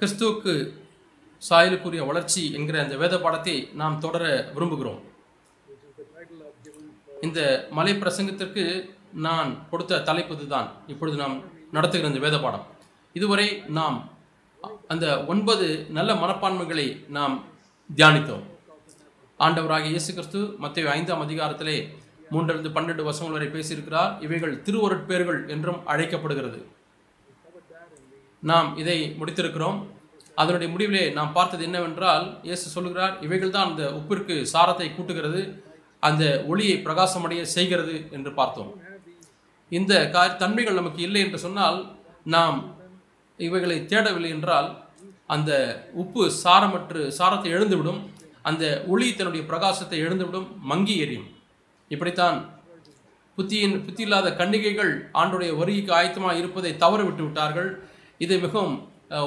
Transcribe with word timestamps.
கிறிஸ்துவுக்கு 0.00 0.52
சாயலுக்குரிய 1.48 2.02
வளர்ச்சி 2.10 2.42
என்கிற 2.56 2.76
அந்த 2.84 2.96
வேத 3.02 3.14
பாடத்தை 3.24 3.56
நாம் 3.80 4.02
தொடர 4.04 4.24
விரும்புகிறோம். 4.56 5.00
இந்த 7.26 7.40
மலை 7.78 7.92
பிரசங்கத்திற்கு 8.02 8.64
நான் 9.26 9.50
கொடுத்த 9.70 10.02
தலைப்பு 10.08 10.34
இதுதான் 10.36 10.68
இப்பொழுது 10.92 11.16
நாம் 11.22 11.36
நடத்துகிற 11.76 12.10
இந்த 12.12 12.22
வேத 12.26 12.36
பாடம். 12.44 12.64
இதுவரை 13.18 13.48
நாம் 13.78 13.98
அந்த 14.92 15.06
ஒன்பது 15.32 15.66
நல்ல 15.96 16.10
மனப்பான்மைகளை 16.22 16.86
நாம் 17.16 17.34
தியானித்தோம். 17.90 18.44
ஆண்டவராகிய 19.40 19.92
இயேசு 19.94 20.10
கிறிஸ்து 20.16 20.40
மத்திய 20.64 20.90
ஐந்தாம் 20.98 21.24
அதிகாரத்திலே 21.26 21.76
மூன்றிலிருந்து 22.34 22.74
பன்னெண்டு 22.76 23.02
வசங்கள் 23.08 23.36
வரை 23.36 23.48
பேசியிருக்கிறார். 23.54 24.12
இவைகள் 24.26 24.54
திருவருட்பேர்கள் 24.66 25.40
என்றும் 25.54 25.80
அழைக்கப்படுகிறது. 25.92 26.60
நாம் 28.50 28.68
இதை 28.82 28.98
முடித்திருக்கிறோம். 29.18 29.78
அதனுடைய 30.40 30.68
முடிவிலே 30.74 31.04
நாம் 31.18 31.34
பார்த்தது 31.38 31.62
என்னவென்றால் 31.68 32.24
இயேசு 32.48 32.66
சொல்லுகிறார் 32.74 33.14
இவைகள் 33.26 33.54
தான் 33.56 33.68
அந்த 33.70 33.84
உப்பிற்கு 33.98 34.34
சாரத்தை 34.52 34.88
கூட்டுகிறது 34.92 35.42
அந்த 36.08 36.24
ஒளியை 36.50 36.76
பிரகாசமடைய 36.86 37.42
செய்கிறது 37.56 37.96
என்று 38.16 38.30
பார்த்தோம். 38.38 38.70
இந்த 39.72 39.92
கா 40.14 40.22
தன்மைகள் 40.42 40.78
நமக்கு 40.80 41.00
இல்லை 41.06 41.20
என்று 41.26 41.38
சொன்னால் 41.44 41.78
நாம் 42.36 42.58
இவைகளை 43.38 43.76
தேடவில்லை 43.92 44.30
என்றால் 44.36 44.68
அந்த 45.34 45.52
உப்பு 46.02 46.24
சாரமற்று 46.42 47.02
சாரத்தை 47.18 47.50
எழுந்துவிடும் 47.56 48.00
அந்த 48.50 48.64
ஒளி 48.92 49.06
தன்னுடைய 49.12 49.42
பிரகாசத்தை 49.50 49.98
எழுந்துவிடும் 50.06 50.48
மங்கி 50.70 50.94
எரியும். 51.04 51.28
இப்படித்தான் 51.90 52.38
புத்தியின் 53.38 53.76
புத்தி 53.84 54.02
இல்லாத 54.06 54.28
கண்ணிகைகள் 54.40 54.92
ஆண்டுடைய 55.20 55.50
வருகைக்கு 55.60 55.92
ஆயத்தமாக 55.98 56.40
இருப்பதை 56.40 56.72
தவறு 56.82 57.04
விட்டு 57.06 57.22
விட்டார்கள். 57.26 57.70
இது 58.24 58.34
மிகவும் 58.46 58.74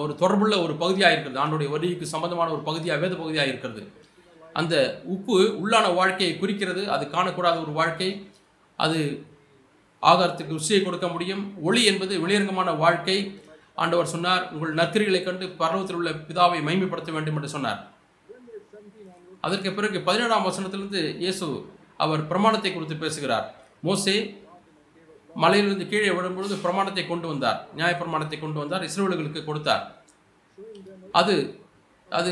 ஒரு 0.04 0.14
தொடர்புள்ள 0.22 0.56
ஒரு 0.66 0.74
பகுதியாக 0.82 1.14
இருக்கிறது. 1.16 1.42
ஆண்டுடைய 1.44 1.70
வருகைக்கு 1.76 2.14
சம்பந்தமான 2.14 2.52
ஒரு 2.56 2.64
பகுதியாக 2.68 3.02
வேத 3.04 3.14
பகுதியாக 3.22 3.52
இருக்கிறது. 3.52 3.82
அந்த 4.60 4.76
உப்பு 5.14 5.38
உள்ளான 5.62 5.88
வாழ்க்கையை 6.00 6.34
குறிக்கிறது. 6.42 6.84
அது 6.96 7.06
காணக்கூடாத 7.16 7.58
ஒரு 7.66 7.74
வாழ்க்கை. 7.80 8.10
அது 8.86 9.00
ஆகாரத்துக்கு 10.12 10.56
ருசியை 10.58 10.80
கொடுக்க 10.84 11.08
முடியும். 11.16 11.44
ஒளி 11.68 11.82
என்பது 11.92 12.14
வெளியரங்கமான 12.24 12.70
வாழ்க்கை. 12.84 13.18
ஆண்டவர் 13.84 14.12
சொன்னார் 14.14 14.44
உங்கள் 14.56 14.78
நத்திரிகளை 14.80 15.22
கண்டு 15.24 15.46
பரலோகத்தில் 15.62 16.00
உள்ள 16.00 16.12
பிதாவை 16.28 16.60
மைமைப்படுத்த 16.68 17.12
வேண்டும் 17.16 17.38
என்று 17.40 17.50
சொன்னார். 17.56 17.80
அதற்கு 19.46 19.72
பிறகு 19.78 19.98
பதினேழாம் 20.10 20.48
வசனத்திலிருந்து 20.50 21.02
இயேசு 21.24 21.48
அவர் 22.04 22.22
பிரமாணத்தை 22.30 22.72
குறித்து 22.74 22.96
பேசுகிறார். 23.04 23.48
மோசே 23.88 24.16
மலையிலிருந்து 25.44 25.86
கீழே 25.92 26.12
விழும்பொழுது 26.18 26.56
பிரமாணத்தை 26.66 27.04
கொண்டு 27.12 27.28
வந்தார். 27.32 27.60
நியாய 27.78 27.94
பிரமாணத்தை 28.02 28.38
கொண்டு 28.44 28.60
வந்தார். 28.62 28.84
இஸ்ரேலுகளுக்கு 28.90 29.42
கொடுத்தார். 29.50 29.84
அது 31.22 31.36
அது 32.20 32.32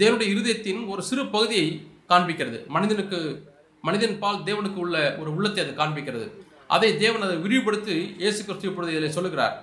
தேவனுடைய 0.00 0.28
இருதயத்தின் 0.34 0.82
ஒரு 0.92 1.02
சிறு 1.08 1.22
பகுதியை 1.36 1.68
காண்பிக்கிறது. 2.10 2.58
மனிதனுக்கு 2.74 3.18
மனிதன் 3.86 4.18
பால் 4.22 4.44
தேவனுக்கு 4.48 4.78
உள்ள 4.84 4.96
ஒரு 5.20 5.30
உள்ளத்தை 5.36 5.60
அது 5.64 5.72
காண்பிக்கிறது. 5.80 6.26
அதை 6.74 6.88
தேவன் 7.02 7.24
அதை 7.26 7.36
விரிவுபடுத்தி 7.44 7.96
இயேசு 8.22 8.40
கிறிஸ்து 8.46 8.68
இப்பொழுது 8.70 8.94
இதில் 8.94 9.16
சொல்லுகிறார். 9.16 9.54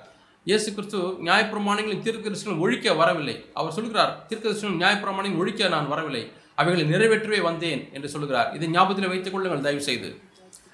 இயேசு 0.47 0.69
கிறிஸ்து 0.75 0.99
நியாயப்பிரமாணங்களின் 1.27 2.03
தீர்க்கதரிசனம் 2.05 2.61
ஒழிக்க 2.65 2.93
வரவில்லை. 3.01 3.35
அவர் 3.59 3.75
சொல்கிறார் 3.77 4.11
தீர்க்கதரிசனம் 4.29 4.79
நியாயப்பிரமாணம் 4.81 5.39
ஒழிக்க 5.41 5.69
நான் 5.75 5.91
வரவில்லை. 5.93 6.23
அவைகளை 6.61 6.83
நிறைவேற்றவே 6.93 7.39
வந்தேன் 7.49 7.81
என்று 7.95 8.09
சொல்கிறார் 8.15 8.49
இதை 8.57 8.67
ஞாபகத்தில் 8.75 9.11
வைத்துக் 9.13 9.33
கொள்ளுங்கள் 9.35 9.65
தயவு 9.67 9.83
செய்து 9.89 10.09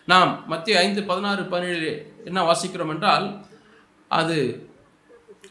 நாம் 0.07 0.31
மத்திய 0.51 0.79
ஐந்து 0.85 1.01
பதினாறு 1.09 1.41
பதினேழு 1.53 1.89
என்ன 2.29 2.39
வாசிக்கிறோம் 2.49 2.91
என்றால் 2.93 3.25
அது 4.11 4.37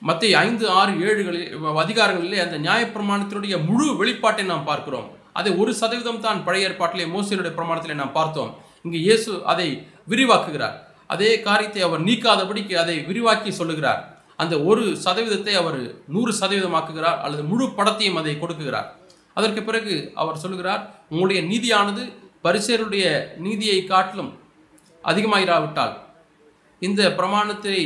மத்திய 0.09 0.39
ஐந்து 0.47 0.65
ஆறு 0.81 0.93
ஏழுகளில் 1.07 1.49
அதிகாரங்களிலே 1.83 2.39
அந்த 2.45 2.57
நியாயப்பிரமாணத்தினுடைய 2.67 3.55
முழு 3.69 3.87
வெளிப்பாட்டை 4.01 4.45
நாம் 4.53 4.69
பார்க்கிறோம். 4.71 5.09
அதை 5.39 5.51
ஒரு 5.63 5.73
சதவீதம் 5.81 6.23
தான் 6.27 6.45
பழைய 6.47 6.69
ஏற்பாட்டிலே 6.69 7.07
மோசியனுடைய 7.15 7.53
பிரமாணத்திலே 7.59 7.97
நாம் 8.01 8.17
பார்த்தோம். 8.19 8.53
இங்கு 8.85 8.99
இயேசு 9.07 9.33
அதை 9.53 9.69
விரிவாக்குகிறார். 10.13 10.77
அதே 11.15 11.31
காரியத்தை 11.47 11.83
அவர் 11.89 12.03
நீக்காதபடிக்கு 12.09 12.75
அதை 12.83 12.97
விரிவாக்கி 13.09 13.51
சொல்லுகிறார். 13.61 14.01
அந்த 14.43 14.55
ஒரு 14.71 14.85
சதவீதத்தை 15.05 15.55
அவர் 15.63 15.81
நூறு 16.15 16.33
சதவீதமாக்குகிறார் 16.41 17.19
அல்லது 17.25 17.43
முழு 17.53 17.67
படத்தையும் 17.79 18.19
அதை 18.21 18.35
கொடுக்குகிறார். 18.43 18.89
அதற்கு 19.39 19.63
பிறகு 19.69 19.95
அவர் 20.23 20.43
சொல்லுகிறார் 20.45 20.83
உங்களுடைய 21.13 21.41
நீதியானது 21.51 22.05
பரிசேருடைய 22.47 23.05
நீதியை 23.47 23.81
காட்டிலும் 23.93 24.31
அதிகமாயிராவிட்டால் 25.05 25.95
இந்த 26.83 27.03
பிரமாணத்தை 27.19 27.79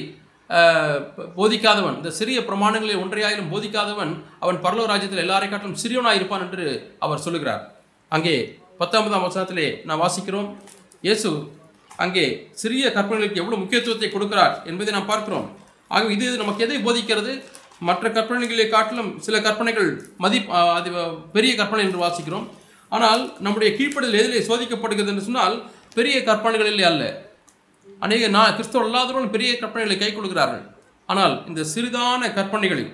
போதிக்காதவன் 1.38 1.96
இந்த 2.00 2.10
சிறிய 2.18 2.38
பிரமாணங்களை 2.48 2.96
ஒன்றையாயிலும் 3.02 3.50
போதிக்காதவன் 3.52 4.12
அவன் 4.44 4.58
பரலோ 4.64 4.84
ராஜ்யத்தில் 4.90 5.22
எல்லாரை 5.24 5.46
காட்டிலும் 5.48 5.80
சிறியவனாக 5.82 6.18
இருப்பான் 6.18 6.44
என்று 6.46 6.64
அவர் 7.04 7.24
சொல்லுகிறார். 7.26 7.62
அங்கே 8.12 8.34
பத்தொன்பதாம் 8.80 9.26
வசனத்திலே 9.26 9.66
நான் 9.88 10.02
வாசிக்கிறோம். 10.04 10.48
இயேசு 11.06 11.30
அங்கே 12.04 12.24
சிறிய 12.62 12.84
கற்பனைகளுக்கு 12.96 13.42
எவ்வளோ 13.42 13.58
முக்கியத்துவத்தை 13.62 14.08
கொடுக்கிறார் 14.12 14.54
என்பதை 14.70 14.92
நாம் 14.96 15.10
பார்க்கிறோம். 15.12 15.46
ஆக 15.94 16.12
இது 16.16 16.42
நமக்கு 16.42 16.64
எதை 16.66 16.78
போதிக்கிறது? 16.86 17.32
மற்ற 17.88 18.08
கற்பனைகளை 18.16 18.66
காட்டிலும் 18.74 19.10
சில 19.26 19.36
கற்பனைகள் 19.46 19.88
மதி 20.24 20.38
அது 20.78 20.90
பெரிய 21.36 21.52
கற்பனை 21.60 21.84
என்று 21.86 22.04
வாசிக்கிறோம். 22.04 22.46
ஆனால் 22.96 23.22
நம்முடைய 23.44 23.70
கீழ்ப்படுதல் 23.78 24.20
எதிலே 24.22 24.42
சோதிக்கப்படுகிறது 24.48 25.12
என்று 25.12 25.26
சொன்னால் 25.28 25.56
பெரிய 25.96 26.16
கற்பனைகளில் 26.28 26.88
அல்ல. 26.90 27.02
அநேக 28.04 28.28
நான் 28.36 28.54
கிறிஸ்தவ 28.56 28.84
அல்லாதவர்கள் 28.86 29.34
பெரிய 29.34 29.50
கற்பனைகளை 29.62 29.96
கை 30.00 30.10
கொள்கிறார்கள் 30.12 30.64
ஆனால் 31.12 31.34
இந்த 31.50 31.60
சிறிதான 31.74 32.30
கற்பனைகளில் 32.38 32.92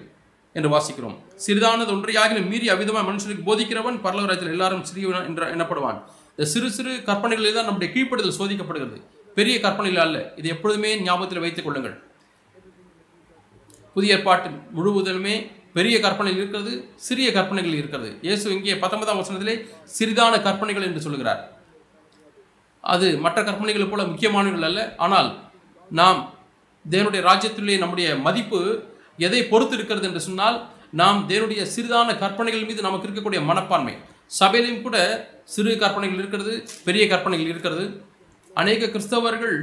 என்று 0.54 0.68
வாசிக்கிறோம். 0.74 1.16
சிறிதானது 1.44 1.90
ஒன்றையாகிலும் 1.96 2.48
மீறி 2.52 2.66
அவ்விதமாக 2.72 3.04
மனுஷனுக்கு 3.08 3.44
போதிக்கிறவன் 3.48 3.98
பரலவராஜத்தில் 4.06 4.54
எல்லாரும் 4.54 4.84
சிறியவன் 4.88 5.26
என்று 5.28 5.46
எனப்படுவான் 5.56 5.98
இந்த 6.32 6.46
சிறு 6.52 6.68
சிறு 6.76 6.92
கற்பனைகளில் 7.08 7.56
தான் 7.58 7.68
நம்முடைய 7.68 7.88
கீழ்ப்படுதல் 7.94 8.38
சோதிக்கப்படுகிறது. 8.38 8.98
பெரிய 9.38 9.56
கற்பனைகள் 9.64 10.04
அல்ல. 10.06 10.18
இது 10.40 10.48
எப்பொழுதுமே 10.54 10.90
ஞாபகத்தில் 11.06 11.42
வைத்துக் 11.44 11.66
கொள்ளுங்கள். 11.66 11.96
புதிய 13.96 14.14
பாட்டு 14.26 14.48
முழுவதுமே 14.76 15.34
பெரிய 15.78 15.96
கற்பனைகள் 16.04 16.40
இருக்கிறது 16.42 16.72
சிறிய 17.06 17.28
கற்பனைகள் 17.38 17.78
இருக்கிறது. 17.80 18.10
இயேசு 18.26 18.46
இங்கே 18.56 18.76
பத்தொன்பதாம் 18.82 19.20
வசனத்திலே 19.22 19.54
சிறிதான 19.96 20.34
கற்பனைகள் 20.46 20.86
என்று 20.88 21.04
சொல்கிறார். 21.06 21.42
அது 22.80 23.18
மற்ற 23.18 23.42
கற்பனைகளைப் 23.42 23.90
போல 23.90 24.04
முக்கியமானவர்கள் 24.04 24.68
அல்ல. 24.68 24.94
ஆனால் 24.96 25.38
நாம் 25.90 26.34
தேவனுடைய 26.90 27.22
ராஜ்யத்திலே 27.30 27.78
நம்முடைய 27.78 28.16
மதிப்பு 28.16 28.60
எதை 29.16 29.44
பொறுத்து 29.44 29.74
இருக்கிறது 29.74 30.06
என்று 30.06 30.20
சொன்னால் 30.20 30.68
நாம் 30.90 31.28
தேவனுடைய 31.28 31.66
சிறிதான 31.76 32.18
கற்பனைகள் 32.18 32.64
மீது 32.64 32.82
நமக்கு 32.82 33.08
இருக்கக்கூடிய 33.08 33.44
மனப்பான்மை. 33.44 33.94
சபையிலையும் 34.40 34.82
கூட 34.82 34.96
சிறு 35.44 35.78
கற்பனைகள் 35.78 36.18
இருக்கிறது 36.18 36.64
பெரிய 36.84 37.06
கற்பனைகள் 37.06 37.46
இருக்கிறது. 37.46 38.04
அநேக 38.54 38.86
கிறிஸ்தவர்கள் 38.86 39.56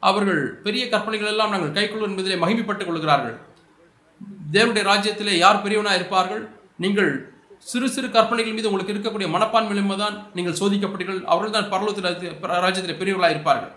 அவர்கள் 0.00 0.42
பெரிய 0.60 0.88
கற்பனைகள் 0.88 1.28
எல்லாம் 1.28 1.50
நாங்கள் 1.50 1.76
கைக்கொள்ளும் 1.78 2.10
என்பதிலே 2.10 2.36
மகிமைப்பட்டுக் 2.44 2.86
கொள்கிறார்கள். 2.86 3.36
தேவனுடைய 4.52 4.84
ராஜ்யத்திலே 4.90 5.34
யார் 5.36 5.62
பெரியவனாக 5.62 5.94
இருப்பார்கள் 5.94 6.48
நீங்கள் 6.76 7.32
சிறு 7.66 7.86
சிறு 7.94 8.08
கற்பனைகள் 8.16 8.56
மீது 8.56 8.68
உங்களுக்கு 8.70 8.94
இருக்கக்கூடிய 8.94 9.28
மனப்பான்மையிலுமே 9.34 9.96
தான் 10.02 10.16
நீங்கள் 10.36 10.56
சோதிக்கப்பட்டீர்கள் 10.60 11.20
அவர்கள் 11.32 11.56
தான் 11.56 11.70
பரலோகத்தில் 11.72 12.60
ராஜ்யத்தில் 12.64 12.98
பெரியவர்களாக 13.00 13.34
இருப்பார்கள். 13.34 13.72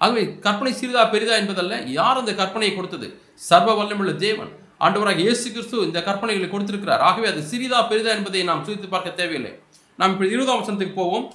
ஆகவே 0.00 0.22
கற்பனை 0.44 0.72
சிறிதா 0.80 1.02
பெரிதா 1.14 1.34
என்பதல்ல 1.42 1.74
யார் 1.98 2.20
அந்த 2.22 2.32
கற்பனையை 2.40 2.72
கொடுத்தது? 2.74 3.06
சர்வ 3.48 3.70
வல்லமுள்ள 3.80 4.12
தேவன். 4.26 4.50
ஆண்டவராக 4.84 5.20
இயேசு 5.26 5.46
கிறிஸ்து 5.54 5.76
இந்த 5.88 5.98
கற்பனைகளை 6.08 6.48
கொடுத்திருக்கிறார். 6.54 7.02
ஆகவே 7.08 7.26
அது 7.32 7.40
சிறிதா 7.50 7.78
பெரிதா 7.90 8.10
என்பதை 8.18 8.40
நாம் 8.50 8.64
சுதித்து 8.66 8.88
பார்க்க 8.94 9.18
தேவையில்லை. 9.20 9.52
நாம் 10.00 10.12
இப்போ 10.14 10.26
இருபதாம் 10.34 10.60
வசனத்துக்கு 10.62 10.96
போவோம். 11.02 11.26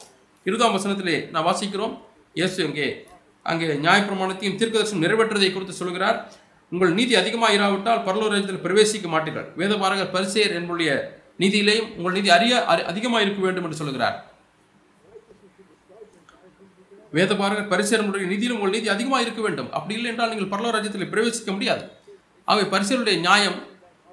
இருபதாம் 0.45 0.75
வசனத்திலே 0.77 1.15
நான் 1.33 1.47
வாசிக்கிறோம். 1.49 1.93
இயேசு 2.39 2.59
அங்கே 2.67 2.87
அங்கே 3.51 3.67
நியாயப்பிரமாணத்தையும் 3.85 4.57
தீர்க்கதர்சனம் 4.59 5.05
நிறைவேற்றதை 5.05 5.49
குறித்து 5.53 5.75
சொல்கிறார். 5.81 6.17
உங்கள் 6.71 6.91
நீதி 6.97 7.13
அதிகமாக 7.21 7.55
இராவிட்டால் 7.57 8.03
பரலோகத்தில் 8.07 8.63
பிரவேசிக்க 8.65 9.07
மாட்டீர்கள். 9.13 9.47
வேதபாரகர் 9.59 10.13
பரிசேர் 10.15 10.57
என்னுடைய 10.59 10.89
நிதியிலேயும் 11.39 11.95
உங்கள் 11.95 12.11
நிதி 12.11 12.29
அறிய 12.29 12.65
அதிகமாக 12.65 13.23
இருக்க 13.23 13.41
வேண்டும் 13.41 13.63
என்று 13.63 13.75
சொல்கிறார் 13.75 14.27
வேதபாரகர் 17.13 17.71
பரிசேரனுடைய 17.71 18.25
நிதியிலும் 18.25 18.57
உங்கள் 18.57 18.69
நிதி 18.69 18.89
அதிகமாக 18.89 19.21
இருக்க 19.21 19.41
வேண்டும். 19.41 19.71
அப்படி 19.71 19.93
இல்லை 19.93 20.11
என்றால் 20.11 20.35
நீங்கள் 20.35 20.59
பரலோ 20.59 20.71
ராஜ்யத்தில் 20.71 21.11
பிரவேசிக்க 21.11 21.51
முடியாது. 21.51 21.89
ஆகவே 22.45 22.77
பரிசேருடைய 22.77 23.19
நியாயம் 23.19 23.63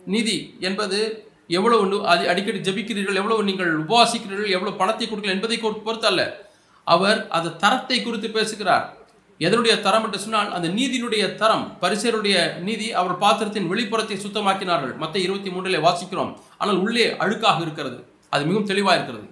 நிதி 0.07 0.57
என்பது 0.61 1.29
எவ்வளவு 1.49 2.07
அது 2.07 2.29
அடிக்கடி 2.29 2.59
ஜெபிக்கிறீர்கள் 2.59 3.15
எவ்வளவு 3.15 3.45
நீங்கள் 3.45 3.83
உபவாசிக்கிறீர்கள் 3.83 4.49
எவ்வளவு 4.49 4.77
பணத்தை 4.77 5.07
கொடுக்கல 5.07 5.29
என்பதை 5.29 5.59
பொறு- 5.59 5.83
பொறுத்து 5.83 6.07
அல்ல 6.07 6.51
அவர் 6.85 7.29
அந்த 7.29 7.49
தரத்தை 7.49 8.03
குறித்து 8.03 8.31
பேசுகிறார். 8.31 8.97
எதனுடைய 9.45 9.75
தரம் 9.87 10.05
என்று 10.07 10.19
சொன்னால் 10.25 10.51
அந்த 10.57 10.69
நீதியினுடைய 10.77 11.25
தரம் 11.41 11.65
பரிசருடைய 11.81 12.37
நீதி 12.67 12.87
அவர் 13.01 13.15
பாத்திரத்தின் 13.25 13.71
வெளிப்புறத்தை 13.73 14.17
சுத்தமாக்கினார்கள். 14.23 14.95
மற்ற 15.03 15.17
இருபத்தி 15.25 15.51
மூன்றிலே 15.55 15.81
வாசிக்கிறோம். 15.87 16.31
ஆனால் 16.61 16.79
உள்ளே 16.85 17.07
அழுக்காக 17.25 17.61
இருக்கிறது. 17.67 17.99
அது 18.35 18.45
மிகவும் 18.49 18.71
தெளிவாக 18.71 18.97
இருக்கிறது. 18.99 19.27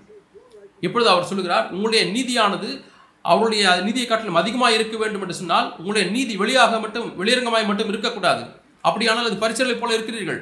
இப்பொழுது 0.86 1.08
அவர் 1.14 1.28
சொல்லுகிறார் 1.30 1.66
உங்களுடைய 1.74 2.02
நீதியானது 2.16 2.68
அவருடைய 3.32 3.64
நீதியை 3.86 4.06
காட்டிலும் 4.08 4.40
அதிகமாக 4.40 4.76
இருக்க 4.78 4.96
வேண்டும் 5.02 5.22
என்று 5.24 5.36
சொன்னால் 5.40 5.68
உங்களுடைய 5.78 6.06
நீதி 6.16 6.34
வெளியாக 6.42 6.80
மட்டும் 6.82 7.06
வெளியரங்கமாய் 7.20 7.70
மட்டும் 7.70 7.90
இருக்கக்கூடாது. 7.92 8.42
அப்படியானால் 8.88 9.28
அது 9.30 9.38
பரிசலை 9.44 9.76
போல 9.78 9.94
இருக்கிறீர்கள். 9.96 10.40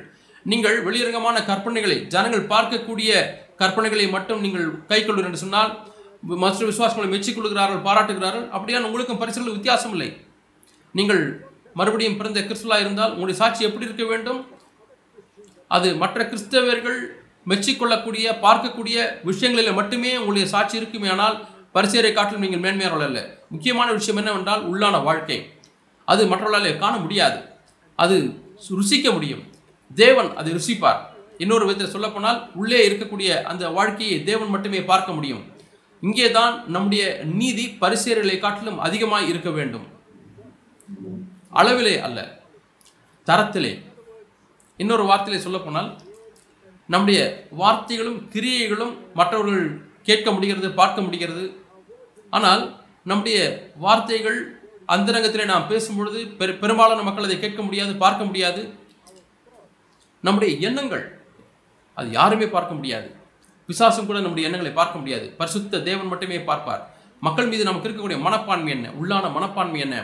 நீங்கள் 0.52 0.76
வெளியரங்கமான 0.86 1.36
கற்பனைகளை 1.50 1.96
ஜனங்கள் 2.14 2.44
பார்க்கக்கூடிய 2.54 3.10
கற்பனைகளை 3.60 4.06
மட்டும் 4.14 4.40
நீங்கள் 4.44 4.66
கைக்கொள்ளுங்கள் 4.90 5.30
என்று 5.30 5.44
சொன்னால் 5.44 5.72
மற்ற 6.22 6.66
விசுவாசங்களை 6.66 7.18
மெச்சிக்கொள்கிறார்கள் 7.18 7.82
பாராட்டுகிறார்கள். 7.82 8.46
அப்படியான 8.48 8.80
உங்களுக்கும் 8.80 9.18
பரிசுகள் 9.18 9.52
வித்தியாசம் 9.52 9.90
இல்லை 9.90 10.16
நீங்கள் 10.92 11.46
மறுபடியும் 11.74 12.16
பிறந்த 12.16 12.40
கிறிஸ்துவா 12.40 12.80
இருந்தால் 12.80 13.08
உங்களுடைய 13.08 13.40
சாட்சி 13.40 13.64
எப்படி 13.64 13.84
இருக்க 13.84 14.04
வேண்டும்? 14.04 14.46
அது 15.68 15.96
மற்ற 15.96 16.24
கிறிஸ்தவர்கள் 16.24 17.06
மெச்சிக்கொள்ளக்கூடிய 17.46 18.26
பார்க்கக்கூடிய 18.42 19.24
விஷயங்களில் 19.24 19.72
மட்டுமே 19.72 20.14
உங்களுடைய 20.14 20.48
சாட்சி 20.48 20.76
இருக்குமே 20.76 21.08
ஆனால் 21.08 21.48
பரிசேரை 21.74 22.12
காட்டிலும் 22.12 22.50
நீங்கள் 22.50 22.76
மேன்மையானவர்கள் 22.76 23.04
அல்ல. 23.04 23.38
முக்கியமான 23.48 23.92
விஷயம் 23.92 24.16
என்னவென்றால் 24.16 24.72
உள்ளான 24.72 25.02
வாழ்க்கை. 25.02 25.52
அது 26.04 26.26
மற்றவர்களால் 26.26 26.78
காண 26.78 26.96
முடியாது. 26.96 27.42
அது 27.96 28.34
ருசிக்க 28.70 29.12
முடியும். 29.12 29.42
தேவன் 29.94 30.36
அதை 30.36 30.52
ருசிப்பார். 30.52 31.00
இன்னொரு 31.38 31.66
விதத்தில் 31.66 31.92
சொல்லப்போனால் 31.92 32.50
உள்ளே 32.54 32.88
இருக்கக்கூடிய 32.88 33.42
அந்த 33.42 33.68
வாழ்க்கையை 33.68 34.24
தேவன் 34.24 34.48
மட்டுமே 34.48 34.82
பார்க்க 34.82 35.12
முடியும். 35.12 35.51
இங்கே 36.06 36.28
தான் 36.36 36.54
நம்முடைய 36.74 37.02
நீதி 37.40 37.64
பரிசேரலை 37.82 38.36
காட்டிலும் 38.38 38.78
அதிகமாய் 38.86 39.28
இருக்க 39.32 39.50
வேண்டும். 39.58 39.86
அளவிலே 41.60 41.94
அல்ல 42.06 42.18
தரத்திலே. 43.26 43.72
இன்னொரு 44.76 45.04
வார்த்தையிலே 45.10 45.44
சொல்லப்போனால் 45.46 45.90
நம்முடைய 46.92 47.20
வார்த்தைகளும் 47.62 48.18
கிரியைகளும் 48.34 48.94
மற்றவர்கள் 49.18 49.66
கேட்க 50.08 50.28
முடிகிறது 50.34 50.68
பார்க்க 50.80 51.06
முடிகிறது. 51.06 51.44
ஆனால் 52.36 52.62
நம்முடைய 53.10 53.38
வார்த்தைகள் 53.84 54.38
அந்தரங்கத்திலே 54.94 55.44
நாம் 55.52 55.68
பேசும்பொழுது 55.70 56.20
பெரு 56.40 56.52
பெரும்பாலான 56.62 57.02
மக்கள் 57.08 57.26
அதை 57.28 57.36
கேட்க 57.40 57.60
முடியாது 57.62 57.92
பார்க்க 58.04 58.28
முடியாது. 58.30 58.62
நம்முடைய 60.20 60.52
எண்ணங்கள் 60.68 61.04
அது 61.98 62.08
யாருமே 62.18 62.46
பார்க்க 62.56 62.78
முடியாது. 62.78 63.08
பிசாசும் 63.68 64.06
கூட 64.06 64.18
நம்முடைய 64.18 64.48
எண்ணங்களை 64.48 64.72
பார்க்க 64.72 64.98
முடியாது. 64.98 65.30
பரிசுத்த 65.30 65.80
தேவன் 65.80 66.06
மட்டுமே 66.06 66.40
பார்ப்பார். 66.40 66.94
மக்கள் 67.20 67.46
மீது 67.46 67.64
நமக்கு 67.64 67.88
இருக்கக்கூடிய 67.88 68.20
மனப்பான்மை 68.20 68.72
என்ன? 68.72 68.88
உள்ளான 68.88 69.32
மனப்பான்மை 69.32 69.80
என்ன? 69.80 69.96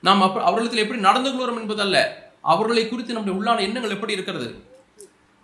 நாம் 0.00 0.22
அப்ப 0.22 0.40
அவர்களிடத்தில் 0.40 0.82
எப்படி 0.82 1.00
நடந்து 1.00 1.30
கொள்கிறோம் 1.30 1.60
என்பதல்ல. 1.60 1.98
அவர்களை 2.40 2.88
குறித்து 2.88 3.12
நம்முடைய 3.12 3.36
உள்ளான 3.40 3.60
எண்ணங்கள் 3.60 3.90
எப்படி 3.90 4.12
இருக்கிறது? 4.12 4.48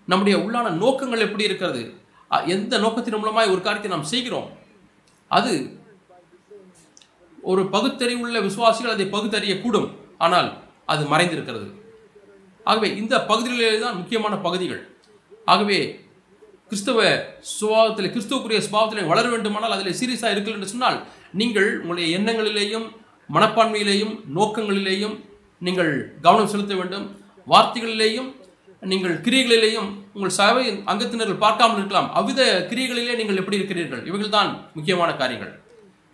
நம்முடைய 0.06 0.38
உள்ளான 0.38 0.70
நோக்கங்கள் 0.70 1.20
எப்படி 1.20 1.44
இருக்கிறது? 1.44 1.82
எந்த 2.46 2.78
நோக்கத்தின் 2.78 3.14
மூலமாய் 3.14 3.50
ஒரு 3.52 3.60
காரியத்தை 3.60 3.90
நாம் 3.90 4.02
செய்கிறோம்? 4.02 4.48
அது 5.28 5.78
ஒரு 7.42 7.62
பகுத்தறிவுள்ள 7.62 8.42
விசுவாசிகள் 8.42 8.92
அதை 8.92 9.06
பகுத்தறிய 9.06 9.60
கூடும் 9.60 9.96
ஆனால் 10.18 10.48
அது 10.86 11.04
மறைந்திருக்கிறது. 11.04 11.68
ஆகவே 12.64 12.96
இந்த 12.96 13.24
பகுதிகளிலே 13.28 13.78
தான் 13.78 13.96
முக்கியமான 13.96 14.36
பகுதிகள். 14.36 14.88
ஆகவே 15.44 15.78
கிறிஸ்தவ 16.70 16.98
சுபாவத்தில் 17.52 18.12
கிறிஸ்துவக்குரிய 18.14 18.58
சுபாவத்தில் 18.66 19.08
வளர 19.12 19.26
வேண்டுமானால் 19.30 19.74
அதில் 19.76 19.96
சீரியஸாக 20.00 20.34
இருக்கல் 20.34 20.56
என்று 20.56 20.72
சொன்னால் 20.72 20.98
நீங்கள் 21.40 21.70
உங்களுடைய 21.80 22.06
எண்ணங்களிலேயும் 22.18 22.86
மனப்பான்மையிலேயும் 23.28 24.12
நோக்கங்களிலேயும் 24.36 25.16
நீங்கள் 25.66 25.90
கவனம் 26.26 26.52
செலுத்த 26.52 26.74
வேண்டும். 26.80 27.06
வார்த்தைகளிலேயும் 27.52 28.28
நீங்கள் 28.82 29.16
கிரியைகளிலேயும் 29.24 29.88
உங்கள் 30.16 30.36
சபை 30.38 30.62
அங்கத்தினர்கள் 30.90 31.42
பார்க்காமல் 31.46 31.80
இருக்கலாம். 31.80 32.08
அவ்வித 32.18 32.40
கிரியைகளிலே 32.70 33.16
நீங்கள் 33.20 33.40
எப்படி 33.42 33.58
இருக்கிறீர்கள்? 33.60 34.02
இவைகள் 34.10 34.34
தான் 34.36 34.50
முக்கியமான 34.76 35.10
காரியங்கள். 35.22 35.52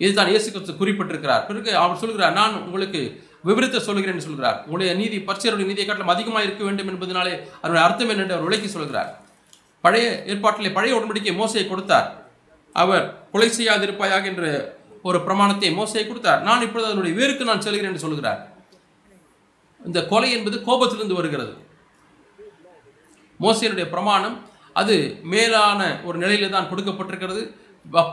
இதுதான் 0.01 0.31
இயேசு 0.33 0.49
கிறிஸ்து 0.55 0.81
குறிப்பிட்டிருக்கிறார். 0.81 1.45
பிறகு 1.51 1.71
அவர் 1.83 2.03
சொல்கிறார் 2.05 2.35
நான் 2.41 2.57
உங்களுக்கு 2.67 3.03
விவரித்த 3.49 3.85
சொல்கிறேன் 3.89 4.13
என்று 4.15 4.29
சொல்கிறார். 4.29 4.59
உங்களுடைய 4.67 4.91
நீதி 5.03 5.19
பரிசருடைய 5.29 5.69
நீதியை 5.71 5.87
காட்டிலும் 5.87 6.15
அதிகமாக 6.17 6.47
இருக்க 6.49 6.63
வேண்டும் 6.69 6.91
என்பதனாலே 6.95 7.35
அதனுடைய 7.63 7.85
அர்த்தம் 7.87 8.13
என்னென்று 8.15 8.37
அவர் 8.37 8.49
விளக்கி 8.49 8.71
சொல்கிறார். 8.77 9.11
பழைய 9.87 10.07
ஏற்பாட்டிலே 10.33 10.77
பழைய 10.79 10.95
உடன்படிக்கை 10.99 11.35
மோசையை 11.43 11.67
கொடுத்தார். 11.69 12.09
அவர் 12.83 13.05
கொலை 13.33 13.51
செய்யாதிருப்பாயாக 13.59 14.27
என்ற 14.33 14.45
ஒரு 15.09 15.19
பிரமாணத்தை 15.27 15.69
மோசையை 15.79 16.05
கொடுத்தார். 16.07 16.41
நான் 16.49 16.65
இப்பொழுது 16.67 16.89
அதனுடைய 16.91 17.15
வேருக்கு 17.19 17.51
நான் 17.51 17.65
செல்கிறேன் 17.67 17.91
என்று 17.91 18.05
சொல்கிறார். 18.07 18.41
இந்த 19.81 20.01
கொலை 20.11 20.29
என்பது 20.37 20.57
கோபத்திலிருந்து 20.69 21.19
வருகிறது. 21.19 21.53
மோசையினுடைய 23.45 23.87
பிரமாணம் 23.95 24.37
அது 24.81 24.95
மேலான 25.33 25.81
ஒரு 26.09 26.17
நிலையில 26.23 26.49
தான் 26.55 26.69
கொடுக்கப்பட்டிருக்கிறது. 26.71 27.43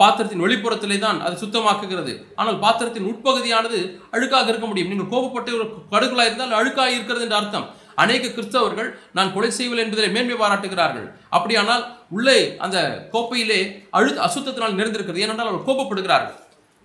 பாத்திரத்தின் 0.02 0.44
வெளிப்புறத்திலே 0.46 0.98
தான் 1.04 1.20
அது 1.26 1.36
சுத்தமாக்குகிறது. 1.44 2.14
ஆனால் 2.40 2.58
பாத்திரத்தின் 2.66 3.08
உட்பகுதியானது 3.12 3.80
அழுக்காக 4.16 4.52
இருக்க 4.52 4.68
முடியும். 4.72 4.92
நீங்கள் 4.92 5.12
கோபப்பட்டு 5.14 5.52
ஒரு 5.58 5.66
கடுகுலாக 5.94 6.30
இருந்தால் 6.30 6.58
அழுக்காக 6.60 6.92
இருக்கிறது 6.98 7.26
என்ற 7.28 7.38
அர்த்தம். 7.42 7.68
அநேக 8.04 8.32
கிறிஸ்தவர்கள் 8.36 8.90
நான் 9.18 9.34
கொலை 9.36 9.50
செய்வதில்லை 9.58 9.84
என்பதிலே 9.86 10.10
மேன்மை 10.16 10.38
பாராட்டுகிறார்கள். 10.42 11.08
அப்படியானால் 11.38 11.84
உள்ளே 12.16 12.38
அந்த 12.66 12.78
கோப்பையிலே 13.14 13.60
அழு 13.98 14.10
அசுத்தத்தினால் 14.28 14.80
நிறைந்திருக்கிறது. 14.80 15.24
ஏனென்றால் 15.26 15.52
அவர் 15.52 15.68
கோபப்படுகிறார்கள். 15.70 16.40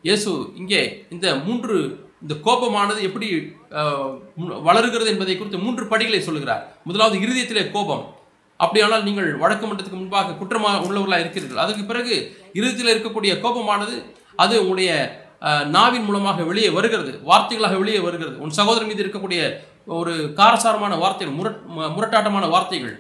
இயேசு 0.09 0.31
இங்கே 0.61 0.83
இந்த 1.15 1.27
மூன்று 1.47 1.77
இந்த 2.25 2.35
கோபமானது 2.47 3.01
எப்படி 3.09 3.27
வளருகிறது 4.69 5.11
என்பதை 5.13 5.35
குறித்து 5.37 5.65
மூன்று 5.65 5.83
படிகளை 5.93 6.21
சொல்லுகிறார். 6.29 6.63
முதலாவது 6.89 7.17
இருதயத்திலே 7.25 7.63
கோபம். 7.77 8.05
அப்படியானால் 8.65 9.05
நீங்கள் 9.09 9.29
வழக்கு 9.43 9.65
மன்றத்துக்கு 9.67 10.01
முன்பாக 10.01 10.37
குற்றமாக 10.41 10.85
உள்ளவர்களாக 10.87 11.25
இருக்கிறீர்கள். 11.25 11.63
அதற்கு 11.65 11.85
பிறகு 11.91 12.15
இருதயத்தில் 12.59 12.93
இருக்கக்கூடிய 12.95 13.33
கோபமானது 13.45 13.97
அது 14.45 14.55
உங்களுடைய 14.63 14.93
நாவின் 15.75 16.07
மூலமாக 16.07 16.45
வெளியே 16.51 16.71
வருகிறது. 16.77 17.13
வார்த்தைகளாக 17.29 17.77
வெளியே 17.83 18.01
வருகிறது. 18.07 18.35
உன் 18.45 18.57
சகோதரன் 18.59 18.91
மீது 18.91 19.05
இருக்கக்கூடிய 19.05 19.43
ஒரு 19.97 20.13
காரசாரமான 20.39 20.95
வார்த்தைகள் 21.03 21.37
முரட் 21.39 21.61
முரட்டாட்டமான 21.97 22.47
வார்த்தைகள் 22.55 22.97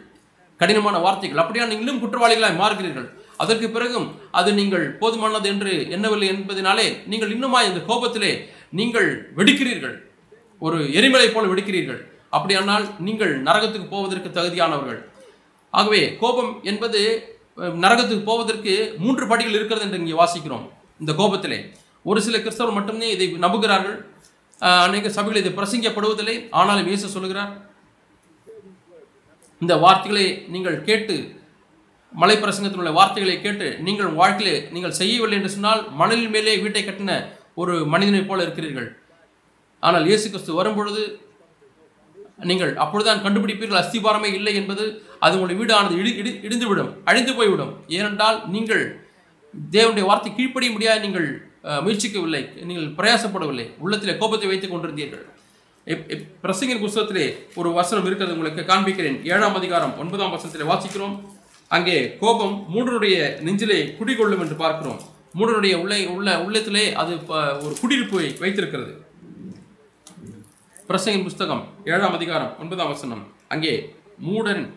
கடினமான 0.60 0.96
வார்த்தைகள். 1.04 1.40
அப்படியா? 1.42 1.64
நீங்களும் 1.70 1.98
குற்றவாளிகளாக 2.02 2.54
குற்றவாளிகளாய் 2.54 2.60
மாறுகிறீர்கள். 2.60 3.08
அதற்கு 3.42 3.66
பிறகும் 3.74 4.06
அது 4.38 4.50
நீங்கள் 4.58 4.86
போதுமானது 5.00 5.48
என்று 5.52 5.72
எண்ணவில்லை 5.96 6.28
என்பதனாலே 6.34 6.86
நீங்கள் 7.10 7.32
இன்னுமாய் 7.34 7.68
இந்த 7.70 7.80
கோபத்திலே 7.90 8.32
நீங்கள் 8.78 9.08
வெடிக்கிறீர்கள். 9.38 9.96
ஒரு 10.66 10.78
எரிமலை 10.98 11.28
போல 11.34 11.46
வெடிக்கிறீர்கள். 11.52 12.00
அப்படியானால் 12.36 12.86
நீங்கள் 13.08 13.34
நரகத்துக்கு 13.48 13.88
போவதற்கு 13.94 14.30
தகுதியானவர்கள். 14.38 15.00
ஆகவே 15.70 16.00
கோபம் 16.22 16.52
என்பது 16.70 17.00
நரகத்துக்கு 17.84 18.24
போவதற்கு 18.30 18.74
மூன்று 19.04 19.24
படிகள் 19.30 19.56
இருக்கிறது 19.58 19.86
என்று 19.86 20.00
இங்கே 20.02 20.18
வாசிக்கிறோம். 20.22 20.66
இந்த 21.02 21.12
கோபத்திலே 21.20 21.58
ஒரு 22.10 22.20
சில 22.26 22.36
கிறிஸ்தவர் 22.44 22.76
மட்டுமே 22.78 23.06
இதை 23.14 23.26
நம்புகிறார்கள். 23.44 23.96
அநேக 24.62 25.10
சபைகள் 25.16 25.42
இது 25.42 25.50
பிரசங்கப்படுவதில்லை 25.58 26.36
ஆனாலும் 26.60 26.88
இயேசு 26.90 27.14
சொல்லுகிறார் 27.16 27.52
இந்த 29.62 29.74
வார்த்தைகளை 29.84 30.26
நீங்கள் 30.54 30.78
கேட்டு 30.88 31.16
மலை 32.20 32.36
பிரசங்கத்தில் 32.42 32.80
உள்ள 32.82 32.92
வார்த்தைகளை 32.98 33.36
கேட்டு 33.44 33.66
நீங்கள் 33.86 34.10
வாழ்க்கையிலே 34.20 34.56
நீங்கள் 34.74 34.98
செய்யவில்லை 35.00 35.36
என்று 35.38 35.54
சொன்னால் 35.54 35.82
மணலின் 36.00 36.34
மேலே 36.34 36.54
வீட்டை 36.64 36.82
கட்டின 36.84 37.14
ஒரு 37.60 37.74
மனிதனைப் 37.92 38.28
போல 38.28 38.44
இருக்கிறீர்கள். 38.46 38.88
ஆனால் 39.82 40.06
இயேசு 40.10 40.26
கிறிஸ்து 40.28 40.58
வரும்பொழுது 40.58 41.02
நீங்கள் 42.50 42.72
அப்பொழுதுதான் 42.82 43.22
கண்டுபிடிப்பீர்கள் 43.24 43.80
அஸ்திபாரமே 43.82 44.30
இல்லை 44.38 44.52
என்பது 44.60 44.84
அது 45.24 45.36
உங்களுடைய 45.36 45.58
வீடானது 45.60 45.98
இடி 46.00 46.10
இடி 46.20 46.32
இடிந்துவிடும் 46.46 46.90
அழிந்து 47.10 47.32
போய்விடும். 47.38 47.72
ஏனென்றால் 47.96 48.38
நீங்கள் 48.54 48.84
தேவனுடைய 49.74 50.06
வார்த்தை 50.08 50.30
கீழ்ப்படிய 50.32 50.70
முடியாது 50.74 51.00
நீங்கள் 51.06 51.28
முயற்சிக்கவில்லை. 51.62 52.64
நீங்கள் 52.64 52.84
பிரயாசப்படவில்லை. 52.84 53.76
உள்ளத்தில் 53.78 54.18
கோபத்தை 54.18 54.48
வைத்துக் 54.48 54.74
கொண்டிருந்தீர்கள். 54.74 55.24
இப்- 55.86 56.26
பிரசங்கின் 56.42 56.84
புஸ்தகத்திலே 56.84 57.34
ஒரு 57.54 57.72
வசனம் 57.72 58.06
இருக்கிறது 58.06 58.38
உங்களுக்கு 58.38 58.74
காண்பிக்கிறேன். 58.74 59.24
ஏழாம் 59.24 59.54
அதிகாரம் 59.54 59.98
ஒன்பதாம் 59.98 60.30
வசனத்தில் 60.30 60.66
வாசிக்கிறோம். 60.66 61.36
அங்கே 61.68 62.16
கோபம் 62.20 62.66
மூடனுடைய 62.74 63.40
நெஞ்சிலே 63.40 63.96
குடிகொள்ளும் 63.98 64.38
என்று 64.38 64.54
பார்க்கிறோம். 64.54 65.00
மூடனுடைய 65.34 65.76
உள்ளே 65.76 66.06
உள்ள 66.06 66.42
உள்ளத்திலே 66.42 66.94
அது 66.94 67.16
ப- 67.18 67.58
ஒரு 67.58 67.76
குடியிருப்பை 67.80 68.38
வைத்திருக்கிறது. 68.38 69.06
பிரசங்கின் 70.88 71.22
புஸ்தகம் 71.22 71.68
ஏழாம் 71.84 72.12
அதிகாரம் 72.12 72.58
ஒன்பதாம் 72.60 72.88
வசனம். 72.88 73.26
அங்கே 73.48 73.94
மூடன் 74.26 74.70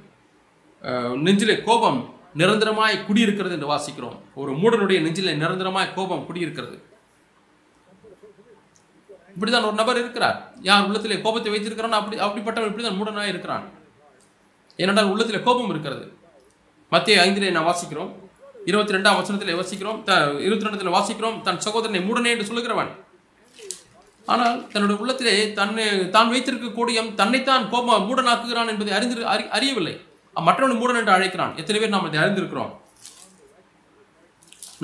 நெஞ்சிலே 1.18 1.64
கோபம் 1.64 2.14
நிரந்தரமாய் 2.38 3.06
குடியிருக்கிறது 3.06 3.54
என்று 3.54 3.72
வாசிக்கிறோம். 3.74 4.18
ஒரு 4.36 4.52
மூடனுடைய 4.54 5.02
நெஞ்சிலே 5.02 5.34
நிரந்தரமாய் 5.34 5.94
கோபம் 5.94 6.26
குடியிருக்கிறது. 6.30 6.78
இப்படிதான் 9.36 9.68
ஒரு 9.68 9.74
நபர் 9.74 9.98
இருக்கிறார். 9.98 10.54
யார் 10.62 10.86
உள்ளத்திலே 10.86 11.22
கோபத்தை 11.22 11.52
வைத்திருக்கிறான் 11.52 11.92
அப்படி 11.92 12.22
அப்படிப்பட்டவன் 12.22 12.72
இப்படிதான் 12.72 13.00
மூடனாய் 13.00 13.28
இருக்கிறான். 13.28 13.70
ஏனென்றால் 14.78 15.12
உள்ளத்திலே 15.12 15.42
கோபம் 15.44 15.70
இருக்கிறது. 15.70 16.14
மத்திய 16.90 17.22
ஐந்திலே 17.22 17.52
நான் 17.52 17.66
வாசிக்கிறோம். 17.66 18.12
இருபத்தி 18.66 18.94
ரெண்டாம் 18.94 19.20
வசனத்தில் 19.20 19.56
வாசிக்கிறோம். 19.56 20.04
த 20.04 20.14
இருபத்தி 20.40 20.66
ரெண்டுல 20.66 20.92
வாசிக்கிறோம். 20.98 21.42
தன் 21.42 21.60
சகோதரனை 21.60 22.02
மூடனே 22.10 22.30
என்று 22.34 22.50
சொல்லுகிறவன். 22.52 22.92
ஆனால் 24.26 24.68
தன்னுடைய 24.68 25.02
உள்ளத்திலே 25.02 25.54
தன்னை 25.54 26.10
தான் 26.10 26.32
வைத்திருக்கக்கூடிய 26.32 27.16
தன்னைத்தான் 27.16 27.70
கோபம் 27.70 28.08
மூடனாக்குகிறான் 28.10 28.68
என்பதை 28.68 28.94
அறிந்து 28.94 29.26
அறி 29.26 29.44
அறியவில்லை. 29.58 29.96
மற்றவன் 30.36 30.80
மூடன் 30.82 31.00
என்று 31.02 31.16
அழைக்கிறான். 31.16 31.54
எத்தனை 31.62 31.80
பேர் 31.80 31.94
நாம் 31.96 32.08
அதை 32.08 32.20
அறிந்திருக்கிறோம்? 32.24 32.72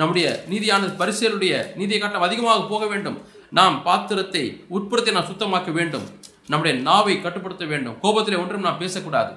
நம்முடைய 0.00 0.26
நீதியானது 0.50 0.92
பரிசேலுடைய 1.00 1.52
நீதியை 1.78 1.98
காட்டும் 2.00 2.26
அதிகமாக 2.26 2.66
போக 2.72 2.86
வேண்டும். 2.86 3.18
நாம் 3.58 3.76
பாத்திரத்தை 3.86 4.42
உட்புறத்தை 4.76 5.12
நாம் 5.16 5.30
சுத்தமாக்க 5.30 5.70
வேண்டும். 5.78 6.06
நம்முடைய 6.52 6.74
நாவை 6.88 7.14
கட்டுப்படுத்த 7.20 7.64
வேண்டும். 7.72 7.96
கோபத்தில் 8.04 8.40
ஒன்றும் 8.42 8.66
நாம் 8.66 8.82
பேசக்கூடாது. 8.82 9.32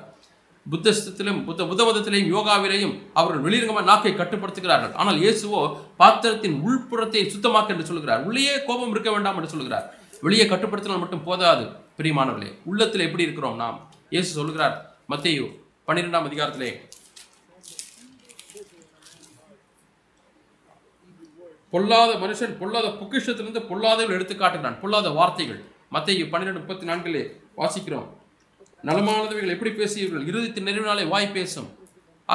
புத்தத்திலும் 0.66 1.40
புத்த 1.46 1.66
புத்த 1.70 1.82
மதத்திலையும் 1.88 2.32
யோகாவிலேயும் 2.34 2.94
அவர்கள் 3.20 3.46
வெளியரங்கமாக 3.46 3.90
நாக்கை 3.92 4.12
கட்டுப்படுத்துகிறார்கள். 4.20 4.94
ஆனால் 5.02 5.18
இயேசுவோ 5.24 5.62
பாத்திரத்தின் 6.02 6.58
உள்புறத்தை 6.68 7.24
சுத்தமாக்க 7.34 7.76
என்று 7.76 7.90
சொல்கிறார். 7.92 8.22
உள்ளேயே 8.28 8.54
கோபம் 8.68 8.94
இருக்க 8.96 9.12
வேண்டாம் 9.16 9.38
என்று 9.40 9.54
சொல்கிறார். 9.56 9.88
வெளியே 10.28 10.46
கட்டுப்படுத்தினால் 10.52 11.04
மட்டும் 11.04 11.26
போதாது. 11.30 11.66
பிரியமானவர்களே 12.00 12.52
உள்ளத்தில் 12.72 13.08
எப்படி 13.08 13.28
இருக்கிறோம் 13.28 13.60
நாம்? 13.64 13.80
இயேசு 14.16 14.30
சொல்கிறார் 14.40 14.78
மத்தையோ 15.14 15.48
பன்னிரெண்டாம் 15.88 16.28
அதிகாரத்திலே. 16.30 16.72
பொல்லாத 21.74 22.12
மனுஷன் 22.24 22.58
பொல்லாத 22.62 22.88
பொக்கிஷத்திலிருந்து 23.00 23.62
பொல்லாதவர்கள் 23.70 24.18
எடுத்து 24.18 24.36
காட்டுகிறான் 24.38 24.80
பொல்லாத 24.82 25.10
வார்த்தைகள். 25.20 25.62
மத்திய 25.96 26.26
பன்னிரெண்டு 26.34 26.62
முப்பத்தி 26.62 26.86
நான்கிலே 26.90 27.24
வாசிக்கிறோம். 27.62 28.08
நலமானதவைகள் 28.88 29.54
எப்படி 29.56 29.72
பேசியவர்கள் 29.80 30.28
இறுதித்தின் 30.30 30.68
நிறைவினாலே 30.70 31.04
வாய் 31.14 31.34
பேசும். 31.38 31.70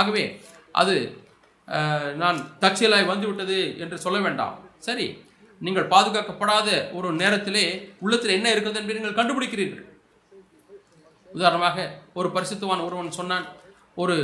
ஆகவே 0.01 0.25
அது 0.81 0.97
நான் 2.23 2.39
தற்செயலாய் 2.63 3.11
வந்துவிட்டது 3.13 3.59
என்று 3.83 3.97
சொல்ல 4.05 4.19
வேண்டாம். 4.27 4.57
சரி 4.87 5.07
நீங்கள் 5.67 5.91
பாதுகாக்கப்படாத 5.95 6.69
ஒரு 6.99 7.09
நேரத்திலே 7.21 7.65
உள்ளத்தில் 8.05 8.37
என்ன 8.39 8.49
இருக்கிறது 8.53 8.81
என்பதை 8.81 8.99
நீங்கள் 8.99 9.19
கண்டுபிடிக்கிறீர்கள். 9.21 9.86
உதாரணமாக 11.37 11.87
ஒரு 12.19 12.29
பரிசுத்தவான் 12.35 12.85
ஒருவன் 12.87 13.17
சொன்னான் 13.21 13.47
ஒரு 14.03 14.17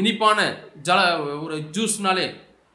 இனிப்பான 0.00 0.38
ஜல 0.86 0.98
ஒரு 1.44 1.56
ஜூஸ்னாலே 1.76 2.26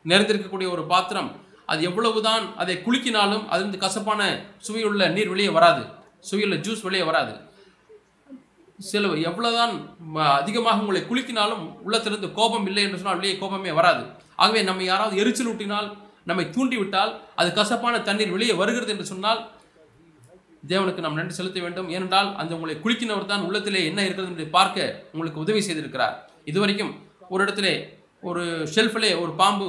நிறைந்திருக்கக்கூடிய 0.05 0.67
ஒரு 0.75 0.83
பாத்திரம் 0.93 1.29
அது 1.71 1.81
எவ்வளவுதான் 1.89 2.45
அதை 2.62 2.75
குலுக்கினாலும் 2.85 3.43
அதிலிருந்து 3.51 3.83
கசப்பான 3.83 4.21
சுவையுள்ள 4.65 5.03
நீர் 5.15 5.31
வெளியே 5.33 5.51
வராது 5.57 5.83
சுவையுள்ள 6.29 6.55
ஜூஸ் 6.65 6.83
வெளியே 6.88 7.03
வராது. 7.09 7.33
சில 8.91 9.07
எவ்வளவுதான் 9.29 9.73
அதிகமாக 10.39 10.81
உங்களை 10.83 11.01
குலுக்கினாலும் 11.09 11.63
உள்ளத்திலிருந்து 11.85 12.29
கோபம் 12.38 12.65
இல்லை 12.69 12.83
என்று 12.85 13.00
சொன்னால் 13.00 13.19
வெளியே 13.19 13.35
கோபமே 13.41 13.71
வராது. 13.79 14.03
ஆகவே 14.43 14.62
நம்ம 14.69 14.83
யாராவது 14.91 15.15
எரிச்சல் 15.23 15.50
ஊட்டினால் 15.51 15.88
நம்மை 16.29 16.45
தூண்டி 16.55 16.77
விட்டால் 16.81 17.12
அது 17.41 17.50
கசப்பான 17.59 17.95
தண்ணீர் 18.07 18.35
வெளியே 18.35 18.53
வருகிறது 18.62 18.93
என்று 18.95 19.07
சொன்னால் 19.12 19.41
தேவனுக்கு 20.67 21.03
நாம் 21.05 21.17
நன்றி 21.20 21.34
செலுத்த 21.34 21.62
வேண்டும். 21.62 21.89
ஏனென்றால் 21.89 22.36
அந்த 22.36 22.55
உங்களை 22.55 22.75
குளிக்கினவர் 22.84 23.32
தான் 23.32 23.46
உள்ளத்திலே 23.48 23.86
என்ன 23.86 24.03
இருக்கிறது 24.05 24.34
என்று 24.34 24.46
பார்க்க 24.58 25.03
உங்களுக்கு 25.13 25.39
உதவி 25.39 25.62
செய்திருக்கிறார். 25.67 26.15
இதுவரைக்கும் 26.46 26.93
ஒரு 27.29 27.43
இடத்திலே 27.43 27.74
ஒரு 28.22 28.43
ஷெல்ஃபிலே 28.75 29.22
ஒரு 29.22 29.32
பாம்பு 29.41 29.67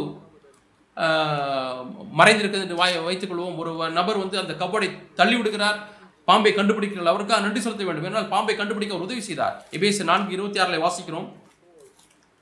மறைந்திருக்கிறது 2.19 2.67
என்று 2.67 2.75
வாய் 2.75 2.99
வைத்துக் 2.99 3.31
கொள்வோம். 3.31 3.57
ஒரு 3.57 3.91
நபர் 3.91 4.19
வந்து 4.19 4.39
அந்த 4.39 4.53
கபோர்டை 4.53 4.89
தள்ளி 5.15 5.37
விடுகிறார். 5.37 5.79
பாம்பை 6.25 6.53
கண்டுபிடிக்கிறார். 6.55 7.13
அவருக்காக 7.13 7.41
நன்றி 7.41 7.61
செலுத்த 7.61 7.85
வேண்டும். 7.85 8.07
ஏனால் 8.11 8.29
பாம்பை 8.29 8.55
கண்டுபிடிக்க 8.57 8.95
அவர் 8.95 9.07
உதவி 9.07 9.21
செய்தார். 9.21 9.57
எபேசியர் 9.71 10.11
நான்கு 10.13 10.33
இருபத்தி 10.33 10.59
ஆறில் 10.59 10.85
வாசிக்கிறோம். 10.85 11.27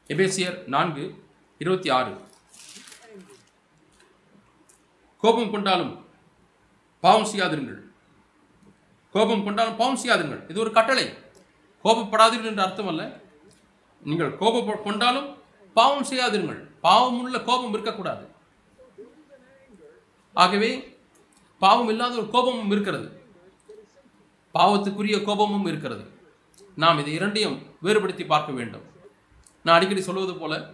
எபேசியர் 0.09 0.59
நான்கு 0.67 1.05
இருபத்தி 1.59 1.91
ஆறு. 1.91 2.13
கோபம் 5.23 5.51
கொண்டாலும் 5.51 5.95
பாவம் 7.01 7.29
செய்யாதிருங்கள். 7.33 7.81
கோபம் 9.13 9.45
கொண்டாலும் 9.45 9.77
பாவம் 9.77 9.99
செய்யாதுங்கள். 10.05 10.51
இது 10.51 10.61
ஒரு 10.61 10.73
கட்டளை. 10.73 11.09
கோபப்படாதீர்கள் 11.85 12.45
என்று 12.45 12.63
அர்த்தம் 12.63 12.89
அல்ல 12.89 13.21
நீங்கள் 14.03 14.37
கோபம் 14.37 14.83
கொண்டாலும் 14.83 15.37
பாவம் 15.75 16.05
செய்யாதீர்கள். 16.05 16.71
பாவம் 16.81 17.21
உள்ள 17.21 17.41
கோபம் 17.41 17.73
இருக்கக்கூடாது. 17.73 18.29
ஆகவே 20.35 20.99
பாவம் 21.59 21.89
இல்லாத 21.89 22.17
ஒரு 22.17 22.31
கோபமும் 22.31 22.71
இருக்கிறது. 22.71 23.23
பாவத்துக்குரிய 24.55 25.25
கோபமும் 25.25 25.67
இருக்கிறது. 25.67 26.05
நாம் 26.77 26.99
இதை 26.99 27.13
இரண்டையும் 27.13 27.63
வேறுபடுத்தி 27.81 28.25
பார்க்க 28.25 28.53
வேண்டும். 28.53 28.83
நான் 29.65 29.77
அடிக்கடி 29.77 30.03
சொல்வது 30.03 30.35
போல 30.35 30.71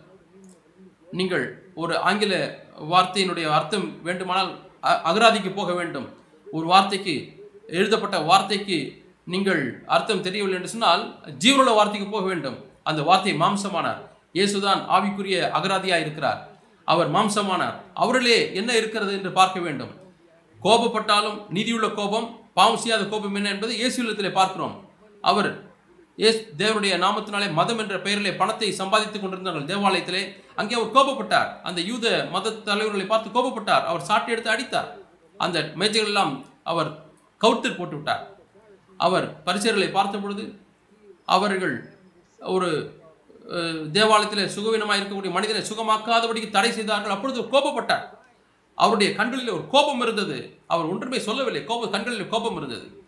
நீங்கள் 1.10 1.72
ஒரு 1.74 1.98
ஆங்கில 1.98 2.64
வார்த்தையினுடைய 2.80 3.50
அர்த்தம் 3.50 4.02
வேண்டுமானால் 4.02 4.58
அ- 4.84 5.00
அகராதிக்கு 5.04 5.54
போக 5.54 5.74
வேண்டும். 5.74 6.08
ஒரு 6.52 6.66
வார்த்தைக்கு 6.66 7.36
எழுதப்பட்ட 7.76 8.18
வார்த்தைக்கு 8.28 8.78
நீங்கள் 9.32 9.62
அர்த்தம் 9.94 10.24
தெரியவில்லை 10.26 10.56
என்று 10.58 10.72
சொன்னால் 10.74 11.02
ஜீவனுள்ள 11.42 11.72
வார்த்தைக்கு 11.78 12.08
போக 12.10 12.24
வேண்டும். 12.30 12.58
அந்த 12.88 13.00
வார்த்தை 13.08 13.32
மாம்சமானார். 13.42 14.00
இயேசுதான் 14.36 14.80
ஆவிக்குரிய 14.96 15.38
அகராதியாக 15.58 16.04
இருக்கிறார். 16.04 16.40
அவர் 16.92 17.08
மாம்சமானார். 17.16 17.76
அவரிலே 18.02 18.38
என்ன 18.60 18.70
இருக்கிறது 18.80 19.12
என்று 19.18 19.30
பார்க்க 19.38 19.58
வேண்டும். 19.66 19.92
கோபப்பட்டாலும் 20.60 21.38
நீதியுள்ள 21.56 21.88
கோபம் 21.98 22.28
பாவம் 22.58 22.80
செய்யாத 22.82 23.02
கோபம் 23.12 23.36
என்ன 23.38 23.48
என்பதை 23.54 23.74
இயேசுவிலத்திலே 23.80 24.30
பார்க்கிறோம். 24.38 24.76
அவர் 25.24 25.50
இயேசு 26.22 26.40
தேவனுடைய 26.60 26.94
நாமத்தினாலே 27.02 27.48
மதம் 27.58 27.80
என்ற 27.82 27.96
பெயரிலே 28.06 28.32
பணத்தை 28.40 28.68
சம்பாதித்துக் 28.78 29.22
கொண்டிருந்தார்கள் 29.22 29.68
தேவாலயத்திலே. 29.72 30.22
அங்கே 30.60 30.74
அவர் 30.78 30.94
கோபப்பட்டார். 30.96 31.50
அந்த 31.68 31.80
யூத 31.90 32.06
மத 32.32 32.54
தலைவர்களை 32.70 33.06
பார்த்து 33.12 33.36
கோபப்பட்டார். 33.36 33.84
அவர் 33.90 34.06
சாட்டை 34.08 34.32
எடுத்து 34.34 34.50
அடித்தார். 34.54 34.88
அந்த 35.44 35.58
மேஜைகள் 35.82 36.10
எல்லாம் 36.12 36.32
அவர் 36.72 36.90
கவுத்து 37.40 37.76
போட்டு 37.76 37.86
விட்டார் 37.86 38.36
அவர் 38.96 39.42
பரிசர்களை 39.42 39.88
பார்த்த 39.88 40.18
பொழுது 40.18 40.58
அவர்கள் 41.26 41.96
ஒரு 42.40 42.96
தேவாலயத்தில் 43.92 44.58
சுகவீனமாக 44.58 44.96
இருக்கக்கூடிய 44.96 45.30
மனிதனை 45.30 45.62
சுகமாக்காதபடிக்கு 45.62 46.50
தடை 46.50 46.72
செய்தார்கள். 46.72 47.10
அப்பொழுது 47.10 47.42
கோபப்பட்டார். 47.42 48.16
அவருடைய 48.74 49.14
கண்களில் 49.14 49.50
ஒரு 49.50 49.68
கோபம் 49.68 50.00
இருந்தது. 50.00 50.58
அவர் 50.66 50.86
ஒன்றுமே 50.86 51.18
சொல்லவில்லை. 51.18 51.64
கோப 51.64 51.88
கண்களில் 51.88 52.28
கோபம் 52.28 52.56
இருந்தது. 52.56 53.02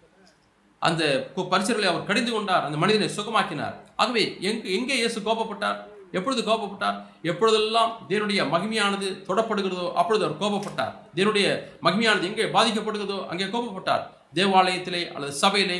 அந்த 0.78 1.30
கு- 1.36 1.48
பரிசர்களை 1.48 1.90
அவர் 1.90 2.04
கடிந்து 2.04 2.32
கொண்டார். 2.32 2.64
அந்த 2.64 2.76
மனிதனை 2.76 3.14
சுகமாக்கினார். 3.16 3.74
ஆகவே 3.96 4.36
எங்கு 4.40 4.72
எங்கே 4.72 4.94
இயேசு 4.94 5.20
கோபப்பட்டார்? 5.20 5.76
எப்பொழுது 6.12 6.52
கோபப்பட்டார்? 6.52 7.02
எப்பொழுதெல்லாம் 7.22 7.96
தேவனுடைய 8.08 8.48
மகிமையானது 8.48 9.22
தொடப்படுகிறதோ 9.28 9.92
அப்பொழுது 9.92 10.24
அவர் 10.24 10.38
கோபப்பட்டார். 10.38 10.94
தேவனுடைய 11.14 11.62
மகிமையானது 11.82 12.22
எங்கே 12.22 12.44
பாதிக்கப்படுகிறதோ 12.44 13.26
அங்கே 13.26 13.44
கோபப்பட்டார். 13.44 14.06
தேவாலயத்திலே 14.38 15.02
அல்லது 15.14 15.34
சபையிலே 15.42 15.78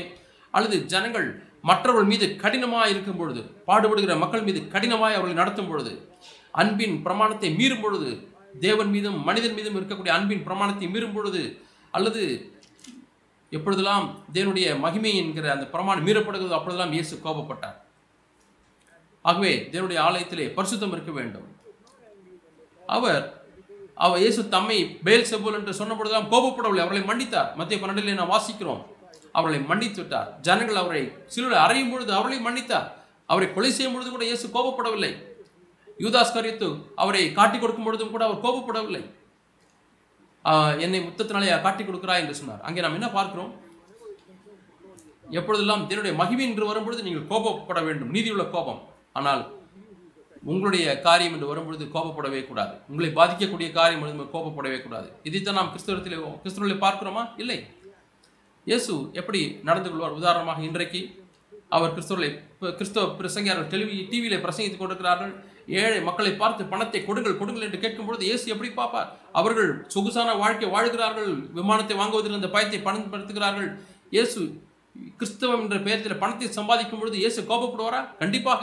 அல்லது 0.55 0.77
ஜனங்கள் 0.93 1.29
மற்றவர்கள் 1.69 2.11
மீது 2.11 2.27
கடினமாக 2.43 2.93
இருக்கும் 2.93 3.19
பொழுது 3.21 3.41
பாடுபடுகிற 3.69 4.13
மக்கள் 4.23 4.47
மீது 4.47 4.61
கடினமாய் 4.75 5.17
அவர்களை 5.17 5.37
நடத்தும் 5.41 5.71
பொழுது 5.71 5.93
அன்பின் 6.63 6.97
பிரமாணத்தை 7.07 7.51
மீறும் 7.59 7.83
பொழுது 7.83 8.11
தேவன் 8.67 8.91
மீதும் 8.95 9.19
மனிதன் 9.29 9.57
மீதும் 9.59 9.77
இருக்கக்கூடிய 9.79 10.13
அன்பின் 10.19 10.47
பிரமாணத்தை 10.47 10.87
மீறும் 10.95 11.15
பொழுது 11.17 11.43
அல்லது 11.97 12.23
எப்பொழுதெல்லாம் 13.53 14.07
தேவனுடைய 14.35 14.67
மகிமை 14.83 15.13
என்கிற 15.21 15.47
அந்த 15.55 15.67
பிரமாணம் 15.75 16.07
மீறப்படுகிறதோ 16.07 16.57
அப்பொழுதெல்லாம் 16.57 16.93
இயேசு 16.97 17.15
கோபப்பட்டார். 17.25 17.79
ஆகவே 19.25 19.53
தேவனுடைய 19.73 19.99
ஆலயத்திலே 20.09 20.47
பரிசுத்தம் 20.59 20.95
இருக்க 20.97 21.13
வேண்டும். 21.17 21.49
அவர் 22.97 23.25
அவ 24.05 24.19
இயேசு 24.23 24.41
தம்மை 24.55 24.79
பேல் 25.07 25.29
செபுல் 25.31 25.57
என்று 25.59 25.73
சொன்ன 25.81 25.95
பொழுதெல்லாம் 25.97 26.31
கோபப்படவில்லை 26.33 26.83
அவர்களை 26.85 27.03
மன்னித்தார். 27.11 27.49
மத்திய 27.59 27.79
பன்னெண்டிலே 27.83 28.15
நாம் 28.21 28.33
வாசிக்கிறோம். 28.35 28.83
அவர்களை 29.39 29.59
மன்னித்து 29.71 30.01
விட்டார் 30.03 30.29
ஜனங்கள் 30.47 30.81
அவரை 30.83 31.03
சிலுவையில் 31.33 31.63
அறையும் 31.65 31.91
பொழுது 31.93 32.11
அவர்களை 32.19 32.39
மன்னித்தார். 32.47 32.89
அவரை 33.33 33.49
கொலை 33.57 33.71
செய்யும் 33.77 33.95
பொழுது 33.95 34.11
கூட 34.15 34.25
இயேசு 34.29 34.47
கோபப்படவில்லை. 34.57 35.13
யூதாஸ் 36.05 36.35
கரியத்து 36.37 36.69
அவரை 37.03 37.23
காட்டிக் 37.39 37.63
கொடுக்கும் 37.63 37.89
பொழுதும் 37.89 38.13
கூட 38.15 38.25
அவர் 38.29 38.45
கோபப்படவில்லை. 38.47 39.03
என்னை 40.85 41.01
முத்தத்தினாலே 41.07 41.57
காட்டிக் 41.67 41.89
கொடுக்கிறா 41.89 42.15
என்று 42.23 42.39
சொன்னார். 42.41 42.63
அங்கே 42.67 42.83
நாம் 42.85 42.97
என்ன 42.99 43.09
பார்க்கிறோம்? 43.19 43.51
எப்பொழுதெல்லாம் 45.39 45.83
தேவனுடைய 45.89 46.15
மகிமை 46.21 46.45
என்று 46.51 46.71
வரும்பொழுது 46.71 47.03
நீங்கள் 47.07 47.29
கோபப்பட 47.33 47.81
வேண்டும். 47.89 48.13
நீதியுள்ள 48.15 48.45
கோபம். 48.55 48.81
ஆனால் 49.19 49.43
உங்களுடைய 50.43 50.85
காரியம் 51.07 51.35
என்று 51.37 51.51
வரும்பொழுது 51.51 51.85
கோபப்படவே 51.95 52.41
கூடாது. 52.51 52.75
உங்களை 52.91 53.11
பாதிக்கக்கூடிய 53.19 53.69
காரியம் 53.79 54.03
வரும்போது 54.05 54.33
கோபப்படவே 54.35 54.79
கூடாது. 54.85 55.09
இதைத்தான் 55.29 55.59
நாம் 55.61 55.73
கிறிஸ்தவத்தில் 55.75 56.17
கிறிஸ்தவர்களை 56.43 56.79
பார்க்கிறோமா? 56.87 57.25
இல்லை. 57.43 57.59
இயேசு 58.67 58.93
எப்படி 59.21 59.41
நடந்து 59.69 59.91
கொள்வார்? 59.91 60.19
உதாரணமாக 60.21 60.63
இன்றைக்கு 60.69 61.01
அவர் 61.77 61.95
கிறிஸ்தவர்களை 61.97 62.31
கிறிஸ்தவ 62.79 63.05
பிரசங்கியார்கள் 63.19 63.71
டெலிவி 63.73 63.97
டிவியில 64.13 64.39
பிரசங்கித்துக் 64.45 64.83
கொண்டிருக்கிறார்கள். 64.83 65.33
ஏழை 65.81 65.99
மக்களை 66.09 66.33
பார்த்து 66.41 66.63
பணத்தை 66.73 67.01
கொடுங்கள் 67.09 67.39
கொடுங்கள் 67.41 67.67
என்று 67.67 67.83
கேட்கும் 67.83 68.09
பொழுது 68.09 68.25
இயேசு 68.29 68.47
எப்படி 68.55 68.71
பார்ப்பார்? 68.81 69.11
அவர்கள் 69.41 69.71
சொகுசான 69.95 70.35
வாழ்க்கை 70.43 70.69
வாழ்கிறார்கள் 70.75 71.31
விமானத்தை 71.59 71.97
வாங்குவதில் 72.01 72.39
அந்த 72.39 72.51
பயத்தை 72.57 72.81
பயன்படுத்துகிறார்கள். 72.89 73.71
இயேசு 74.17 74.41
கிறிஸ்தவம் 75.19 75.63
என்ற 75.65 75.79
பெயரத்தில் 75.87 76.21
பணத்தை 76.23 76.49
சம்பாதிக்கும் 76.59 77.03
பொழுது 77.03 77.17
இயேசு 77.23 77.41
கோபப்படுவாரா? 77.51 78.01
கண்டிப்பாக. 78.23 78.63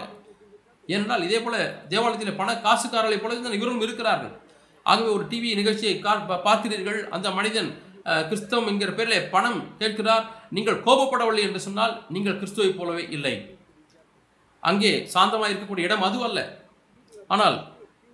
ஏனென்றால் 0.87 1.23
இதே 1.23 1.39
போல 1.39 1.57
தேவாலயத்தில் 1.89 2.35
பண 2.35 2.53
காசுக்காரர்களை 2.53 3.21
போல 3.21 3.35
தான் 3.35 3.57
இவரும் 3.59 3.81
இருக்கிறார்கள். 3.81 4.33
ஆகவே 4.83 5.09
ஒரு 5.09 5.23
டிவி 5.23 5.55
நிகழ்ச்சியை 5.55 6.01
கா- 6.03 6.41
பார்க்கிறீர்கள். 6.47 6.99
அந்த 7.07 7.31
மனிதன் 7.31 7.69
கிறிஸ்தவம் 8.03 8.67
என்கிற 8.67 8.91
பேரில் 8.91 9.29
பணம் 9.29 9.77
கேட்கிறார். 9.77 10.25
நீங்கள் 10.49 10.83
கோபப்படவில்லை 10.83 11.39
என்று 11.39 11.59
சொன்னால் 11.59 12.05
நீங்கள் 12.09 12.35
கிறிஸ்துவை 12.35 12.71
போலவே 12.71 13.07
இல்லை. 13.09 13.57
அங்கே 14.61 14.91
சாந்தமாக 15.13 15.53
இருக்கக்கூடிய 15.53 15.79
இடம் 15.79 16.01
அது 16.01 16.23
அல்ல 16.23 16.39
ஆனால் 17.27 17.57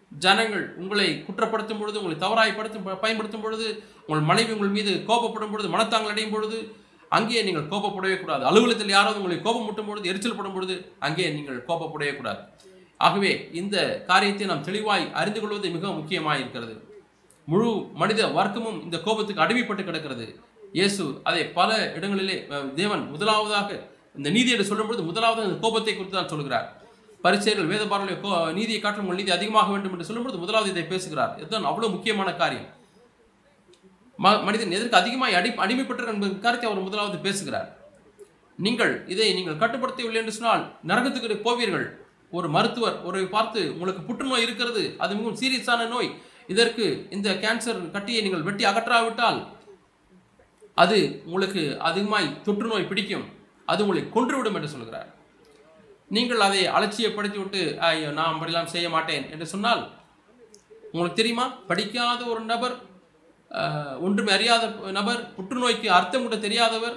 ஜனங்கள் 0.10 0.76
உங்களை 0.76 1.24
குற்றப்படுத்தும் 1.28 1.80
பொழுது 1.80 2.04
உங்களை 2.04 2.18
தவறாய்ப்படுத்தும் 2.18 3.00
பயன்படுத்தும் 3.00 3.42
பொழுது 3.42 3.84
உங்கள் 4.08 4.24
மனைவி 4.24 4.52
உங்கள் 4.52 4.68
மீது 4.68 5.04
கோபப்படும் 5.08 5.52
பொழுது 5.52 5.70
மனத்தாங்கள் 5.70 6.14
அடையும் 6.14 6.32
பொழுது 6.32 6.76
அங்கேயே 7.18 7.42
நீங்கள் 7.48 7.70
கோபப்படவே 7.72 8.16
கூடாது. 8.22 8.44
அலுவலகத்தில் 8.50 8.96
யாராவது 8.96 9.20
உங்களை 9.22 9.38
கோபம் 9.48 9.68
முட்டும் 9.68 9.90
பொழுது 9.90 10.10
எரிச்சல் 10.12 10.38
படும் 10.38 10.56
பொழுது 10.56 10.76
அங்கே 11.08 11.26
நீங்கள் 11.38 11.60
கோபப்படவே 11.70 12.14
கூடாது. 12.20 12.42
ஆகவே 13.00 13.32
இந்த 13.62 13.78
காரியத்தை 14.10 14.46
நாம் 14.52 14.66
தெளிவாய் 14.70 15.06
அறிந்து 15.22 15.40
கொள்வது 15.44 15.76
மிக 15.76 15.92
முக்கியமாக 16.00 16.42
இருக்கிறது. 16.44 16.76
முழு 17.52 17.70
மனித 18.02 18.28
வர்க்கமும் 18.38 18.78
இந்த 18.88 18.98
கோபத்துக்கு 19.08 19.44
அடிமைப்பட்டு 19.46 19.84
கிடக்கிறது. 19.88 20.28
இயேசு 20.78 21.04
அதை 21.30 21.42
பல 21.58 21.70
இடங்களிலே 21.98 22.38
தேவன் 22.80 23.04
முதலாவதாக 23.16 23.70
இந்த 24.20 24.30
நீதி 24.36 24.54
என்று 24.54 24.70
சொல்லும்பொழுது 24.70 25.04
முதலாவது 25.10 25.48
இந்த 25.48 25.58
கோபத்தை 25.66 25.94
குறித்து 25.94 26.18
தான் 26.18 26.32
சொல்கிறார். 26.34 26.68
பரிசெயர்கள் 27.26 27.70
வேத 27.72 27.84
பார்வையை 27.92 28.16
கோ 28.24 28.30
நீதியை 28.58 28.80
காட்டும் 28.80 29.12
நீதி 29.20 29.32
அதிகமாக 29.36 29.70
வேண்டும் 29.74 29.94
என்று 29.96 30.08
சொல்லும்பொழுது 30.08 30.42
முதலாவது 30.44 30.72
இதை 30.74 30.86
பேசுகிறார். 30.94 31.34
இதுதான் 31.42 31.68
அவ்வளோ 31.70 31.90
முக்கியமான 31.96 32.30
காரியம். 32.42 32.68
ம- 34.18 34.44
மனிதன் 34.44 34.72
எதற்கு 34.72 34.98
அதிகமாக 34.98 35.38
அடி 35.38 35.50
அடிமைப்பட்டிருக்க 35.50 36.08
என்பது 36.08 36.40
காரியத்தை 36.40 36.72
அவர் 36.72 36.84
முதலாவது 36.84 37.18
பேசுகிறார். 37.18 37.78
நீங்கள் 38.58 39.08
இதை 39.08 39.34
நீங்கள் 39.34 39.70
கட்டுப்படுத்தவில்லை 39.70 40.14
என்று 40.14 40.32
சொன்னால் 40.32 40.76
நரகத்துக்கு 40.88 41.42
போவீர்கள். 41.42 41.98
ஒரு 42.32 42.50
மருத்துவர் 42.50 43.02
ஒரு 43.02 43.28
பார்த்து 43.28 43.74
உங்களுக்கு 43.74 44.02
புற்றுநோய் 44.02 44.42
இருக்கிறது 44.42 44.96
அது 44.98 45.16
மிகவும் 45.16 45.40
சீரியஸான 45.40 45.88
நோய். 45.88 46.22
இதற்கு 46.48 47.08
இந்த 47.10 47.34
கேன்சர் 47.34 47.92
கட்டியை 47.92 48.22
நீங்கள் 48.22 48.42
வெட்டி 48.42 48.64
அகற்றாவிட்டால் 48.64 49.48
அது 50.76 51.22
உங்களுக்கு 51.26 51.80
அதிகமாய் 51.80 52.42
தொற்று 52.42 52.68
நோய் 52.68 52.84
பிடிக்கும். 52.84 53.26
அது 53.66 53.88
உங்களை 53.88 54.10
கொன்றுவிடும் 54.16 54.54
என்று 54.54 54.68
சொல்கிறார். 54.68 55.14
நீங்கள் 56.10 56.40
அதை 56.40 56.68
அலட்சியப்படுத்தி 56.68 57.38
விட்டு 57.38 57.80
ஐயோ 57.80 58.12
நான் 58.12 58.34
அப்படிலாம் 58.34 58.66
செய்ய 58.66 58.90
மாட்டேன் 58.90 59.32
என்று 59.32 59.46
சொன்னால் 59.46 59.92
உங்களுக்கு 60.82 61.16
தெரியுமா? 61.16 61.48
படிக்காத 61.48 62.24
ஒரு 62.24 62.40
நபர் 62.40 62.92
ஒன்றுமே 64.06 64.32
அறியாத 64.38 64.64
நபர் 64.98 65.22
புற்றுநோய்க்கு 65.38 65.88
அர்த்தம் 65.98 66.26
கூட 66.26 66.38
தெரியாதவர் 66.46 66.96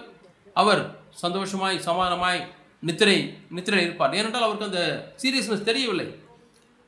அவர் 0.60 0.82
சந்தோஷமாய் 1.24 1.84
சமாதானமாய் 1.88 2.40
நித்திரை 2.88 3.16
நித்திரை 3.56 3.82
இருப்பார். 3.86 4.14
ஏனென்றால் 4.18 4.46
அவருக்கு 4.46 4.68
அந்த 4.70 4.82
சீரியஸ்னஸ் 5.22 5.68
தெரியவில்லை. 5.70 6.06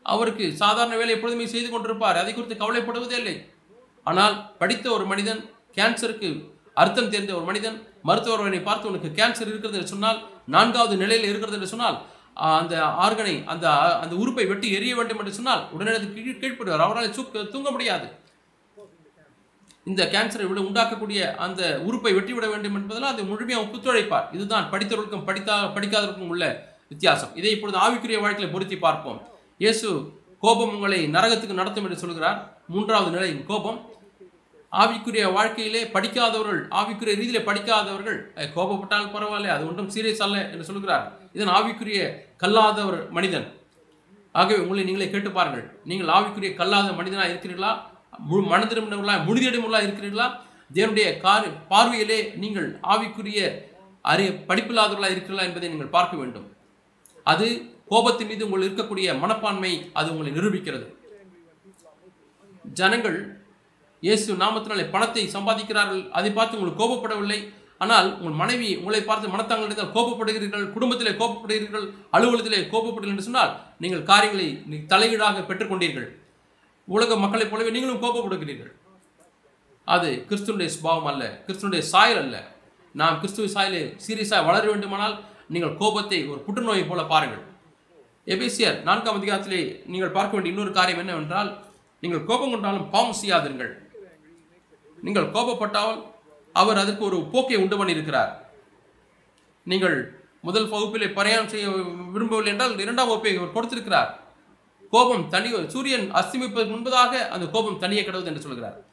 அவருக்கு 0.06 0.44
சாதாரண 0.62 0.94
வேலை 1.00 1.12
எப்பொழுதுமே 1.16 1.46
செய்து 1.54 1.68
கொண்டிருப்பார். 1.70 2.20
அதை 2.20 2.32
குறித்து 2.32 2.56
கவலைப்படுவதே 2.62 3.16
இல்லை. 3.22 3.36
ஆனால் 4.06 4.36
படித்த 4.60 4.86
ஒரு 4.96 5.04
மனிதன் 5.12 5.40
கேன்சருக்கு 5.76 6.28
அர்த்தம் 6.82 7.10
தெரிந்த 7.14 7.32
ஒரு 7.38 7.46
மனிதன் 7.48 7.76
மருத்துவர்களை 8.08 8.60
பார்த்து 8.68 8.90
உனக்கு 8.90 9.08
கேன்சர் 9.18 9.50
இருக்கிறது 9.50 9.78
என்று 9.78 9.92
சொன்னால் 9.94 10.18
நான்காவது 10.54 10.94
நிலையில் 11.02 11.28
இருக்கிறது 11.30 11.58
என்று 11.58 11.72
சொன்னால் 11.72 11.98
அந்த 12.58 12.74
ஆர்கனை 13.04 13.34
அந்த 13.52 13.66
அந்த 14.02 14.14
உறுப்பை 14.22 14.44
வெட்டி 14.50 14.68
எரிய 14.78 14.92
வேண்டும் 14.98 15.20
என்று 15.22 15.38
சொன்னால் 15.38 15.62
உடனே 15.74 15.92
அதுக்கு 15.98 16.24
கீழ்ப்படுவார். 16.42 16.84
அவரால் 16.86 17.16
தூக்க 17.16 17.44
தூங்க 17.54 17.70
முடியாது. 17.76 18.08
இந்த 19.90 20.02
கேன்சரை 20.12 20.46
விட 20.48 20.60
உண்டாக்கக்கூடிய 20.68 21.20
அந்த 21.46 21.62
உறுப்பை 21.88 22.12
வெட்டிவிட 22.18 22.46
வேண்டும் 22.52 22.76
என்பதால் 22.78 23.12
அதை 23.12 23.24
முழுமையாக 23.30 23.64
ஒத்துழைப்பார் 23.64 24.30
இதுதான் 24.36 24.70
படித்தவர்களுக்கும் 24.72 25.26
படித்தா 25.28 25.56
படிக்காதவர்களுக்கும் 25.76 26.32
உள்ள 26.34 26.46
வித்தியாசம். 26.92 27.32
இதை 27.40 27.50
இப்பொழுது 27.56 27.78
ஆவிக்குரிய 27.84 28.18
வாழ்க்கையில் 28.24 28.54
பொருத்தி 28.54 28.76
பார்ப்போம். 28.86 29.20
இயேசு 29.64 29.88
கோபம் 30.44 30.74
உங்களை 30.76 30.98
நரகத்துக்கு 31.16 31.60
நடத்தும் 31.60 31.86
என்று 31.86 32.02
சொல்கிறார். 32.02 32.38
மூன்றாவது 32.72 33.10
நிலை 33.16 33.30
கோபம். 33.50 33.78
ஆவிக்குரிய 34.80 35.26
வாழ்க்கையிலே 35.36 35.82
படிக்காதவர்கள் 35.94 36.60
ஆவிக்குரிய 36.78 37.14
ரீதியிலே 37.20 37.40
படிக்காதவர்கள் 37.50 38.18
கோபப்பட்டாலும் 38.56 38.56
கோபப்பட்டால் 38.56 39.12
பரவாயில்ல 39.14 39.54
அது 39.54 39.64
ஒன்றும் 39.68 39.90
சீரியஸ் 39.94 40.24
அல்ல 40.26 40.36
என்று 40.52 40.66
சொல்கிறார். 40.70 41.04
இதன் 41.36 41.52
ஆவிக்குரிய 41.58 42.00
கல்லாதவர் 42.42 42.98
மனிதன். 43.16 43.46
ஆகவே 44.40 44.58
உங்களை 44.64 44.82
நீங்களே 44.88 45.08
கேட்டு 45.12 45.30
பாருங்கள். 45.38 45.64
நீங்கள் 45.90 46.12
ஆவிக்குரிய 46.16 46.50
கல்லாத 46.60 46.90
மனிதனாக 46.98 47.32
இருக்கிறீர்களா? 47.32 47.72
முழு 48.28 48.42
மனதிரும்புள்ளா 48.52 49.14
முடிதிடமுள்ளா 49.28 49.80
இருக்கிறீர்களா? 49.86 50.28
தேவனுடைய 50.76 51.08
கார் 51.24 51.48
பார்வையிலே 51.72 52.20
நீங்கள் 52.42 52.68
ஆவிக்குரிய 52.92 53.40
அறிய 54.10 54.30
படிப்பில்லாதவர்களாக 54.48 55.14
இருக்கிறீர்களா 55.14 55.46
என்பதை 55.48 55.68
நீங்கள் 55.72 55.94
பார்க்க 55.96 56.20
வேண்டும். 56.20 56.46
அது 57.32 57.46
கோபத்தின் 57.92 58.28
மீது 58.30 58.46
உங்கள் 58.46 58.64
இருக்கக்கூடிய 58.66 59.08
மனப்பான்மை 59.22 59.72
அது 59.98 60.08
உங்களை 60.12 60.32
நிரூபிக்கிறது. 60.38 60.86
ஜனங்கள் 62.80 63.18
இயேசு 64.06 64.36
நாமத்தினாலே 64.42 64.84
பணத்தை 64.94 65.22
சம்பாதிக்கிறார்கள் 65.36 66.02
அதை 66.18 66.30
பார்த்து 66.32 66.56
உங்களுக்கு 66.58 66.82
கோபப்படவில்லை. 66.82 67.40
ஆனால் 67.84 68.08
உங்கள் 68.18 68.38
மனைவி 68.42 68.68
உங்களை 68.80 69.00
பார்த்து 69.08 69.32
மனத்தாங்களிடத்தில் 69.34 69.92
கோபப்படுகிறீர்கள் 69.96 70.64
குடும்பத்திலே 70.74 71.12
கோபப்படுகிறீர்கள் 71.20 71.86
அலுவலகத்திலே 72.16 72.60
கோபப்படுகிறீர்கள் 72.72 73.16
என்று 73.16 73.28
சொன்னால் 73.28 73.52
நீங்கள் 73.82 74.08
காரியங்களை 74.10 74.48
தலையீடாக 74.92 75.44
பெற்றுக்கொண்டீர்கள். 75.50 76.08
உலக 76.94 77.16
மக்களைப் 77.22 77.50
போலவே 77.52 77.70
நீங்களும் 77.74 78.02
கோபப்படுகிறீர்கள். 78.04 78.72
அது 79.94 80.08
கிறிஸ்துவனுடைய 80.28 80.70
சுபாவம் 80.76 81.08
அல்ல 81.10 81.24
கிறிஸ்துவனுடைய 81.46 81.82
சாயல் 81.92 82.20
அல்ல. 82.24 82.36
நாம் 83.00 83.18
கிறிஸ்துவ 83.22 83.48
சாயலை 83.54 83.80
சீரியஸாக 84.04 84.46
வளர 84.48 84.64
வேண்டுமானால் 84.72 85.16
நீங்கள் 85.54 85.76
கோபத்தை 85.80 86.18
ஒரு 86.32 86.40
புற்றுநோயை 86.46 86.84
போல 86.86 87.02
பாருங்கள். 87.12 87.44
எபேசியர் 88.34 88.78
நான்காம் 88.88 89.18
அதிகாரத்திலே 89.18 89.60
நீங்கள் 89.92 90.14
பார்க்க 90.16 90.36
வேண்டிய 90.36 90.52
இன்னொரு 90.54 90.72
காரியம் 90.78 91.02
என்னவென்றால் 91.02 91.50
நீங்கள் 92.02 92.26
கோபம் 92.30 92.52
கொண்டாலும் 92.54 92.88
பாவம் 92.94 93.18
செய்யாதீர்கள் 93.20 93.72
நீங்கள் 95.06 95.32
கோபப்பட்டால் 95.36 95.98
அவர் 96.60 96.80
அதற்கு 96.82 97.04
ஒரு 97.08 97.18
போக்கை 97.32 97.58
உண்டு 97.62 97.76
பண்ணியிருக்கிறார். 97.80 98.32
நீங்கள் 99.66 99.96
முதல் 100.46 100.70
வகுப்பிலே 100.72 101.08
பிரயாணம் 101.18 101.50
செய்ய 101.52 101.68
விரும்பவில்லை 102.14 102.52
என்றால் 102.52 102.74
இரண்டாம் 102.84 103.10
வகுப்பை 103.10 103.32
அவர் 103.40 103.56
கொடுத்திருக்கிறார். 103.56 104.10
கோபம் 104.90 105.28
தனி 105.28 105.68
சூரியன் 105.68 106.14
அஸ்தமிப்பதற்கு 106.14 106.72
முன்பதாக 106.72 107.28
அந்த 107.28 107.46
கோபம் 107.46 107.78
தனியே 107.78 108.02
கிடவுது 108.02 108.24
என்று 108.24 108.40
சொல்கிறார். 108.40 108.84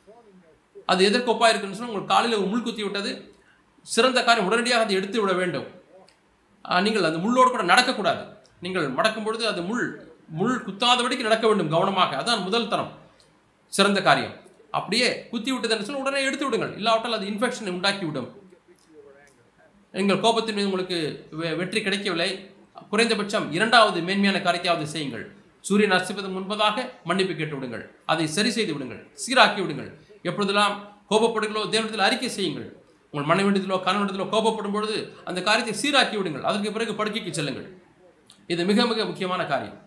அது 0.86 1.06
எதற்கு 1.06 1.32
ஒப்பா 1.32 1.50
இருக்குன்னு 1.50 1.76
சொன்னால் 1.76 1.94
உங்கள் 1.94 2.16
காலையில் 2.16 2.40
ஒரு 2.40 2.48
முள் 2.48 2.62
குத்தி 2.62 2.84
விட்டது 2.84 3.36
சிறந்த 3.82 4.24
காரியம் 4.24 4.48
உடனடியாக 4.48 4.84
அதை 4.84 4.96
எடுத்து 4.96 5.22
விட 5.22 5.34
வேண்டும். 5.34 5.66
நீங்கள் 6.62 7.04
அந்த 7.04 7.18
முள்ளோடு 7.18 7.50
கூட 7.50 7.64
நடக்கக்கூடாது. 7.64 8.28
நீங்கள் 8.62 8.94
மடக்கும் 8.94 9.24
பொழுது 9.24 9.48
அது 9.48 9.62
முள் 9.62 10.12
முள் 10.28 10.64
குத்தாதபடிக்கு 10.66 11.22
நடக்க 11.22 11.48
வேண்டும் 11.48 11.70
கவனமாக. 11.70 12.18
அதான் 12.18 12.44
முதல் 12.44 12.68
தரம். 12.68 12.92
சிறந்த 13.68 14.02
காரியம். 14.02 14.34
அப்படியே 14.72 15.28
குத்தி 15.28 15.52
விட்டது 15.52 15.74
என்று 15.74 15.86
சொன்னால் 15.86 16.06
உடனே 16.06 16.26
எடுத்து 16.26 16.50
விடுங்கள். 16.50 16.76
இல்லாவிட்டால் 16.76 17.14
அது 17.14 17.26
இன்ஃபெக்ஷனை 17.26 17.70
உண்டாக்கி 17.70 18.06
விடும் 18.06 18.44
எங்கள் 19.92 20.20
கோபத்தின் 20.20 20.54
மீது 20.54 20.66
உங்களுக்கு 20.66 21.28
வெ- 21.32 21.56
வெற்றி 21.56 21.82
கிடைக்கவில்லை. 21.82 22.50
குறைந்தபட்சம் 22.90 23.52
இரண்டாவது 23.52 24.02
மேன்மையான 24.02 24.52
காரியத்தையாவது 24.52 24.84
செய்யுங்கள். 24.84 25.36
சூரியன் 25.68 25.96
அஸ்திப்பதற்கு 25.98 26.38
முன்பதாக 26.38 26.78
மன்னிப்பு 27.10 27.34
கேட்டு 27.38 27.56
விடுங்கள் 27.58 27.84
அதை 28.12 28.26
சரி 28.36 28.52
செய்து 28.56 28.72
விடுங்கள். 28.76 29.02
சீராக்கி 29.24 29.62
விடுங்கள். 29.64 29.90
எப்பொழுதெல்லாம் 30.30 30.76
கோபப்படுங்களோ 31.12 31.62
தேவனத்தில் 31.74 32.06
அறிக்கை 32.08 32.30
செய்யுங்கள். 32.38 32.68
உங்கள் 33.12 33.30
மனைவிடத்திலோ 33.32 33.78
கணவனிடத்திலோ 33.88 34.28
கோபப்படும் 34.36 34.76
பொழுது 34.76 34.96
அந்த 35.30 35.40
காரியத்தை 35.48 35.74
சீராக்கி 35.82 36.16
விடுங்கள். 36.20 36.46
அதற்கு 36.50 36.76
பிறகு 36.76 36.94
படுக்கைக்கு 37.00 37.32
செல்லுங்கள். 37.40 37.68
இது 38.54 38.62
மிக 38.72 38.86
மிக 38.92 39.06
முக்கியமான 39.12 39.42
காரியம். 39.54 39.80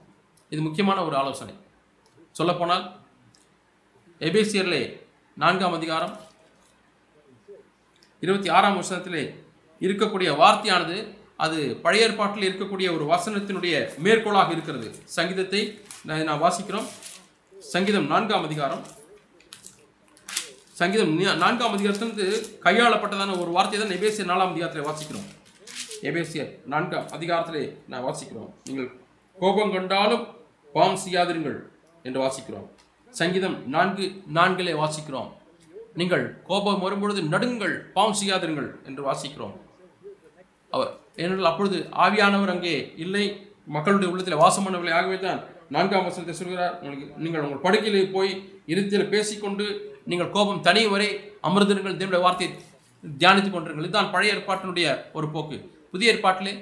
இது 0.53 0.61
முக்கியமான 0.67 0.99
ஒரு 1.09 1.17
ஆலோசனை. 1.21 1.55
சொல்லப்போனால் 2.39 2.85
எபேசியர்லே 4.29 4.83
நான்காம் 5.43 5.77
அதிகாரம் 5.79 6.15
இருபத்தி 8.25 8.49
ஆறாம் 8.57 8.77
வருஷத்திலே 8.79 9.23
இருக்கக்கூடிய 9.87 10.31
வார்த்தையானது 10.43 10.97
அது 11.45 11.59
பழைய 11.83 12.07
ஏற்பாட்டில் 12.07 12.47
இருக்கக்கூடிய 12.49 12.89
ஒரு 12.97 13.05
வசனத்தினுடைய 13.15 13.75
மேற்கோளாக 14.05 14.51
இருக்கிறது. 14.57 14.89
சங்கீதத்தை 15.17 15.61
நான் 16.29 16.43
வாசிக்கிறோம். 16.45 16.89
சங்கீதம் 17.75 18.09
நான்காம் 18.13 18.47
அதிகாரம். 18.49 18.83
சங்கீதம் 20.81 21.13
நான்காம் 21.45 21.75
அதிகாரத்திலிருந்து 21.77 22.27
கையாளப்பட்டதான 22.67 23.37
ஒரு 23.43 23.51
வார்த்தை 23.57 23.79
தான் 23.79 23.95
எபேசியர் 23.99 24.31
நாலாம் 24.33 24.53
அதிகாரத்தில் 24.55 24.89
வாசிக்கிறோம். 24.89 25.29
எபேசியர் 26.09 26.51
நான்காம் 26.73 27.09
அதிகாரத்திலே 27.17 27.65
நான் 27.93 28.07
வாசிக்கிறோம். 28.09 28.51
நீங்கள் 28.69 28.91
கோபம் 29.37 29.73
கொண்டாலும் 29.77 30.25
பாவம் 30.75 31.01
செய்யாதிருங்கள் 31.05 31.59
என்று 32.07 32.19
வாசிக்கிறோம். 32.25 32.69
சங்கீதம் 33.21 33.57
நான்கு 33.75 34.07
நான்கிலே 34.39 34.75
வாசிக்கிறோம். 34.83 35.31
நீங்கள் 36.01 36.25
கோபம் 36.49 36.83
வரும்பொழுது 36.85 37.21
நடுங்கள் 37.35 37.77
பாவம் 37.97 38.19
செய்யாதிருங்கள் 38.21 38.71
என்று 38.89 39.03
வாசிக்கிறோம். 39.11 39.55
அவர் 40.77 40.91
ஏனென்றால் 41.23 41.51
அப்பொழுது 41.51 41.79
ஆவியானவர் 42.05 42.55
அங்கே 42.55 42.75
இல்லை. 43.05 43.25
மக்களுடைய 43.77 44.09
உள்ளத்தில் 44.13 44.43
வாசமானவர்களை 44.43 44.93
ஆகவே 44.99 45.17
தான் 45.27 45.41
நான்காம் 45.75 46.07
வசனத்தை 46.09 46.35
சொல்கிறார். 46.41 46.75
உங்களுக்கு 46.83 47.07
நீங்கள் 47.25 47.45
உங்கள் 47.47 47.65
படுக்கையிலே 47.67 48.03
போய் 48.17 48.31
இருத்தில் 48.73 49.11
பேசிக்கொண்டு 49.15 49.65
நீங்கள் 50.11 50.33
கோபம் 50.37 50.65
தனியும் 50.67 50.95
வரை 50.95 51.09
அமர்ந்திருங்கள் 51.49 51.99
தேவனுடைய 52.01 52.23
வார்த்தையை 52.27 52.51
தியானித்துக் 53.23 53.55
கொண்டிருங்கள். 53.55 53.87
இதுதான் 53.87 54.13
பழைய 54.15 54.35
ஏற்பாட்டினுடைய 54.37 54.87
ஒரு 55.19 55.27
போக்கு. 55.35 55.59
புதிய 55.93 56.13
ஏற்பாட்டிலே 56.13 56.55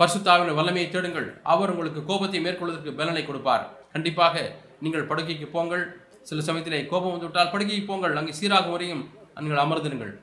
பரிசுத்தாவின் 0.00 0.58
வல்லமையை 0.58 0.86
தேடுங்கள். 0.92 1.26
அவர் 1.52 1.72
உங்களுக்கு 1.72 2.00
கோபத்தை 2.10 2.38
மேற்கொள்வதற்கு 2.44 2.98
பலனை 3.00 3.22
கொடுப்பார். 3.26 3.64
கண்டிப்பாக 3.94 4.44
நீங்கள் 4.84 5.08
படுக்கைக்கு 5.10 5.46
போங்கள். 5.56 5.84
சில 6.28 6.42
சமயத்திலே 6.46 6.78
கோபம் 6.92 7.14
வந்துவிட்டால் 7.14 7.52
படுக்கைக்கு 7.52 7.84
போங்கள். 7.90 8.16
அங்கே 8.20 8.32
சீராகும் 8.38 8.74
வரையும் 8.76 9.02
நீங்கள் 9.44 9.64
அமர்ந்திருங்கள். 9.64 10.14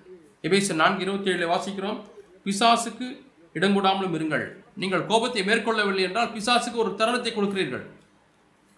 எபேசு 0.48 0.74
நான்கு 0.82 1.04
இருபத்தி 1.06 1.30
ஏழில் 1.32 1.52
வாசிக்கிறோம். 1.54 1.98
பிசாசுக்கு 2.46 3.08
இடங்கூடாமலும் 3.58 4.16
இருங்கள். 4.18 4.46
நீங்கள் 4.82 5.04
கோபத்தை 5.10 5.42
மேற்கொள்ளவில்லை 5.50 6.04
என்றால் 6.08 6.32
பிசாசுக்கு 6.36 6.78
ஒரு 6.84 6.92
தருணத்தை 7.00 7.32
கொடுக்கிறீர்கள். 7.34 7.84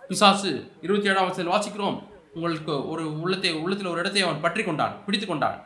பிசாசு 0.09 0.49
இருபத்தி 0.85 1.09
ஏழாம் 1.11 1.27
வசதியில் 1.27 1.53
வாசிக்கிறோம். 1.53 1.97
உங்களுக்கு 2.37 2.73
ஒரு 2.91 3.03
உள்ளத்தை 3.21 3.51
உள்ளத்தில் 3.61 3.91
ஒரு 3.91 4.01
இடத்தை 4.03 4.21
அவன் 4.25 4.43
பற்றி 4.45 4.63
கொண்டான் 4.67 4.97
பிடித்து 5.05 5.27
கொண்டான். 5.27 5.57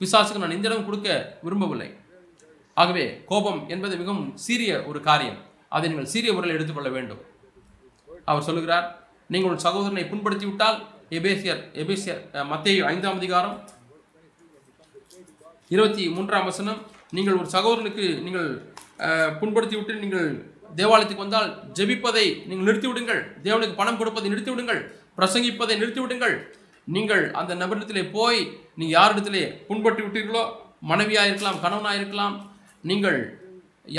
பிசாசுக்கு 0.00 0.42
நான் 0.42 0.56
இந்த 0.56 0.68
இடம் 0.70 0.86
கொடுக்க 0.88 1.08
விரும்பவில்லை. 1.46 1.88
ஆகவே 2.76 3.04
கோபம் 3.30 3.60
என்பது 3.74 3.94
மிகவும் 4.02 4.28
சீரிய 4.44 4.72
ஒரு 4.90 5.00
காரியம். 5.08 5.38
அதை 5.76 5.86
நீங்கள் 5.92 6.10
சீரிய 6.12 6.32
முறையில் 6.34 6.56
எடுத்துக்கொள்ள 6.56 6.90
வேண்டும். 6.96 7.22
அவர் 8.30 8.46
சொல்லுகிறார் 8.48 8.86
நீங்கள் 9.32 9.50
உன் 9.52 9.64
சகோதரனை 9.66 10.04
புண்படுத்தி 10.12 10.46
விட்டால் 10.50 10.78
எபேசியர் 11.18 11.60
எபேசியர் 11.82 12.20
மத்திய 12.52 12.86
ஐந்தாம் 12.92 13.18
அதிகாரம் 13.20 13.56
இருபத்தி 15.74 16.04
மூன்றாம் 16.16 16.46
வசனம் 16.48 16.78
நீங்கள் 17.16 17.38
ஒரு 17.40 17.48
சகோதரனுக்கு 17.54 18.04
நீங்கள் 18.26 18.48
புண்படுத்தி 19.40 19.76
விட்டு 19.78 19.94
நீங்கள் 20.04 20.28
தேவாலயத்துக்கு 20.78 21.24
வந்தால் 21.24 21.48
ஜெபிப்பதை 21.76 22.24
நீங்கள் 22.48 22.68
நிறுத்திவிடுங்கள். 22.68 23.20
தேவனுக்கு 23.46 23.74
பணம் 23.80 23.98
கொடுப்பதை 24.00 24.28
நிறுத்திவிடுங்கள். 24.32 24.80
பிரசங்கிப்பதை 25.18 25.74
நிறுத்திவிடுங்கள். 25.82 26.34
நீங்கள் 26.96 27.24
அந்த 27.40 27.52
நபரிடத்திலே 27.62 28.04
போய் 28.16 28.40
நீங்கள் 28.78 28.96
யாரிடத்திலே 28.98 29.44
புண்பட்டு 29.68 30.02
விட்டீர்களோ 30.06 30.44
மனைவியாக 30.90 31.30
இருக்கலாம் 31.30 31.60
கணவனாக 31.64 31.98
இருக்கலாம் 32.00 32.34
நீங்கள் 32.90 33.20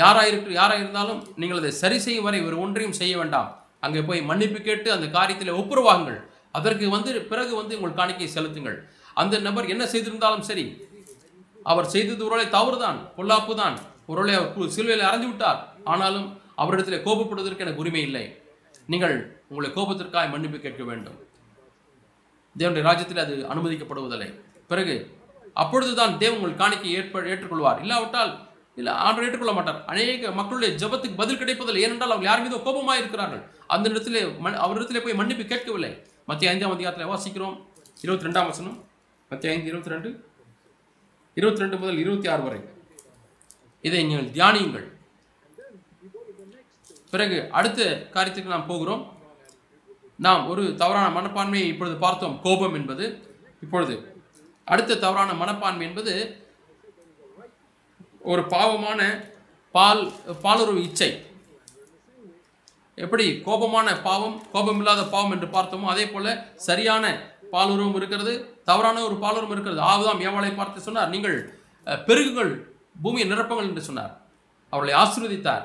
யாராக 0.00 0.28
இருக்கு 0.30 0.58
யாராக 0.60 0.82
இருந்தாலும் 0.84 1.22
நீங்கள் 1.40 1.60
அதை 1.60 1.72
சரி 1.82 1.98
செய்யும் 2.04 2.26
வரை 2.28 2.40
ஒரு 2.48 2.56
ஒன்றையும் 2.64 2.98
செய்ய 3.00 3.14
வேண்டாம். 3.20 3.48
அங்கே 3.86 4.00
போய் 4.08 4.28
மன்னிப்பு 4.30 4.58
கேட்டு 4.68 4.88
அந்த 4.96 5.06
காரியத்தில் 5.16 5.58
ஒப்புரவாகுங்கள். 5.60 6.20
அதற்கு 6.58 6.86
வந்து 6.96 7.10
பிறகு 7.32 7.52
வந்து 7.60 7.74
உங்கள் 7.78 7.98
காணிக்கை 8.00 8.28
செலுத்துங்கள். 8.36 8.78
அந்த 9.20 9.34
நபர் 9.48 9.72
என்ன 9.74 9.84
செய்திருந்தாலும் 9.92 10.46
சரி 10.50 10.64
அவர் 11.62 11.86
செய்தது 11.86 12.24
ஒருவேளை 12.24 12.50
தவறுதான் 12.50 12.98
பொல்லாப்பு 13.16 13.54
தான் 13.54 13.78
ஒருவேளை 14.06 14.34
அவர் 14.34 14.58
கு- 14.58 14.68
சிலுவையில் 14.68 15.06
அறைந்து 15.06 15.26
விட்டார். 15.26 15.76
ஆனாலும் 15.84 16.40
அவரிடத்தில் 16.56 17.04
கோபப்படுவதற்கு 17.04 17.58
எனக்கு 17.58 17.80
உரிமை 17.80 18.02
இல்லை. 18.02 18.42
நீங்கள் 18.86 19.42
உங்களை 19.48 19.70
கோபத்திற்காக 19.70 20.30
மன்னிப்பு 20.30 20.58
கேட்க 20.58 20.84
வேண்டும். 20.84 21.28
தேவனுடைய 22.58 22.82
ராஜ்யத்தில் 22.82 23.16
அது 23.16 23.46
அனுமதிக்கப்படுவதில்லை. 23.54 24.40
பிறகு 24.68 25.18
அப்பொழுதுதான் 25.54 26.18
தேவன் 26.18 26.38
உங்கள் 26.38 26.54
காணிக்கை 26.54 26.92
ஏற்ப 26.92 27.20
ஏற்றுக்கொள்வார். 27.20 27.80
இல்லாவிட்டால் 27.80 28.48
இல்லை 28.76 28.92
ஆண்டவர் 28.92 29.24
ஏற்றுக்கொள்ள 29.24 29.54
மாட்டார். 29.54 29.84
அநேக 29.84 30.30
மக்களுடைய 30.30 30.86
ஜெபத்துக்கு 30.86 31.16
பதில் 31.16 31.38
கிடைப்பதில்லை. 31.38 31.82
ஏனென்றால் 31.82 32.10
அவர்கள் 32.10 32.32
யார் 32.32 32.42
மீதோ 32.42 32.60
கோபமாக 32.64 32.98
இருக்கிறார்கள் 32.98 33.42
அந்த 33.66 33.88
இடத்திலே 33.88 34.24
மண் 34.24 34.54
அவரிடத்திலே 34.54 35.00
போய் 35.00 35.14
மன்னிப்பு 35.14 35.44
கேட்கவில்லை. 35.44 36.02
மத்திய 36.26 36.50
ஐந்தாம் 36.50 36.72
அதிகாரத்தில் 36.72 37.06
வாசிக்கிறோம். 37.06 37.66
இருபத்தி 38.02 38.26
ரெண்டாம் 38.26 38.44
வசனம். 38.44 38.84
மத்திய 39.28 39.52
ஐந்து 39.52 39.66
இருபத்தி 39.66 39.90
ரெண்டு. 39.90 40.29
இருபத்தி 41.34 41.60
ரெண்டு 41.60 41.76
முதல் 41.76 41.98
இருபத்தி 41.98 42.28
ஆறு 42.28 42.42
வரை. 42.42 42.60
இதை 43.82 44.04
நீங்கள் 44.04 44.30
தியானியுங்கள். 44.30 44.86
பிறகு 47.10 47.48
அடுத்த 47.50 48.08
காரியத்துக்கு 48.14 48.52
நாம் 48.54 48.66
போகிறோம். 48.66 49.18
நாம் 50.16 50.48
ஒரு 50.48 50.76
தவறான 50.76 51.20
மனப்பான்மையை 51.20 51.66
இப்பொழுது 51.72 51.96
பார்த்தோம். 51.96 52.40
கோபம் 52.42 52.74
என்பது 52.74 53.06
இப்பொழுது. 53.62 54.22
அடுத்த 54.64 54.96
தவறான 54.96 55.32
மனப்பான்மை 55.34 55.86
என்பது 55.86 56.14
ஒரு 58.20 58.42
பாவமான 58.46 59.28
பால் 59.72 60.12
பாலுறவு 60.42 60.82
இச்சை. 60.82 61.26
எப்படி 62.94 63.40
கோபமான 63.44 64.02
பாவம் 64.02 64.50
கோபம் 64.52 64.76
இல்லாத 64.76 65.04
பாவம் 65.06 65.30
என்று 65.30 65.46
பார்த்தோமோ 65.46 65.84
அதே 65.84 66.06
போல 66.06 66.52
சரியான 66.56 67.04
பாலுறவும் 67.52 67.94
இருக்கிறது. 67.94 68.59
தவறான 68.70 69.02
ஒரு 69.08 69.16
பாலரும் 69.24 69.52
இருக்கிறது. 69.54 69.80
ஆவுதாம் 69.92 70.24
ஏவாளை 70.28 70.52
பார்த்து 70.60 70.86
சொன்னார் 70.86 71.12
நீங்கள் 71.14 71.36
பெருகுங்கள் 72.08 72.52
பூமியை 73.04 73.26
நிரப்புங்கள் 73.32 73.68
என்று 73.70 73.86
சொன்னார். 73.88 74.12
அவர்களை 74.72 74.94
ஆசிர்வதித்தார். 75.02 75.64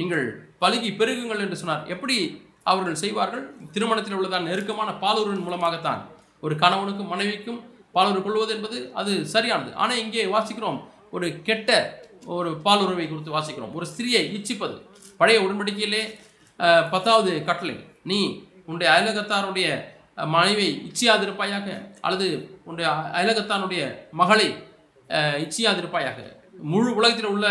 நீங்கள் 0.00 0.24
பழுகி 0.62 0.90
பெருகுங்கள் 1.00 1.44
என்று 1.44 1.60
சொன்னார். 1.60 1.84
எப்படி 1.94 2.16
அவர்கள் 2.70 3.00
செய்வார்கள்? 3.02 3.44
திருமணத்தில் 3.74 4.16
உள்ளதான் 4.16 4.48
நெருக்கமான 4.48 4.90
பாலூரின் 5.04 5.44
மூலமாகத்தான். 5.46 6.02
ஒரு 6.44 6.54
கணவனுக்கும் 6.62 7.12
மனைவிக்கும் 7.12 7.60
பாலுறவு 7.96 8.22
கொள்வது 8.26 8.52
என்பது 8.56 8.78
அது 9.00 9.12
சரியானது. 9.34 9.70
ஆனால் 9.82 10.00
இங்கே 10.02 10.22
வாசிக்கிறோம் 10.34 10.78
ஒரு 11.14 11.26
கெட்ட 11.48 11.70
ஒரு 12.34 12.50
பாலுறவை 12.66 13.06
குறித்து 13.08 13.36
வாசிக்கிறோம். 13.36 13.72
ஒரு 13.78 13.86
ஸ்திரியை 13.92 14.22
இச்சிப்பது. 14.36 14.76
பழைய 15.20 15.40
உடன்படிக்கையிலே 15.44 16.02
பத்தாவது 16.92 17.32
கட்டளை 17.48 17.76
நீ 18.10 18.20
உன்னுடைய 18.66 18.88
அயலகத்தாருடைய 18.94 19.68
மனைவி 20.16 20.66
இச்சியாதிருப்பாயாக 20.88 21.66
அல்லது 22.06 22.26
உன்னுடைய 22.66 22.88
அயலகத்தானுடைய 23.18 23.82
மகளை 24.20 24.48
இச்சியாதிருப்பாயாக. 25.44 26.18
முழு 26.72 26.90
உலகத்தில் 26.98 27.32
உள்ள 27.34 27.46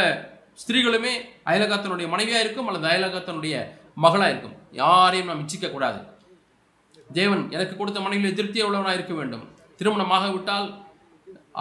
ஸ்திரீகளுமே 0.62 1.14
அயலகத்தனுடைய 1.52 2.08
மனைவியாக 2.14 2.44
இருக்கும் 2.46 2.68
அல்லது 2.70 2.88
அயலகத்தனுடைய 2.92 3.56
மகளாக 4.04 4.32
இருக்கும். 4.34 4.56
யாரையும் 4.82 5.30
நாம் 5.30 5.44
இச்சிக்க 5.46 5.70
கூடாது 5.72 6.00
தேவன் 7.18 7.44
எனக்கு 7.56 7.74
கொடுத்த 7.78 8.00
மனைவியில் 8.06 8.38
திருப்தி 8.40 8.60
உள்ளவனாக 8.68 8.98
இருக்க 9.00 9.14
வேண்டும். 9.20 9.44
திருமணமாக 9.80 10.26
விட்டால் 10.36 10.68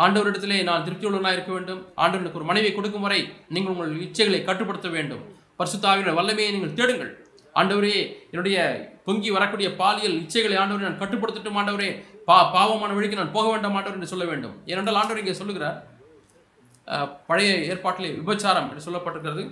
ஆண்டவரிடத்திலே 0.05 0.59
நான் 0.69 0.85
திருப்தி 0.87 1.07
உள்ளவனாக 1.09 1.37
இருக்க 1.37 1.53
வேண்டும். 1.57 1.81
ஆண்டவனுக்கு 2.03 2.39
ஒரு 2.41 2.49
மனைவியை 2.51 2.75
கொடுக்கும் 2.75 3.07
வரை 3.07 3.21
நீங்கள் 3.55 3.73
உங்கள் 3.75 3.95
இச்சைகளை 4.07 4.41
கட்டுப்படுத்த 4.49 4.89
வேண்டும். 4.97 5.23
பரிசுத்தாவின 5.59 6.15
வல்லமையை 6.19 6.51
நீங்கள் 6.57 6.77
தேடுங்கள். 6.81 7.13
ஆண்டவரே 7.61 7.97
என்னுடைய 8.33 8.59
பொங்கி 9.07 9.31
வரக்கூடிய 9.37 9.69
பாலியல் 9.81 10.17
இச்சைகளை 10.23 10.57
ஆண்டவரை 10.63 10.85
நான் 10.87 11.01
கட்டுப்படுத்தட்டும் 11.03 11.59
ஆண்டவரே. 11.61 11.91
பா 12.29 12.37
பாவமான 12.55 12.95
வழிக்கு 12.97 13.21
நான் 13.21 13.37
போக 13.37 13.47
வேண்டாம் 13.53 13.77
ஆண்டவர் 13.79 13.99
என்று 13.99 14.13
சொல்ல 14.13 14.25
வேண்டும். 14.31 14.55
ஏனென்றால் 14.73 15.01
ஆண்டவர் 15.01 15.23
இங்கே 15.23 15.37
சொல்லுகிறார் 15.41 15.79
பழைய 17.29 17.51
ஏற்பாட்டிலே 17.73 18.11
விபச்சாரம் 18.21 18.69
என்று 18.71 18.85
சொல்லப்பட்டிருக்கிறது. 18.87 19.43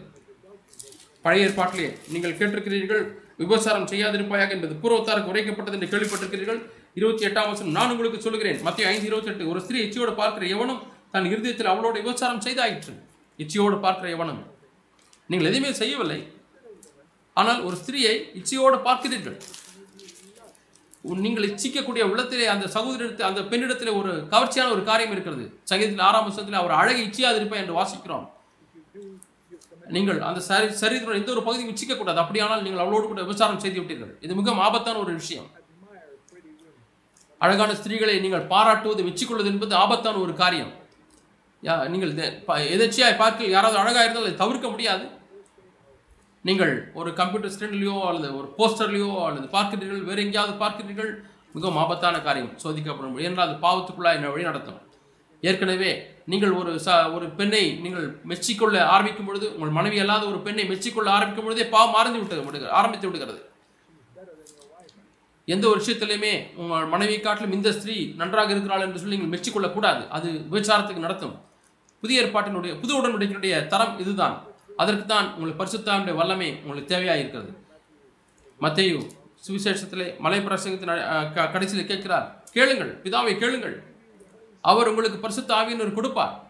பழைய 1.25 1.47
ஏற்பாட்டிலே 1.49 1.89
நீங்கள் 2.15 2.37
கேட்டிருக்கிறீர்கள் 2.39 3.03
விபச்சாரம் 3.43 3.89
செய்யாதிருப்பாயாக 3.91 4.55
என்பது 4.57 4.75
பூர்வத்தாருக்கு 4.83 5.33
உரைக்கப்பட்டது 5.33 5.77
என்று 5.79 5.91
கேள்விப்பட்டிருக்கிறீர்கள். 5.93 6.61
இருபத்தி 6.99 7.25
எட்டாம் 7.27 7.49
வருஷம் 7.49 7.75
நான் 7.77 7.93
உங்களுக்கு 7.95 8.21
சொல்லுகிறேன். 8.25 8.59
மத்திய 8.67 8.89
ஐந்து 8.93 9.09
இருபத்தி 9.09 9.31
எட்டு 9.33 9.51
ஒரு 9.53 9.61
ஸ்திரீ 9.65 9.79
இச்சையோடு 9.87 10.15
பார்க்கிற 10.21 10.47
எவனும் 10.55 10.81
தன் 11.13 11.29
இருதயத்தில் 11.33 11.71
அவளோட 11.73 11.95
விபச்சாரம் 12.01 12.43
செய்தாயிற்று. 12.47 12.95
இச்சையோடு 13.43 13.77
பார்க்கிற 13.85 14.09
எவனும். 14.17 14.41
நீங்கள் 15.31 15.49
எதுவுமே 15.51 15.71
செய்யவில்லை. 15.83 16.21
ஆனால் 17.39 17.63
ஒரு 17.63 17.77
ஸ்திரியை 17.77 18.13
இச்சையோடு 18.35 18.89
பார்க்கிறீர்கள். 18.89 19.41
உன் 21.01 21.21
நீங்கள் 21.21 21.51
இச்சிக்கக்கூடிய 21.51 22.03
உள்ளத்திலே 22.03 22.47
அந்த 22.47 22.69
சகோதரத்தில் 22.69 23.27
அந்த 23.27 23.41
பெண்ணிடத்திலே 23.41 23.97
ஒரு 23.97 24.27
கவர்ச்சியான 24.31 24.71
ஒரு 24.71 24.85
காரியம் 24.85 25.13
இருக்கிறது. 25.13 25.61
சங்கீதத்தில் 25.63 26.05
ஆறாம் 26.05 26.23
வருஷத்தில் 26.23 26.55
அவர் 26.55 26.71
அழகை 26.71 27.07
இச்சையாதிருப்பேன் 27.07 27.55
என்று 27.55 27.83
வாசிக்கிறோம். 27.83 28.31
நீங்கள் 29.89 30.21
அந்த 30.21 30.41
சரி 30.41 30.67
சரீரத்தோட 30.67 31.15
எந்த 31.15 31.31
ஒரு 31.31 31.43
பகுதியும் 31.43 31.75
இச்சிக்கக்கூடாது. 31.75 32.15
அப்படியானால் 32.15 32.63
நீங்கள் 32.63 32.87
அவளோடு 32.87 33.07
கூட 33.07 33.23
விபச்சாரம் 33.23 33.57
செய்து 33.57 33.81
விட்டீர்கள். 33.81 34.17
இது 34.21 34.35
மிக 34.35 34.53
ஆபத்தான 34.53 34.99
ஒரு 34.99 35.15
விஷயம். 35.15 35.51
அழகான 37.39 37.73
ஸ்திரீகளை 37.73 38.21
நீங்கள் 38.21 38.47
பாராட்டுவது 38.47 39.03
மெச்சிக்கொள்வது 39.03 39.45
என்பது 39.45 39.75
ஆபத்தான 39.75 40.19
ஒரு 40.19 40.35
காரியம். 40.35 40.73
யா- 41.63 41.89
நீங்கள் 41.89 42.15
எதர்ச்சியாக 42.47 43.17
பார்க்க 43.17 43.45
யாராவது 43.45 43.79
அழகாக 43.79 44.05
இருந்தால் 44.05 44.25
அதை 44.25 44.35
தவிர்க்க 44.35 44.69
முடியாது. 44.69 45.17
நீங்கள் 46.45 46.75
ஒரு 47.01 47.11
கம்ப்யூட்டர் 47.21 47.53
ஸ்டாண்ட்லையோ 47.55 47.97
அல்லது 48.09 48.29
ஒரு 48.41 48.49
போஸ்டர்லையோ 48.59 49.11
அல்லது 49.29 49.47
பார்க்கிறீர்கள் 49.55 50.05
வேறு 50.09 50.25
எங்கேயாவது 50.27 50.55
பார்க்கிறீர்கள் 50.63 51.11
மிகவும் 51.55 51.81
ஆபத்தான 51.83 52.17
காரியம் 52.27 52.53
சோதிக்கப்படும் 52.65 53.17
என்றால் 53.29 53.47
அது 53.47 53.57
பாவத்துக்குள்ளாக 53.65 54.19
என்ன 54.19 54.31
வழி 54.33 54.49
நடத்தும். 54.51 54.79
ஏற்கனவே 55.43 55.91
நீங்கள் 56.33 56.55
ஒரு 56.61 56.71
ச 56.85 56.95
ஒரு 57.17 57.27
பெண்ணை 57.39 57.65
நீங்கள் 57.85 58.07
மெச்சிக்கொள்ள 58.31 58.77
ஆரம்பிக்கும் 58.95 59.29
பொழுது 59.29 59.47
உங்கள் 59.55 59.77
மனைவி 59.77 59.99
அல்லாத 60.05 60.25
ஒரு 60.33 60.39
பெண்ணை 60.47 60.65
மெச்சிக்கொள்ள 60.73 61.09
ஆரம்பிக்கும் 61.17 61.47
பொழுதே 61.49 61.67
பாவம் 61.75 61.97
ஆரம்பி 62.01 62.21
விட்டு 62.23 62.73
ஆரம்பித்து 62.81 63.09
விடுகிறது. 63.09 63.41
எந்த 65.49 65.65
ஒரு 65.71 65.79
விஷயத்திலையுமே 65.83 66.33
உங்கள் 66.63 66.91
மனைவி 66.95 67.15
காட்டிலும் 67.27 67.55
இந்த 67.59 67.71
ஸ்திரீ 67.77 67.97
நன்றாக 68.23 68.53
இருக்கிறாள் 68.55 68.85
என்று 68.87 69.01
சொல்லி 69.03 69.17
நீங்கள் 69.17 69.35
மெச்சிக்கொள்ளக்கூடாது. 69.35 70.03
அது 70.17 70.29
விபச்சாரத்துக்கு 70.49 71.07
நடத்தும். 71.07 71.37
புதிய 72.03 72.23
ஏற்பாட்டினுடைய 72.25 72.73
புது 72.83 72.93
உடன்படிக்கையினுடைய 72.99 73.55
தரம் 73.73 73.95
இதுதான். 74.05 74.37
அதற்கு 74.79 75.07
தான் 75.07 75.35
உங்களுக்கு 75.35 75.65
பரிசுத்தாவுடைய 75.65 76.15
வல்லமை 76.15 76.61
உங்களுக்கு 76.65 76.97
தேவையாக 76.97 77.19
இருக்கிறது 77.19 77.67
மத்தையு 78.61 79.11
சுவிசேஷத்திலே 79.49 80.19
மலை 80.19 80.39
பிரசங்கத்தின் 80.39 81.33
க- 81.33 81.47
கடைசியில் 81.47 81.87
கேட்கிறார் 81.87 82.49
கேளுங்கள் 82.53 83.01
பிதாவை 83.03 83.39
கேளுங்கள். 83.39 83.83
அவர் 84.61 84.89
உங்களுக்கு 84.89 85.19
பரிசுத்த 85.19 85.55
ஆவியினர் 85.55 85.95
கொடுப்பார். 85.95 86.47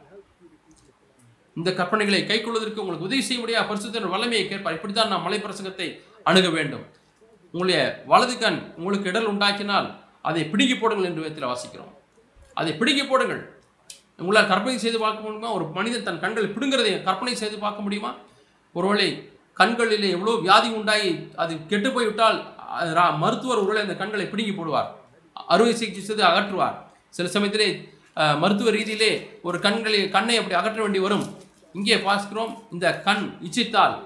இந்த 1.54 1.70
கற்பனைகளை 1.70 2.26
கைக்கொள்வதற்கு 2.26 2.80
உங்களுக்கு 2.80 3.06
உதவி 3.06 3.22
செய்ய 3.22 3.40
முடியாது 3.40 3.74
பரிசுத்தின் 3.74 4.08
வல்லமையை 4.08 4.48
கேட்பார். 4.48 4.72
இப்படித்தான் 4.72 5.08
நான் 5.08 5.22
மலை 5.22 5.42
பிரசங்கத்தை 5.42 6.00
அணுக 6.24 6.50
வேண்டும். 6.50 6.86
உங்களுடைய 7.44 8.02
வலது 8.06 8.38
கண் 8.38 8.72
உங்களுக்கு 8.76 9.08
இடல் 9.08 9.34
உண்டாக்கினால் 9.34 9.94
அதை 10.22 10.44
பிடுங்கி 10.44 10.76
போடுங்கள் 10.76 11.06
என்று 11.06 11.22
விதத்தில் 11.22 11.48
வாசிக்கிறோம். 11.48 11.94
அதை 12.54 12.74
பிடுங்கி 12.74 13.04
போடுங்கள். 13.04 13.57
உங்களால் 14.22 14.50
கற்பனை 14.52 14.78
செய்து 14.84 14.98
பார்க்க 15.02 15.24
முடியுமா? 15.24 15.50
ஒரு 15.56 15.64
மனிதன் 15.76 16.06
தன் 16.06 16.22
கண்களை 16.22 16.48
பிடுங்கிறதை 16.54 16.92
கற்பனை 17.08 17.34
செய்து 17.42 17.56
பார்க்க 17.64 17.84
முடியுமா? 17.86 18.10
ஒருவேளை 18.78 19.08
கண்களிலே 19.60 20.08
எவ்வளோ 20.16 20.32
வியாதி 20.46 20.68
உண்டாகி 20.78 21.10
அது 21.42 21.52
கெட்டு 21.70 21.88
போய்விட்டால் 21.94 22.38
மருத்துவர் 23.22 23.60
ஒருவேளை 23.62 23.82
அந்த 23.84 23.94
கண்களை 24.00 24.26
பிடுங்கி 24.32 24.54
போடுவார் 24.56 24.88
அறுவை 25.54 25.72
சிகிச்சை 25.80 26.02
செய்து 26.08 26.24
அகற்றுவார். 26.30 26.76
சில 27.16 27.26
சமயத்திலே 27.34 27.68
மருத்துவ 28.42 28.70
ரீதியிலே 28.76 29.10
ஒரு 29.48 29.58
கண்களை 29.66 30.00
கண்ணை 30.16 30.36
அப்படி 30.40 30.56
அகற்ற 30.60 30.80
வேண்டி 30.84 31.00
வரும். 31.06 31.24
இங்கே 31.78 31.96
பார்க்கிறோம் 32.08 32.52
இந்த 32.74 32.86
கண் 33.06 33.24
இச்சித்தால் 33.46 33.96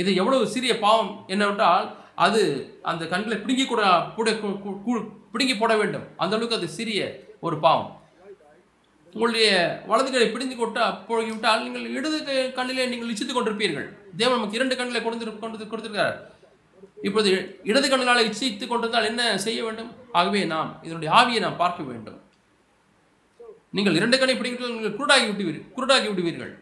இது 0.00 0.10
எவ்வளவு 0.20 0.44
சிறிய 0.54 0.72
பாவம் 0.84 1.12
என்னவென்றால் 1.34 1.86
அது 2.26 2.42
அந்த 2.90 3.02
கண்களை 3.12 3.36
பிடுங்கி 3.42 3.64
கூட 3.72 3.82
கூட 4.16 4.28
பிடுங்கி 5.32 5.54
போட 5.60 5.72
வேண்டும். 5.80 6.06
அந்த 6.22 6.34
அளவுக்கு 6.36 6.58
அது 6.58 6.68
சிறிய 6.78 7.00
ஒரு 7.46 7.56
பாவம். 7.64 7.90
உங்களுடைய 9.16 9.50
வலது 9.90 10.08
கை 10.14 10.24
பிடிந்து 10.32 10.56
கொட்ட 10.56 10.78
போய்விட்டால் 11.08 11.62
நீங்கள் 11.66 11.84
இடது 11.98 12.18
கண்ணிலே 12.56 12.84
நீங்கள் 12.90 13.10
இச்சித்துக் 13.12 13.36
கொண்டிருப்பீர்கள். 13.36 13.86
தேவன் 14.20 14.36
நமக்கு 14.36 14.58
இரண்டு 14.58 14.74
கண்களை 14.78 15.00
கொடுத்து 15.02 15.26
கொண்டு 15.44 15.68
கொடுத்திருக்கிறார். 15.70 16.16
இப்பொழுது 17.06 17.30
இடது 17.70 17.86
கண்ணினால 17.92 18.24
இச்சித்துக் 18.28 18.72
கொண்டிருந்தால் 18.72 19.08
என்ன 19.10 19.22
செய்ய 19.46 19.60
வேண்டும்? 19.66 19.90
ஆகவே 20.18 20.42
நாம் 20.52 20.70
இதனுடைய 20.86 21.10
ஆவியை 21.20 21.40
நாம் 21.46 21.60
பார்க்க 21.62 21.88
வேண்டும். 21.90 22.20
நீங்கள் 23.76 23.98
இரண்டு 24.00 24.16
கண்ணை 24.20 24.36
பிடிக்கிட்டு 24.36 24.74
நீங்கள் 24.76 24.96
குருடாகி 25.00 25.26
விடுவீர்கள் 25.30 25.66
குருடாகி 25.76 26.08
விடுவீர்கள். 26.12 26.52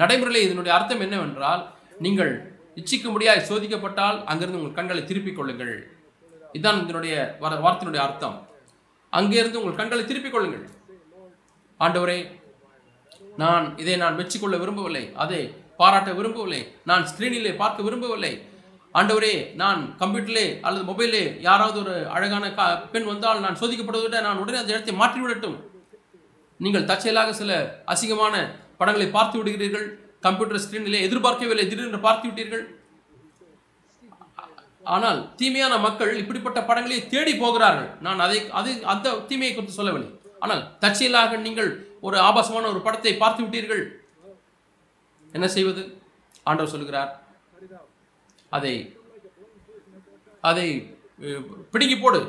நடைமுறையில் 0.00 0.46
இதனுடைய 0.48 0.72
அர்த்தம் 0.78 1.04
என்னவென்றால் 1.06 1.64
நீங்கள் 2.04 2.32
இச்சிக்கும்படியாய் 2.80 3.48
சோதிக்கப்பட்டால் 3.50 4.18
அங்கிருந்து 4.30 4.60
உங்கள் 4.60 4.78
கண்களை 4.78 5.02
திருப்பிக் 5.10 5.38
கொள்ளுங்கள். 5.40 5.74
இதுதான் 6.56 6.80
இதனுடைய 6.86 7.16
வர 7.44 7.54
வார்த்தையினுடைய 7.64 8.02
அர்த்தம். 8.08 8.38
அங்கிருந்து 9.18 9.60
உங்கள் 9.60 9.80
கண்களை 9.82 10.04
திருப்பிக் 10.10 10.34
கொள்ளுங்கள். 10.36 10.66
ஆண்டவரே 11.80 12.18
நான் 13.42 13.64
இதை 13.82 13.94
நான் 14.02 14.18
மெச்சிக்கொள்ள 14.18 14.56
விரும்பவில்லை. 14.62 15.04
அதை 15.22 15.40
பாராட்ட 15.80 16.10
விரும்பவில்லை. 16.18 16.60
நான் 16.90 17.06
ஸ்கிரீனிலே 17.10 17.52
பார்க்க 17.62 17.86
விரும்பவில்லை. 17.86 18.32
ஆண்டவரே 18.94 19.32
நான் 19.62 19.80
கம்ப்யூட்டர்லே 20.00 20.44
அல்லது 20.66 20.84
மொபைலே 20.90 21.22
யாராவது 21.46 21.78
ஒரு 21.84 21.94
அழகான 22.16 22.50
கா 22.58 22.66
பெண் 22.92 23.08
வந்தால் 23.10 23.42
நான் 23.44 23.58
சோதிக்கப்படுவதை 23.60 24.06
விட 24.06 24.20
நான் 24.26 24.40
உடனே 24.42 24.60
அந்த 24.60 24.72
இடத்தை 24.74 24.94
மாற்றி 25.00 25.20
விடட்டும் 25.22 25.56
நீங்கள் 26.60 26.88
தற்செயலாக 26.90 27.32
சில 27.40 27.52
அசிங்கமான 27.92 28.34
படங்களை 28.80 29.08
பார்த்து 29.16 29.38
விடுகிறீர்கள். 29.40 29.86
கம்ப்யூட்டர் 30.26 30.62
ஸ்கிரீனிலே 30.64 31.04
எதிர்பார்க்கவில்லை. 31.06 31.64
திடீரென்று 31.70 32.00
பார்த்து 32.06 32.28
விட்டீர்கள். 32.28 32.64
ஆனால் 34.94 35.20
தீமையான 35.40 35.74
மக்கள் 35.86 36.12
இப்படிப்பட்ட 36.22 36.60
படங்களை 36.70 36.98
தேடி 37.14 37.32
போகிறார்கள். 37.42 37.90
நான் 38.06 38.22
அதை 38.26 38.38
அது 38.60 38.70
அந்த 38.92 39.16
தீமையை 39.30 39.52
குறித்து 39.54 39.78
சொல்லவில்லை. 39.80 40.10
ஆனால் 40.44 40.62
தற்செயலாக 40.82 41.36
நீங்கள் 41.46 41.70
ஒரு 42.06 42.16
ஆபாசமான 42.28 42.64
ஒரு 42.72 42.80
படத்தை 42.86 43.12
பார்த்து 43.22 43.44
விட்டீர்கள். 43.44 43.82
என்ன 45.36 45.46
செய்வது? 45.56 45.82
ஆண்டவர் 46.48 46.72
சொல்லுகிறார் 46.74 47.12
அதை 48.56 48.74
அதை 50.48 50.66
பிடுங்கி 51.72 51.96
போடு. 51.98 52.20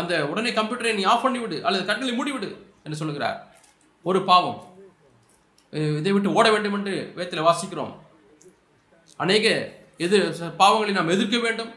அந்த 0.00 0.12
உடனே 0.30 0.50
கம்ப்யூட்டரை 0.58 0.92
நீ 0.98 1.02
ஆஃப் 1.12 1.24
பண்ணிவிடு 1.24 1.56
அல்லது 1.66 1.84
கண்களை 1.90 2.12
மூடிவிடு 2.18 2.48
என்று 2.84 3.00
சொல்லுகிறார். 3.00 3.38
ஒரு 4.08 4.20
பாவம். 4.30 4.58
இதை 6.00 6.12
விட்டு 6.14 6.36
ஓட 6.38 6.46
வேண்டும் 6.54 6.76
என்று 6.78 6.94
வேத்தில் 7.18 7.46
வாசிக்கிறோம். 7.48 7.92
அநேக 9.22 9.46
எது 10.06 10.16
பாவங்களை 10.62 10.92
நாம் 10.98 11.14
எதிர்க்க 11.14 11.38
வேண்டும். 11.46 11.72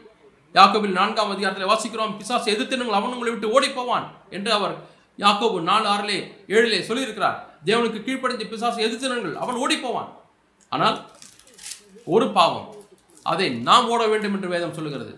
யாக்கோபில் 0.58 0.98
நான்காம் 1.00 1.32
அதிகாரத்தில் 1.34 1.70
வாசிக்கிறோம் 1.72 2.16
பிசாசு 2.18 2.52
எதிர்த்து 2.54 2.78
நீங்கள் 2.80 2.98
அவன் 2.98 3.14
உங்களை 3.14 3.30
விட்டு 3.32 3.52
ஓடி 3.56 3.68
போவான் 3.78 4.06
என்று 4.36 4.50
அவர் 4.58 4.74
யாக்கோபு 5.22 5.58
நாலு 5.70 5.86
ஆறிலே 5.94 6.18
ஏழிலே 6.54 6.78
சொல்லியிருக்கிறார் 6.88 7.38
தேவனுக்கு 7.68 8.00
கீழ்ப்படைந்து 8.06 8.50
பிசாசு 8.52 8.82
எதிர்த்து 8.86 9.36
அவன் 9.42 9.60
ஓடி 9.64 9.76
போவான் 9.76 10.10
ஆனால் 10.68 10.96
ஒரு 12.14 12.26
பாவம் 12.38 12.68
அதை 13.32 13.46
நாம் 13.68 13.88
ஓட 13.88 14.06
வேண்டும் 14.06 14.34
என்று 14.36 14.48
வேதம் 14.54 14.74
சொல்லுகிறது. 14.78 15.12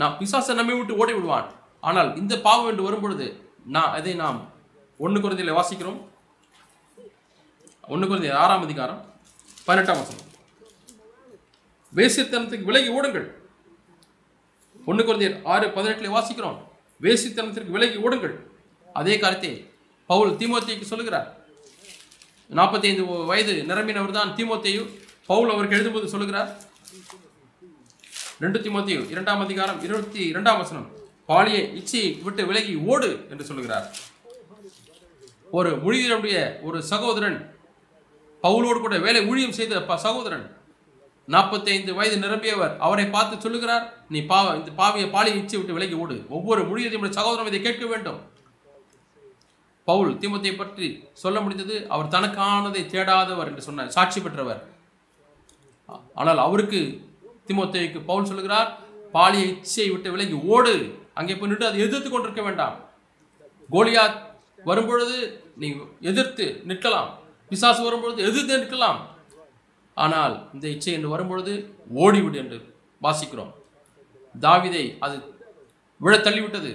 நான் 0.00 0.18
பிசாசை 0.18 0.54
நம்மை 0.58 0.74
விட்டு 0.76 0.98
ஓடி 1.02 1.12
விடுவான் 1.12 1.48
ஆனால் 1.80 2.10
இந்த 2.16 2.34
பாவம் 2.40 2.68
என்று 2.70 2.82
வரும்பொழுது 2.82 3.26
நான் 3.76 3.94
அதை 3.98 4.14
நாம் 4.14 4.38
ஒன்று 4.98 5.18
குறைந்தில 5.20 5.56
வாசிக்கிறோம். 5.58 6.00
ஒன்று 7.92 8.06
குறைந்த 8.06 8.38
ஆறாம் 8.42 8.62
அதிகாரம் 8.62 9.00
பதினெட்டாம் 9.64 10.00
வசனம். 10.02 10.30
வேசித்தனத்துக்கு 11.94 12.68
விலகி 12.70 12.90
ஓடுங்கள். 12.98 13.26
ஒன்று 14.86 15.02
குறைந்தர் 15.04 15.36
ஆறு 15.52 15.66
பதினெட்டுல 15.76 16.14
வாசிக்கிறோம். 16.16 16.58
வேசித்தனத்திற்கு 17.00 17.76
விலகி 17.76 17.98
ஓடுங்கள். 18.06 18.36
அதே 18.94 19.18
காலத்தை 19.18 19.70
பவுல் 20.06 20.30
தீமோத்தேயுக்கு 20.30 20.82
சொல்லுகிறார். 20.82 21.46
நாற்பத்தி 22.50 22.84
ஐந்து 22.84 23.04
வயது 23.04 23.64
நிரம்பினவர் 23.68 24.10
தான் 24.10 24.34
தீமோத்தேயு. 24.36 25.00
பவுல் 25.26 25.50
அவருக்கு 25.50 25.76
எழுதும்போது 25.76 26.06
சொல்லுகிறார். 26.06 26.62
ரெண்டு 28.40 28.58
தீமோத்தேயு 28.58 29.10
இரண்டாம் 29.10 29.40
அதிகாரம் 29.40 29.82
இருபத்தி 29.82 30.26
இரண்டாம் 30.26 30.58
வசனம். 30.58 30.90
பாலிய 31.26 31.58
இச்சையை 31.58 32.22
விட்டு 32.22 32.46
விலகி 32.46 32.74
ஓடு 32.74 33.26
என்று 33.30 33.44
சொல்லுகிறார். 33.44 33.96
ஒரு 35.50 35.70
மொழியினுடைய 35.70 36.62
ஒரு 36.62 36.82
சகோதரன் 36.82 37.56
பவுலோடு 38.42 38.80
கூட 38.80 38.98
வேலை 38.98 39.26
ஊழியம் 39.26 39.52
செய்த 39.52 39.82
ப- 39.82 39.96
சகோதரன் 39.96 40.56
நாற்பத்தைந்து 41.26 41.94
வயது 41.94 42.28
நிரம்பியவர் 42.28 42.76
அவரை 42.76 43.06
பார்த்து 43.06 43.40
சொல்லுகிறார் 43.40 44.04
நீ 44.08 44.20
பாவ 44.20 44.56
இந்த 44.56 44.70
பாவிய 44.70 45.06
பாலியை 45.06 45.36
இச்சை 45.36 45.58
விட்டு 45.58 45.72
விலகி 45.72 45.92
ஓடு. 45.92 46.24
ஒவ்வொரு 46.28 46.62
மொழியதையும் 46.62 47.10
சகோதரன் 47.10 47.46
இதை 47.46 47.60
கேட்க 47.60 47.86
வேண்டும். 47.86 48.32
பவுல் 49.88 50.12
திமுத்தை 50.22 50.52
பற்றி 50.56 50.86
சொல்ல 51.22 51.38
முடிந்தது 51.44 51.76
அவர் 51.94 52.12
தனக்கானதை 52.14 52.82
தேடாதவர் 52.92 53.48
என்று 53.50 53.66
சொன்னார் 53.66 53.94
சாட்சி 53.96 54.20
பெற்றவர். 54.20 54.60
ஆனால் 56.20 56.40
அவருக்கு 56.46 56.80
திமுத்தைக்கு 57.48 57.98
பவுல் 58.10 58.28
சொல்லுகிறார் 58.30 58.70
பாலிய 59.16 59.46
இச்சையை 59.52 59.90
விட்டு 59.92 60.12
விலகி 60.14 60.36
ஓடு 60.54 60.72
அங்கே 61.20 61.34
போய் 61.40 61.50
நின்று 61.50 61.68
அதை 61.70 61.80
எதிர்த்து 61.86 62.08
கொண்டிருக்க 62.10 62.42
வேண்டாம். 62.46 62.76
கோலியா 63.74 64.04
வரும்பொழுது 64.68 65.16
நீ 65.60 65.68
எதிர்த்து 66.10 66.46
நிற்கலாம். 66.70 67.10
பிசாசு 67.50 67.80
வரும்பொழுது 67.86 68.20
எதிர்த்து 68.28 68.60
நிற்கலாம். 68.62 69.00
ஆனால் 69.96 70.34
இந்த 70.54 70.66
இச்சை 70.74 70.94
என்று 70.98 71.12
வரும்பொழுது 71.14 71.52
ஓடிவிடு 72.02 72.38
என்று 72.42 72.58
வாசிக்கிறோம். 73.04 73.52
தாவிதை 74.34 74.84
அது 75.04 75.16
விழ 76.00 76.14
தள்ளிவிட்டது. 76.16 76.72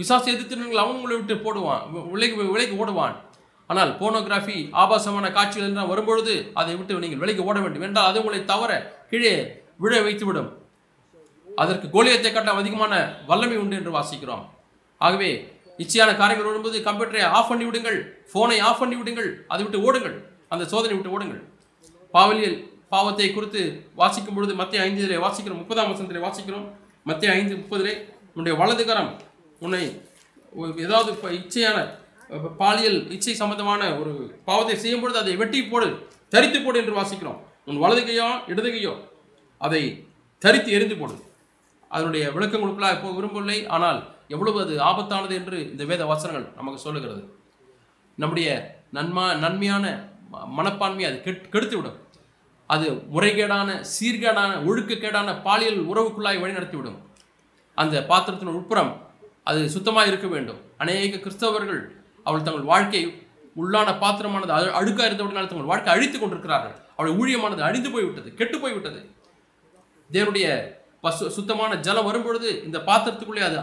விசாசி 0.00 0.28
எதிர்த்து 0.34 0.60
நீங்கள் 0.60 0.82
அவன் 0.82 0.96
உங்களை 0.98 1.16
விட்டு 1.18 1.34
போடுவான் 1.46 1.82
விலைக்கு 2.14 2.36
விலைக்கு 2.54 2.76
ஓடுவான். 2.82 3.14
ஆனால் 3.70 3.90
போனோகிராஃபி 4.00 4.56
ஆபாசமான 4.82 5.26
காட்சிகள் 5.36 5.68
எல்லாம் 5.68 5.90
வரும்பொழுது 5.92 6.32
அதை 6.60 6.72
விட்டு 6.78 7.02
நீங்கள் 7.04 7.22
விலைக்கு 7.22 7.46
ஓட 7.48 7.58
வேண்டும் 7.64 7.84
என்றால் 7.86 8.08
அது 8.10 8.20
உங்களை 8.22 8.40
தவற 8.52 8.72
கீழே 9.10 9.32
விழ 9.82 9.92
வைத்துவிடும். 10.06 10.50
அதற்கு 11.62 11.86
கோலியத்தை 11.94 12.30
காட்ட 12.32 12.52
அதிகமான 12.62 12.94
வல்லமை 13.30 13.56
உண்டு 13.62 13.78
என்று 13.80 13.92
வாசிக்கிறோம். 13.98 14.44
ஆகவே 15.00 15.30
நிச்சயான 15.80 16.10
காரியங்கள் 16.20 16.48
வரும்போது 16.50 16.78
கம்ப்யூட்டரை 16.86 17.22
ஆஃப் 17.38 17.50
பண்ணி 17.50 17.64
விடுங்கள் 17.68 17.98
ஃபோனை 18.32 18.58
ஆஃப் 18.68 18.80
பண்ணி 18.82 18.96
விடுங்கள் 19.00 19.30
அதை 19.52 19.62
விட்டு 19.64 19.80
ஓடுங்கள் 19.86 20.16
அந்த 20.52 20.64
சோதனை 20.72 20.94
விட்டு 20.96 21.14
ஓடுங்கள். 21.16 21.42
பாவலியல் 22.14 22.58
பாவத்தை 22.94 23.28
குறித்து 23.36 23.62
வாசிக்கும் 24.00 24.36
பொழுது 24.36 24.52
மத்திய 24.60 24.82
ஐந்திலே 24.86 25.18
வாசிக்கிறோம் 25.26 25.60
முப்பதாம் 25.62 25.90
வசனத்திலே 25.92 26.24
வாசிக்கிறோம். 26.26 26.66
மத்திய 27.10 27.32
ஐந்து 27.38 27.54
முப்பதிலே 27.60 27.94
உன்னுடைய 28.34 28.54
வலதுகரம் 28.60 29.10
உன்னை 29.64 30.02
ஏதாவது 30.76 31.10
இப்போ 31.12 31.28
இச்சையான 31.30 31.78
பாலியல் 32.58 33.10
இச்சை 33.10 33.34
சம்பந்தமான 33.34 33.98
ஒரு 33.98 34.40
பாவத்தை 34.44 34.76
செய்யும் 34.76 35.00
பொழுது 35.00 35.18
அதை 35.18 35.36
வெட்டி 35.36 35.64
போடு 35.64 36.08
தரித்து 36.28 36.60
போடு 36.60 36.78
என்று 36.78 37.00
வாசிக்கிறோம். 37.00 37.40
உன் 37.64 37.78
வலது 37.78 38.04
கையோ 38.04 38.40
இடது 38.46 38.70
கையோ 38.70 39.08
அதை 39.58 40.06
தரித்து 40.38 40.72
எரிந்து 40.72 40.96
போடு. 40.96 41.22
அதனுடைய 41.88 42.28
விளக்கங்களுக்குள்ளா 42.28 42.90
இப்போ 42.90 43.12
விரும்பவில்லை. 43.12 43.66
ஆனால் 43.66 44.16
எவ்வளவு 44.28 44.60
அது 44.60 44.78
ஆபத்தானது 44.78 45.30
என்று 45.30 45.70
இந்த 45.70 45.84
வேத 45.84 46.06
வசனங்கள் 46.06 46.52
நமக்கு 46.56 46.80
சொல்லுகிறது. 46.80 47.34
நம்முடைய 48.16 48.78
நன்மா 48.90 49.34
நன்மையான 49.34 50.08
ம- 50.32 50.48
மனப்பான்மையை 50.58 51.06
அது 51.06 51.20
கெட் 51.20 51.50
கெடுத்து 51.50 51.76
விடும் 51.76 51.98
அது 52.66 52.90
முறைகேடான 52.90 53.84
சீர்கேடான 54.00 54.50
ஒழுக்கக்கேடான 54.68 55.42
பாலியல் 55.42 55.86
உறவுக்குள்ளாய் 55.86 56.42
வழிநடத்திவிடும். 56.42 56.98
அந்த 57.74 58.04
பாத்திரத்தின் 58.04 58.48
உட்புறம் 58.48 59.03
அது 59.48 59.60
சுத்தமாக 59.74 60.10
இருக்க 60.10 60.26
வேண்டும். 60.34 60.60
அநேக 60.82 61.16
கிறிஸ்தவர்கள் 61.24 61.82
அவள் 62.28 62.46
தங்கள் 62.46 62.70
வாழ்க்கை 62.72 63.02
உள்ளான 63.62 63.88
பாத்திரமானது 64.02 64.52
அழு 64.58 64.70
அழுக்காக 64.78 65.08
இருந்தவுடனால் 65.08 65.50
தங்கள் 65.50 65.70
வாழ்க்கை 65.72 65.90
அழித்து 65.94 66.18
கொண்டிருக்கிறார்கள். 66.18 66.76
அவள் 66.96 67.16
ஊழியமானது 67.20 67.62
அழிந்து 67.68 67.90
போய்விட்டது 67.94 68.30
கெட்டு 68.40 68.56
போய்விட்டது. 68.62 69.00
தேவனுடைய 70.10 70.46
பசு 71.04 71.24
சுத்தமான 71.36 71.76
ஜலம் 71.86 72.06
வரும்பொழுது 72.08 72.48
இந்த 72.66 72.78
பாத்திரத்துக்குள்ளே 72.88 73.42
அது 73.48 73.58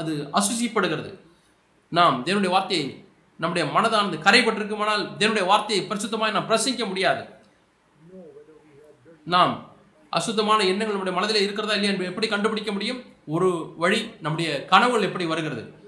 அது 0.00 0.12
அசுசிப்படுகிறது. 0.38 1.10
நாம் 1.88 2.16
தேவனுடைய 2.26 2.52
வார்த்தையை 2.56 2.86
நம்முடைய 3.42 3.64
மனதானது 3.76 4.18
கரைப்பட்டிருக்குமானால் 4.26 5.04
தேவனுடைய 5.20 5.44
வார்த்தையை 5.52 5.82
பரிசுத்தமாக 5.90 6.34
நாம் 6.36 6.48
பிரசங்கிக்க 6.50 6.86
முடியாது. 6.88 7.22
நாம் 9.34 9.54
அசுத்தமான 10.18 10.60
எண்ணங்கள் 10.70 10.96
நம்முடைய 10.96 11.16
மனதில் 11.18 11.44
இருக்கிறதா 11.46 11.74
இல்லையா 11.76 11.92
என்பதை 11.92 12.10
எப்படி 12.12 12.28
கண்டுபிடிக்க 12.32 12.72
முடியும்? 12.72 13.00
ஒரு 13.26 13.74
வழி 13.76 14.10
நம்முடைய 14.20 14.64
கனவுகள் 14.64 15.02
எப்படி 15.02 15.26
வருகிறது? 15.26 15.80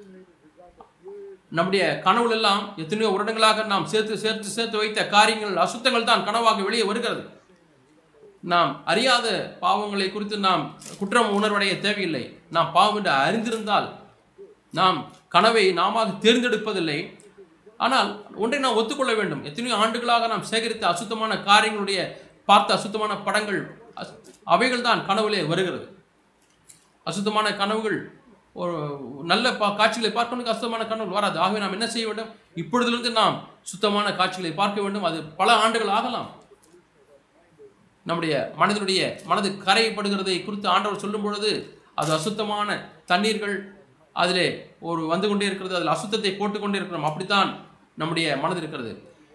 நம்முடைய 1.51 1.99
கனவுகள் 1.99 2.37
எல்லாம் 2.37 2.73
எத்தனையோ 2.77 3.11
வருடங்களாக 3.11 3.63
நாம் 3.63 3.87
சேர்த்து 3.87 4.19
சேர்த்து 4.19 4.49
சேர்த்து 4.49 4.79
வைத்த 4.79 5.07
காரியங்கள் 5.07 5.57
அசுத்தங்கள் 5.57 6.05
தான் 6.05 6.27
கனவாக 6.27 6.63
வெளியே 6.63 6.83
வருகிறது. 6.83 7.29
நாம் 8.41 8.83
அறியாத 8.85 9.57
பாவங்களை 9.61 10.13
குறித்து 10.13 10.39
நாம் 10.39 10.79
குற்றம் 10.99 11.43
உணர்வடைய 11.43 11.79
தேவையில்லை. 11.79 12.39
நாம் 12.51 12.73
பாவம் 12.73 12.97
என்று 12.97 13.11
அறிந்திருந்தால் 13.11 13.89
நாம் 14.73 15.13
கனவை 15.29 15.73
நாம 15.73 16.05
தேர்ந்தெடுப்பதில்லை. 16.05 17.19
ஆனால் 17.77 18.35
ஒன்றை 18.35 18.61
நாம் 18.61 18.75
ஒத்துக்கொள்ள 18.75 19.15
வேண்டும். 19.15 19.45
எத்தனையோ 19.45 19.77
ஆண்டுகளாக 19.77 20.27
நாம் 20.27 20.45
சேகரித்த 20.51 20.83
அசுத்தமான 20.83 21.35
காரியங்களுடைய 21.35 22.11
பார்த்த 22.45 22.75
அசுத்தமான 22.75 23.17
படங்கள் 23.17 23.79
அஸ்- 23.97 24.35
அவைகள் 24.45 24.81
தான் 24.81 25.07
கனவுலே 25.09 25.47
வருகிறது. 25.47 26.04
அசுத்தமான 27.05 27.57
கனவுகள் 27.57 27.99
ஒரு 28.53 28.75
நல்ல 29.25 29.47
பா 29.55 29.69
காட்சிகளை 29.71 30.15
பார்க்கணும் 30.15 30.47
அசுத்தமான 30.47 30.83
கனவுகள் 30.87 31.19
வராது. 31.21 31.39
ஆகவே 31.39 31.59
நாம் 31.59 31.73
என்ன 31.73 31.87
செய்ய 31.89 32.07
வேண்டும்? 32.07 32.31
இப்பொழுதிலிருந்து 32.55 33.13
நாம் 33.13 33.49
சுத்தமான 33.63 34.15
காட்சிகளை 34.15 34.53
பார்க்க 34.55 34.81
வேண்டும். 34.81 35.03
அது 35.03 35.23
பல 35.23 35.53
ஆண்டுகள் 35.53 35.89
ஆகலாம். 35.89 36.29
நம்முடைய 38.05 38.53
மனதினுடைய 38.59 39.25
மனது 39.25 39.49
கரைப்படுகிறதை 39.51 40.45
குறித்து 40.45 40.69
ஆண்டவர் 40.69 40.99
சொல்லும் 40.99 41.23
பொழுது 41.23 41.81
அது 41.95 42.13
அசுத்தமான 42.13 42.69
தண்ணீர்கள் 43.07 43.57
அதிலே 44.13 44.47
ஒரு 44.81 45.07
வந்து 45.07 45.29
கொண்டே 45.29 45.47
இருக்கிறது. 45.47 45.77
அதில் 45.79 45.95
அசுத்தத்தை 45.95 46.33
போட்டுக்கொண்டே 46.37 46.79
இருக்கிறோம். 46.81 47.05
அப்படித்தான் 47.05 47.51
நம்முடைய 47.95 48.37
மனது 48.37 48.59
இருக்கிறது. 48.59 48.93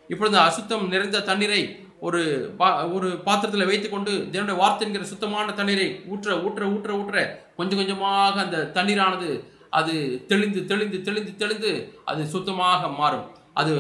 இப்பொழுது 0.08 0.38
அசுத்தம் 0.38 0.88
நிறைந்த 0.88 1.22
தண்ணீரை 1.22 1.62
ஒரு 2.08 2.20
பா 2.60 2.68
ஒரு 2.96 3.08
பாத்திரத்தில் 3.28 3.70
வைத்துக்கொண்டு 3.70 4.12
தேவனுடைய 4.34 4.58
வார்த்தை 4.62 4.86
என்கிற 4.88 5.06
சுத்தமான 5.12 5.54
தண்ணீரை 5.60 5.88
ஊற்ற 6.12 6.36
ஊற்ற 6.46 6.64
ஊற்ற 6.76 6.92
ஊற்ற 7.00 7.18
கொஞ்சம் 7.58 7.80
கொஞ்சமாக 7.80 8.42
அந்த 8.46 8.68
தண்ணீரானது 8.78 9.30
அது 9.78 9.96
தெளிந்து 10.30 10.62
தெளிந்து 10.70 11.00
தெளிந்து 11.08 11.32
தெளிந்து 11.42 11.72
அது 12.12 12.22
சுத்தமாக 12.36 12.88
மாறும். 13.00 13.26
அது 13.54 13.74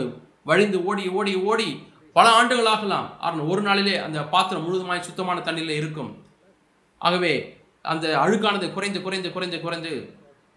வழிந்து 0.50 0.78
ஓடி 0.90 1.06
ஓடி 1.20 1.34
ஓடி 1.52 1.70
பல 2.18 2.26
ஆண்டுகளாகலாம். 2.40 3.08
ஆனால் 3.26 3.48
ஒரு 3.52 3.62
நாளிலே 3.68 3.96
அந்த 4.08 4.20
பாத்திரம் 4.34 4.66
முழுதுமாய் 4.66 5.08
சுத்தமான 5.08 5.42
தண்ணீரில் 5.48 5.80
இருக்கும். 5.82 6.12
ஆகவே 7.02 7.34
அந்த 7.92 8.06
அழுக்கானது 8.24 8.68
குறைந்து 8.76 9.00
குறைந்து 9.06 9.30
குறைந்து 9.36 9.58
குறைந்து 9.66 9.94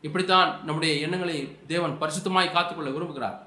இப்படித்தான் 0.04 0.50
நம்முடைய 0.66 0.92
எண்ணங்களை 1.06 1.38
தேவன் 1.72 1.96
பரிசுத்தமாய் 2.02 2.54
காத்துக்கொள்ள 2.54 2.90
விரும்புகிறார். 2.96 3.38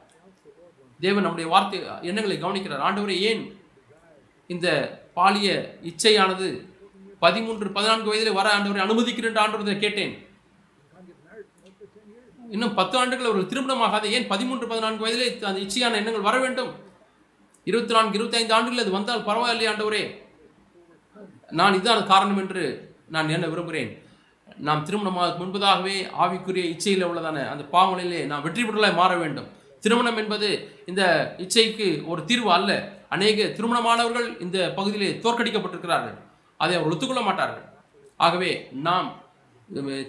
தேவன் 0.99 1.25
நம்முடைய 1.25 1.47
வார்த்தை 1.53 1.79
எண்ணங்களை 2.09 2.37
கவனிக்கிறார். 2.37 2.85
ஆண்டவரை 2.87 3.17
ஏன் 3.29 3.43
இந்த 4.53 4.67
பாலிய 5.17 5.49
இச்சையானது 5.89 6.47
பதிமூன்று 7.23 7.67
பதினான்கு 7.75 8.09
வயதிலே 8.11 8.31
வர 8.39 8.47
ஆண்டவரை 8.55 8.81
அனுமதிக்கிறேன் 8.85 9.41
ஆண்டவரை 9.43 9.75
கேட்டேன். 9.83 10.13
இன்னும் 12.55 12.73
பத்து 12.79 12.95
ஆண்டுகள் 13.01 13.27
அவர்கள் 13.29 13.51
திருமணமாகாத 13.51 14.09
ஏன் 14.17 14.27
பதிமூன்று 14.31 14.65
பதினான்கு 14.71 15.05
வயதிலே 15.05 15.27
அந்த 15.49 15.59
இச்சையான 15.65 15.99
எண்ணங்கள் 16.01 16.27
வர 16.27 16.35
வேண்டும்? 16.39 16.71
இருபத்தி 17.69 17.93
நான்கு 17.95 18.17
இருபத்தி 18.17 18.37
ஐந்து 18.39 18.53
ஆண்டுகள் 18.53 18.83
அது 18.83 18.91
வந்தால் 18.97 19.23
பரவாயில்லை 19.29 19.67
ஆண்டவரே. 19.71 20.03
நான் 21.59 21.77
இதுதான் 21.77 22.09
காரணம் 22.11 22.41
என்று 22.43 22.63
நான் 23.15 23.33
என்ன 23.35 23.47
விரும்புகிறேன்? 23.47 23.91
நாம் 24.67 24.85
திருமணமாக 24.87 25.37
முன்பதாகவே 25.41 25.95
ஆவிக்குரிய 26.23 26.65
இச்சையில் 26.73 27.07
உள்ளதான 27.09 27.37
அந்த 27.53 27.63
பாவங்களிலே 27.71 28.19
நாம் 28.31 28.43
வெற்றி 28.45 28.63
பெற்றலாய் 28.63 28.99
மாற 29.01 29.15
வேண்டும். 29.23 29.47
திருமணம் 29.79 30.17
என்பது 30.17 30.47
இந்த 30.85 31.03
இச்சைக்கு 31.43 31.87
ஒரு 32.11 32.21
தீர்வு 32.29 32.51
அல்ல. 32.57 32.71
அநேக 33.15 33.47
திருமணமானவர்கள் 33.57 34.27
இந்த 34.45 34.57
பகுதியிலே 34.77 35.09
தோற்கடிக்கப்பட்டிருக்கிறார்கள். 35.25 36.17
அதை 36.63 36.73
அவர் 36.77 36.91
ஒத்துக்கொள்ள 36.93 37.23
மாட்டார்கள். 37.27 37.65
ஆகவே 38.25 38.51
நாம் 38.87 39.07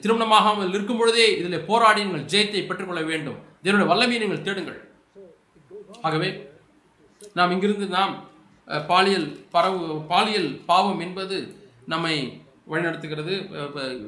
திருமணமாகாமல் 0.03 0.73
இருக்கும் 0.77 0.99
பொழுதே 1.01 1.27
இதில் 1.41 1.67
போராடி 1.69 2.01
நீங்கள் 2.07 2.29
ஜெயத்தை 2.33 2.61
பெற்றுக்கொள்ள 2.69 3.03
வேண்டும். 3.11 3.39
இதனுடைய 3.65 3.89
வல்லமையை 3.91 4.21
நீங்கள் 4.23 4.47
தேடுங்கள். 4.49 4.81
ஆகவே 6.07 6.29
நாம் 7.39 7.53
இங்கிருந்து 7.55 7.87
நாம் 7.99 8.15
பாலியல் 8.91 9.29
பரவு 9.55 9.81
பாலியல் 10.11 10.51
பாவம் 10.71 11.01
என்பது 11.07 11.37
நம்மை 11.93 12.15
வழிநடத்துகிறது 12.71 13.35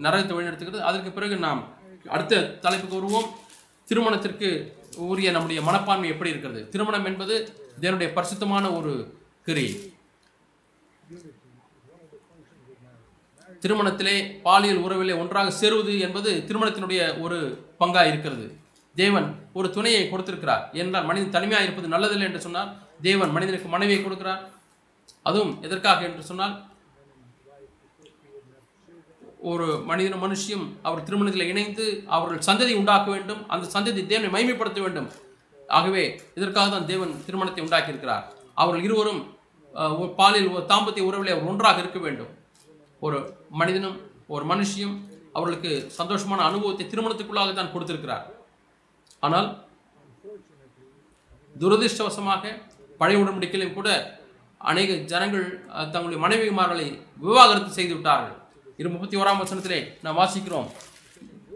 நரகத்தை 0.04 0.34
வழிநடத்துகிறது. 0.36 0.80
அதற்கு 0.88 1.10
பிறகு 1.18 1.36
நாம் 1.46 1.60
அடுத்த 2.14 2.42
தலைப்புக்கு 2.64 2.98
வருவோம். 2.98 3.28
திருமணத்திற்கு 3.88 4.48
உரிய 4.98 5.30
நம்முடைய 5.30 5.62
மனப்பான்மை 5.62 6.08
எப்படி 6.08 6.30
இருக்கிறது? 6.30 6.68
திருமணம் 6.68 7.04
என்பது 7.04 7.52
தேவனுடைய 7.80 8.12
பரிசுத்தமான 8.12 8.72
ஒரு 8.72 9.18
கிரி. 9.44 9.96
திருமணத்திலே 13.60 14.40
பாலியல் 14.40 14.82
உறவிலே 14.82 15.18
ஒன்றாக 15.18 15.50
சேருவது 15.50 15.98
என்பது 15.98 16.44
திருமணத்தினுடைய 16.46 17.20
ஒரு 17.20 17.66
பங்காக 17.80 18.06
இருக்கிறது. 18.06 18.56
தேவன் 18.94 19.48
ஒரு 19.52 19.70
துணையை 19.70 20.08
கொடுத்திருக்கிறார். 20.08 20.70
என்றால் 20.72 21.04
மனிதன் 21.04 21.30
தனிமையாக 21.30 21.70
இருப்பது 21.70 21.88
நல்லதில்லை 21.88 22.22
என்று 22.22 22.40
சொன்னால் 22.40 22.78
தேவன் 23.02 23.30
மனிதனுக்கு 23.30 23.68
மனைவியை 23.68 24.04
கொடுக்கிறார். 24.04 24.40
அதுவும் 25.22 25.62
எதற்காக 25.62 26.04
என்று 26.04 26.22
சொன்னால் 26.22 26.67
ஒரு 29.50 29.66
மனிதனும் 29.88 30.22
மனுஷியும் 30.24 30.64
அவர் 30.88 31.04
திருமணத்தில் 31.08 31.50
இணைந்து 31.52 31.84
அவர்கள் 32.16 32.46
சந்ததி 32.48 32.72
உண்டாக்க 32.80 33.08
வேண்டும். 33.14 33.42
அந்த 33.54 33.70
சந்ததி 33.74 34.00
தேவனை 34.12 34.30
மைமைப்படுத்த 34.36 34.80
வேண்டும். 34.84 35.08
ஆகவே 35.78 36.02
இதற்காக 36.38 36.66
தான் 36.74 36.88
தேவன் 36.92 37.12
திருமணத்தை 37.26 37.62
உண்டாக்கியிருக்கிறார். 37.66 38.24
அவர்கள் 38.62 38.86
இருவரும் 38.86 39.20
ஒரு 40.00 40.10
பாலியல் 40.20 40.52
ஒரு 40.56 40.64
தாம்பத்திய 40.72 41.08
உறவிலே 41.08 41.34
அவர் 41.34 41.50
ஒன்றாக 41.52 41.82
இருக்க 41.84 41.98
வேண்டும். 42.06 42.32
ஒரு 43.06 43.18
மனிதனும் 43.60 43.98
ஒரு 44.34 44.44
மனுஷியும் 44.52 44.96
அவர்களுக்கு 45.36 45.72
சந்தோஷமான 45.98 46.40
அனுபவத்தை 46.48 46.84
திருமணத்துக்குள்ளாக 46.92 47.52
தான் 47.58 47.72
கொடுத்திருக்கிறார். 47.74 48.24
ஆனால் 49.26 49.48
துரதிர்ஷ்டவசமாக 51.56 52.54
பழைய 53.00 53.20
உடன்படிக்கையிலும் 53.22 53.76
கூட 53.78 53.88
அநேக 54.70 54.92
ஜனங்கள் 55.12 55.46
தங்களுடைய 55.92 56.20
மனைவிமார்களை 56.24 56.86
விவாகரத்து 57.24 57.72
செய்து 57.78 57.94
விட்டார்கள். 57.96 58.36
இரு 58.80 58.88
முப்பத்தி 58.90 59.16
ஓராம் 59.20 59.40
வசனத்திலே 59.42 59.78
நான் 60.02 60.16
வாசிக்கிறோம். 60.18 60.68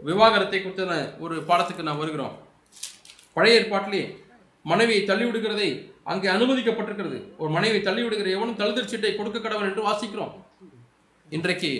விவாகரத்தை 0.07 0.59
குறித்த 0.61 0.95
ஒரு 1.23 1.35
பாடத்துக்கு 1.49 1.83
நான் 1.87 1.99
வருகிறோம். 2.01 2.33
பழைய 3.35 3.59
ஏற்பாட்டிலே 3.59 4.01
மனைவியை 4.71 5.01
தள்ளிவிடுகிறதை 5.09 5.69
அங்கே 6.11 6.27
அனுமதிக்கப்பட்டிருக்கிறது. 6.33 7.19
ஒரு 7.41 7.49
மனைவியை 7.55 7.81
தள்ளிவிடுகிற 7.87 8.29
எவனும் 8.37 8.59
தழுதற் 8.61 8.89
சீட்டை 8.91 9.11
கொடுக்க 9.15 9.37
கடவன் 9.39 9.69
என்று 9.69 9.87
வாசிக்கிறோம். 9.89 10.33
இன்றைக்கு 11.35 11.71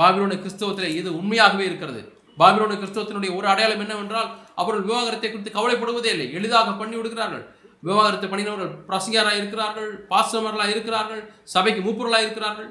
பாபிலோன 0.00 0.36
கிறிஸ்தவத்திலே 0.42 0.90
இது 1.00 1.08
உண்மையாகவே 1.20 1.64
இருக்கிறது. 1.70 2.00
பாபிலோன 2.40 2.76
கிறிஸ்தவத்தினுடைய 2.82 3.32
ஒரு 3.38 3.46
அடையாளம் 3.52 3.82
என்னவென்றால் 3.84 4.30
அவர்கள் 4.60 4.86
விவாகரத்தை 4.88 5.30
குறித்து 5.30 5.56
கவலைப்படுவதே 5.58 6.10
இல்லை. 6.14 6.28
எளிதாக 6.38 6.70
பண்ணி 6.80 6.96
விடுகிறார்கள். 6.98 7.44
விவாகரத்தை 7.88 8.28
பண்ணினவர்கள் 8.32 8.72
பிரசங்கராக 8.88 9.38
இருக்கிறார்கள் 9.40 9.90
பாஸ்டமர்களாக 10.12 10.72
இருக்கிறார்கள் 10.74 11.22
சபைக்கு 11.54 11.80
மூப்பர்களாக 11.86 12.26
இருக்கிறார்கள் 12.26 12.70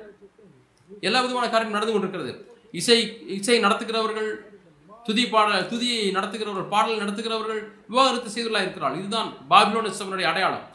எல்லா 1.07 1.19
விதமான 1.23 1.47
காரியம் 1.53 1.77
நடந்து 1.77 1.93
கொண்டிருக்கிறது. 1.93 2.31
இசை 2.79 2.97
இசை 3.37 3.57
நடத்துகிறவர்கள் 3.65 4.29
துதி 5.07 5.23
பாடல் 5.33 5.67
துதியை 5.71 6.01
நடத்துகிறவர்கள் 6.17 6.67
பாடல் 6.73 7.01
நடத்துகிறவர்கள் 7.03 7.61
விவாகரத்து 7.91 8.29
செய்துள்ளா 8.35 8.61
இருக்கிறாள் 8.65 8.97
இதுதான் 8.99 9.29
பாபிலோன் 9.51 9.97
சபையினுடைய 9.99 10.27
அடையாளம். 10.31 10.65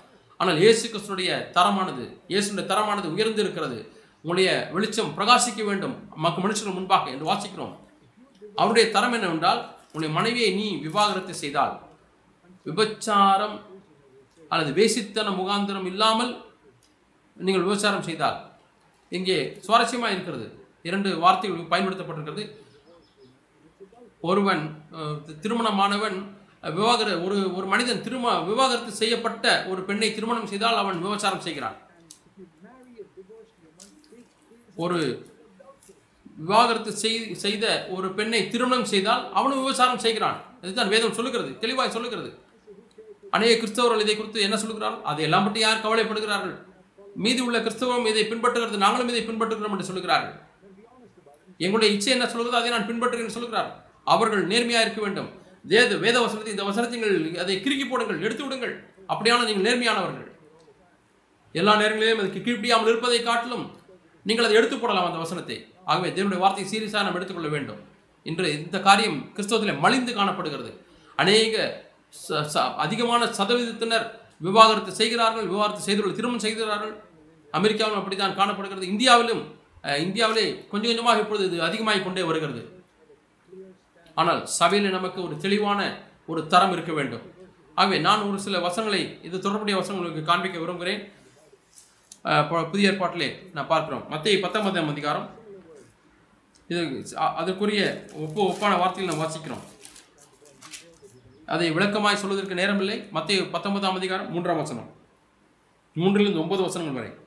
ஆனால் 0.41 0.59
இயேசு 0.63 0.85
கிருஷ்ணனுடைய 0.93 1.31
தரமானது 1.57 2.05
இயேசுடைய 2.33 2.65
தரமானது 2.73 3.09
உயர்ந்து 3.15 3.43
இருக்கிறது. 3.45 3.79
உங்களுடைய 4.23 4.51
வெளிச்சம் 4.75 5.13
பிரகாசிக்க 5.19 5.61
வேண்டும். 5.71 5.95
மக்க 6.25 6.37
மனுஷர்கள் 6.45 6.79
முன்பாக 6.79 7.11
என்று 7.15 7.29
வாசிக்கிறோம். 7.31 7.75
அவருடைய 8.61 8.87
தரம் 8.97 9.15
என்னவென்றால் 9.17 9.61
உன்னுடைய 9.93 10.13
மனைவியை 10.19 10.51
நீ 10.59 10.67
விவாகரத்து 10.87 11.35
செய்தால் 11.43 11.75
விபச்சாரம் 12.67 13.57
அல்லது 14.51 14.71
வேசித்தன 14.79 15.29
முகாந்திரம் 15.39 15.89
இல்லாமல் 15.93 16.33
நீங்கள் 17.37 17.65
விபச்சாரம் 17.67 18.07
செய்தால் 18.09 18.37
இங்கே 19.09 19.61
சுவாரஸ்யமாக 19.67 20.13
இருக்கிறது. 20.13 20.67
இரண்டு 20.83 21.19
வார்த்தைகள் 21.19 21.81
பயன்படுத்தப்பட்டிருக்கிறது. 21.81 22.65
ஒருவன் 24.21 24.85
திருமணமானவன் 25.41 26.35
விவாகர 26.63 27.21
ஒரு 27.21 27.55
ஒரு 27.55 27.67
மனிதன் 27.67 28.03
திரும 28.03 28.41
விவாகரத்து 28.41 28.93
செய்யப்பட்ட 28.93 29.67
ஒரு 29.69 29.83
பெண்ணை 29.83 30.15
திருமணம் 30.15 30.47
செய்தால் 30.47 30.77
அவன் 30.77 31.05
விபச்சாரம் 31.05 31.39
செய்கிறான். 31.39 31.77
ஒரு 34.77 35.27
விவாகரத்து 36.37 36.91
செய்- 36.91 37.33
செய்த 37.33 37.87
ஒரு 37.91 38.15
பெண்ணை 38.15 38.49
திருமணம் 38.49 38.85
செய்தால் 38.85 39.33
அவனும் 39.33 39.59
விபச்சாரம் 39.59 39.99
செய்கிறான். 39.99 40.43
இதுதான் 40.63 40.89
வேதம் 40.89 41.13
சொல்லுகிறது 41.13 41.59
தெளிவாய் 41.59 41.91
சொல்லுகிறது. 41.91 42.39
அநேக 43.31 43.67
கிறிஸ்தவர்கள் 43.67 44.01
இதை 44.01 44.17
குறித்து 44.17 44.41
என்ன 44.41 44.57
சொல்லுகிறார்கள்? 44.57 45.03
அதை 45.03 45.25
எல்லாம் 45.25 45.45
பற்றி 45.45 45.61
யார் 45.61 45.85
கவலைப்படுகிறார்கள்? 45.85 46.66
மீதி 47.17 47.41
உள்ள 47.41 47.61
கிறிஸ்தவம் 47.61 48.07
இதை 48.07 48.23
பின்பற்றுகிறது 48.23 48.77
நாங்களும் 48.77 49.09
இதை 49.09 49.29
பின்பற்றுகிறோம் 49.29 49.71
என்று 49.71 49.85
சொல்கிறார்கள். 49.85 50.41
எங்களுடைய 51.59 51.95
இச்சை 51.95 52.13
என்ன 52.13 52.25
சொல்கிறதோ 52.25 52.49
அதை 52.49 52.71
நான் 52.71 52.87
பின்பற்றுகிறேன் 52.87 53.27
சொல்கிறார். 53.27 53.91
அவர்கள் 54.05 54.47
நேர்மையாக 54.47 54.85
இருக்க 54.85 55.03
வேண்டும். 55.03 55.31
வேத 55.63 55.97
வேத 55.97 56.21
வசனத்தை 56.21 56.51
இந்த 56.51 56.65
வசனத்தை 56.65 57.01
நீங்கள் 57.01 57.43
அதை 57.43 57.63
கிறுக்கி 57.65 57.89
போடுங்கள் 57.89 58.23
எடுத்து 58.23 58.43
விடுங்கள். 58.43 58.95
அப்படியான 59.09 59.45
நீங்கள் 59.45 59.73
நேர்மையானவர்கள். 59.73 60.31
எல்லா 61.53 61.77
நேரங்களிலும் 61.77 62.19
அதுக்கு 62.19 62.39
கீழ்ப்படியாமல் 62.39 62.83
இருப்பதை 62.83 63.23
காட்டிலும் 63.23 63.77
நீங்கள் 64.23 64.45
அதை 64.45 64.57
எடுத்து 64.57 64.79
போடலாம் 64.79 65.07
அந்த 65.07 65.19
வசனத்தை. 65.19 65.75
ஆகவே 65.85 66.11
தேவனுடைய 66.11 66.39
வார்த்தையை 66.39 66.83
சீரியஸாக 66.83 66.93
நாம் 66.93 67.15
எடுத்துக்கொள்ள 67.15 67.51
வேண்டும். 67.51 67.81
இன்று 68.23 68.53
இந்த 68.53 68.81
காரியம் 68.81 69.33
கிறிஸ்தவத்தில் 69.35 69.79
மலிந்து 69.79 70.15
காணப்படுகிறது. 70.15 70.87
அநேக 71.17 71.85
ச- 72.29 72.49
ச- 72.55 72.75
அதிகமான 72.75 73.25
சதவீதத்தினர் 73.25 74.11
விவாகரத்து 74.39 74.93
செய்கிறார்கள் 74.93 75.47
விவாகரத்து 75.47 75.83
செய்துள்ள 75.83 76.13
திருமணம் 76.13 76.41
செய்கிறார்கள். 76.41 77.05
அமெரிக்காவிலும் 77.57 77.97
அப்படித்தான் 77.97 78.35
காணப்படுகிறது. 78.35 78.87
இந்தியாவிலும் 78.87 79.55
இந்தியாவிலே 79.83 80.51
கொஞ்சம் 80.51 80.91
கொஞ்சமாக 80.91 81.21
இப்பொழுது 81.21 81.47
இது 81.47 81.63
அதிகமாகிக் 81.63 82.05
கொண்டே 82.05 82.23
வருகிறது. 82.23 82.85
ஆனால் 84.15 84.47
சபையில் 84.47 84.91
நமக்கு 84.91 85.23
ஒரு 85.23 85.37
தெளிவான 85.37 86.03
ஒரு 86.27 86.47
தரம் 86.47 86.73
இருக்க 86.73 86.93
வேண்டும். 86.93 87.21
ஆகவே 87.75 87.99
நான் 87.99 88.23
ஒரு 88.23 88.41
சில 88.41 88.59
வசனங்களை 88.59 89.19
இது 89.23 89.39
தொடர்புடைய 89.39 89.81
வசனங்களுக்கு 89.81 90.25
காண்பிக்க 90.25 90.59
விரும்புகிறேன். 90.59 91.13
ப- 92.23 92.65
புதிய 92.65 92.91
ஏற்பாட்டிலே 92.91 93.53
நான் 93.53 93.67
பார்க்கிறோம். 93.67 94.09
மத்திய 94.09 94.41
பத்தொன்பதாம் 94.41 94.89
அதிகாரம். 94.89 95.31
இது 96.69 97.17
அதற்குரிய 97.17 98.05
ஒப்பு 98.15 98.43
ஒப்பான 98.43 98.77
வார்த்தையில் 98.77 99.17
நாம் 99.17 99.21
வாசிக்கிறோம். 99.21 99.61
அதை 101.47 101.71
விளக்கமாய் 101.71 102.17
சொல்வதற்கு 102.17 102.55
நேரமில்லை. 102.55 103.11
மத்திய 103.11 103.51
பத்தொன்பதாம் 103.51 103.95
அதிகாரம் 103.95 104.33
மூன்றாம் 104.33 104.57
வசனம். 104.57 104.91
மூன்றிலிருந்து 105.97 106.41
ஒன்பது 106.41 106.63
வசனங்கள் 106.63 107.03
வரை. 107.03 107.26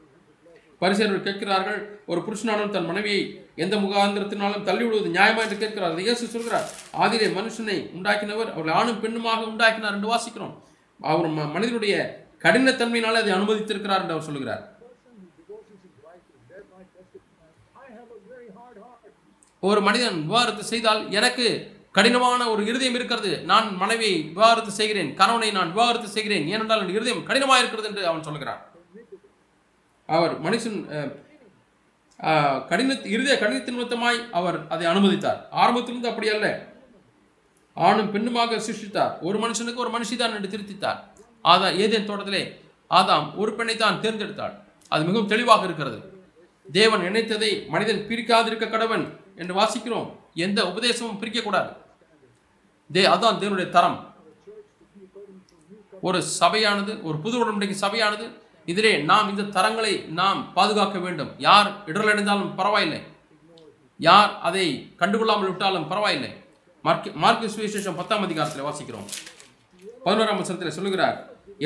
பரிசேர்கள் 0.82 1.22
கேட்கிறார்கள் 1.22 2.00
ஒரு 2.06 2.22
புருஷனானும் 2.22 2.70
தன் 2.70 2.86
மனைவியை 2.86 3.48
எந்த 3.56 3.76
முகாந்திரத்தினாலும் 3.76 4.64
தள்ளிவிடுவது 4.64 5.10
நியாயமா 5.10 5.42
என்று 5.42 5.58
கேட்கிறார். 5.58 6.00
இயேசு 6.00 6.28
சொல்கிறார் 6.28 6.70
ஆதிலே 6.98 7.34
மனுஷனை 7.34 7.90
உண்டாக்கினவர் 7.98 8.54
அவர் 8.54 8.70
ஆணும் 8.70 9.04
பெண்ணுமாக 9.04 9.44
உண்டாக்கினார் 9.44 9.94
என்று 9.94 10.16
வாசிக்கிறோம். 10.16 10.62
அவர் 11.02 11.30
ம- 11.30 11.52
மனிதனுடைய 11.52 12.24
கடினத்தன்மையினால் 12.44 13.14
அதை 13.14 13.34
அனுமதித்திருக்கிறார் 13.34 14.02
என்று 14.02 14.14
அவர் 14.14 14.22
சொல்கிறார் 14.22 14.78
ஒரு 19.62 19.82
மனிதன் 19.82 20.26
விவாகரத்து 20.26 20.64
செய்தால் 20.64 21.12
எனக்கு 21.12 21.78
கடினமான 21.92 22.50
ஒரு 22.50 22.66
இருதயம் 22.66 22.96
இருக்கிறது. 22.96 23.42
நான் 23.42 23.76
மனைவியை 23.76 24.22
விவாகரத்து 24.22 24.72
செய்கிறேன். 24.72 25.14
கணவனை 25.14 25.52
நான் 25.52 25.74
விவாகரத்து 25.74 26.08
செய்கிறேன். 26.08 26.48
ஏனென்றால் 26.48 26.80
என் 26.80 26.90
இருதயம் 26.90 27.26
கடினமாக 27.26 27.60
இருக்கிறது 27.60 27.90
என்று 27.90 28.08
அவன் 28.08 28.24
சொல்கிறான் 28.24 28.69
அவர் 30.16 30.34
மனுஷன் 30.46 30.78
கடின 32.70 32.96
இருதய 33.14 33.36
கடினத்தின் 33.42 33.76
நிமித்தமாய் 33.78 34.20
அவர் 34.40 34.58
அதை 34.74 34.86
அனுமதித்தார். 34.92 35.40
ஆரம்பத்திலிருந்து 35.62 36.12
அப்படி 36.12 36.30
அல்ல. 36.36 36.48
ஆணும் 37.88 38.12
பெண்ணுமாக 38.14 38.60
சிருஷ்டித்தார். 38.68 39.14
ஒரு 39.28 39.38
மனுஷனுக்கு 39.44 39.84
ஒரு 39.84 39.92
மனுஷிதான் 39.96 40.34
என்று 40.38 40.54
திருத்தித்தார். 40.54 41.00
ஆதா 41.52 41.68
ஏதேன் 41.84 42.08
தோட்டத்திலே 42.10 42.42
ஆதாம் 43.00 43.28
ஒரு 43.42 43.52
பெண்ணை 43.58 43.76
தான் 43.84 44.02
தேர்ந்தெடுத்தாள். 44.06 44.56
அது 44.94 45.08
மிகவும் 45.08 45.32
தெளிவாக 45.34 45.64
இருக்கிறது. 45.70 46.00
தேவன் 46.78 47.06
நினைத்ததை 47.08 47.52
மனிதன் 47.74 48.04
பிரிக்காதிருக்க 48.10 48.66
கடவன் 48.74 49.06
என்று 49.42 49.54
வாசிக்கிறோம். 49.62 50.10
எந்த 50.46 50.60
உபதேசமும் 50.72 51.22
பிரிக்கக்கூடாது. 51.22 51.72
தே 52.96 53.04
அதான் 53.14 53.40
தேவனுடைய 53.42 53.70
தரம். 53.78 53.98
ஒரு 56.08 56.20
சபையானது 56.42 56.94
ஒரு 57.08 57.18
புது 57.24 57.38
உடன்படிக்கை 57.42 57.78
சபையானது 57.86 58.28
இதிலே 58.72 58.94
நாம் 59.10 59.30
இந்த 59.32 59.44
தரங்களை 59.58 59.94
நாம் 60.20 60.40
பாதுகாக்க 60.58 60.98
வேண்டும். 61.06 61.32
யார் 61.48 61.70
இடரலடைந்தாலும் 61.90 62.54
பரவாயில்லை. 62.60 63.02
யார் 64.00 64.32
அதை 64.48 64.66
கண்டுகொள்ளாமல் 65.02 65.50
விட்டாலும் 65.50 65.90
பரவாயில்லை. 65.92 66.32
மார்க் 66.86 67.10
மார்க்கு 67.24 67.48
சுவிசேஷம் 67.56 67.98
பத்தாம் 68.00 68.26
அதிகாரத்தில் 68.28 68.68
வாசிக்கிறோம். 68.68 69.08
பதினோராம் 70.06 70.40
வசனத்தில் 70.42 70.78
சொல்லுகிறார் 70.78 71.18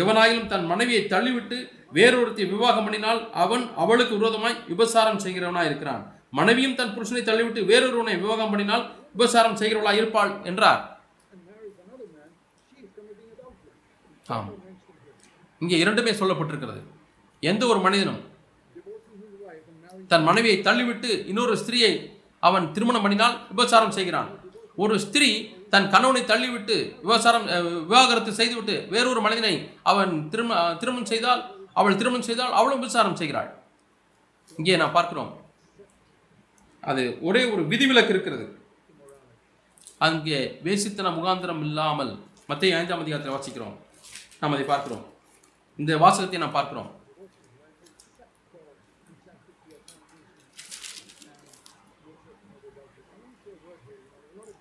எவனாயிலும் 0.02 0.48
தன் 0.54 0.66
மனைவியை 0.72 1.04
தள்ளிவிட்டு 1.14 1.58
வேறொருத்தி 1.98 2.44
விவாகம் 2.54 2.86
பண்ணினால் 2.86 3.22
அவன் 3.44 3.66
அவளுக்கு 3.84 4.14
விரோதமாய் 4.20 4.58
விபசாரம் 4.72 5.22
செய்கிறவனாய் 5.26 5.70
இருக்கிறான். 5.70 6.04
மனைவியும் 6.40 6.76
தன் 6.80 6.96
புருஷனை 6.96 7.22
தள்ளிவிட்டு 7.30 7.62
வேறொருவனை 7.72 8.16
விவாகம் 8.24 8.52
பண்ணினால் 8.54 8.86
விபசாரம் 9.14 9.60
செய்கிறவளாய் 9.62 10.00
இருப்பாள் 10.02 10.34
என்றார். 10.52 10.82
ஆமாம் 14.36 14.62
இங்கே 15.64 15.78
இரண்டுமே 15.84 16.12
சொல்லப்பட்டிருக்கிறது. 16.22 16.82
எந்த 17.52 17.64
ஒரு 17.72 17.80
மனிதனும் 17.88 18.22
தன் 20.12 20.28
மனைவியை 20.30 20.58
தள்ளிவிட்டு 20.68 21.10
இன்னொரு 21.32 21.54
ஸ்திரியை 21.62 21.92
அவன் 22.48 22.66
திருமணம் 22.76 23.04
பண்ணினால் 23.04 23.36
விபச்சாரம் 23.52 23.98
செய்கிறான். 23.98 24.30
ஒரு 24.84 24.96
ஸ்திரீ 25.04 25.30
தன் 25.74 25.92
கணவனை 25.94 26.22
தள்ளிவிட்டு 26.32 26.76
விவசாரம் 27.06 27.46
விவாகரத்து 27.90 28.32
செய்துவிட்டு 28.40 28.76
வேறொரு 28.94 29.22
மனிதனை 29.26 29.54
அவன் 29.92 30.14
திருமண 30.32 30.58
திருமணம் 30.82 31.12
செய்தால் 31.12 31.42
அவள் 31.82 32.00
திருமணம் 32.00 32.28
செய்தால் 32.30 32.58
அவளும் 32.60 32.80
விபச்சாரம் 32.80 33.20
செய்கிறாள். 33.22 33.50
இங்கே 34.60 34.76
நான் 34.82 34.96
பார்க்கிறோம். 34.98 35.32
அது 36.84 37.04
ஒரே 37.28 37.42
ஒரு 37.54 37.64
விதிவிலக்கு 37.72 38.14
இருக்கிறது. 38.16 38.46
அங்கே 40.08 40.40
வேசித்தன 40.66 41.14
முகாந்திரம் 41.20 41.64
இல்லாமல் 41.70 42.14
மத்திய 42.52 42.80
ஐந்தாம் 42.82 43.04
அதிகாரத்தில் 43.04 43.36
வாசிக்கிறோம். 43.36 43.76
நாம் 44.42 44.56
அதை 44.56 44.66
பார்க்கிறோம். 44.74 45.04
இந்த 45.82 45.92
வாசகத்தை 46.04 46.40
நாம் 46.42 46.58
பார்க்கிறோம். 46.58 46.92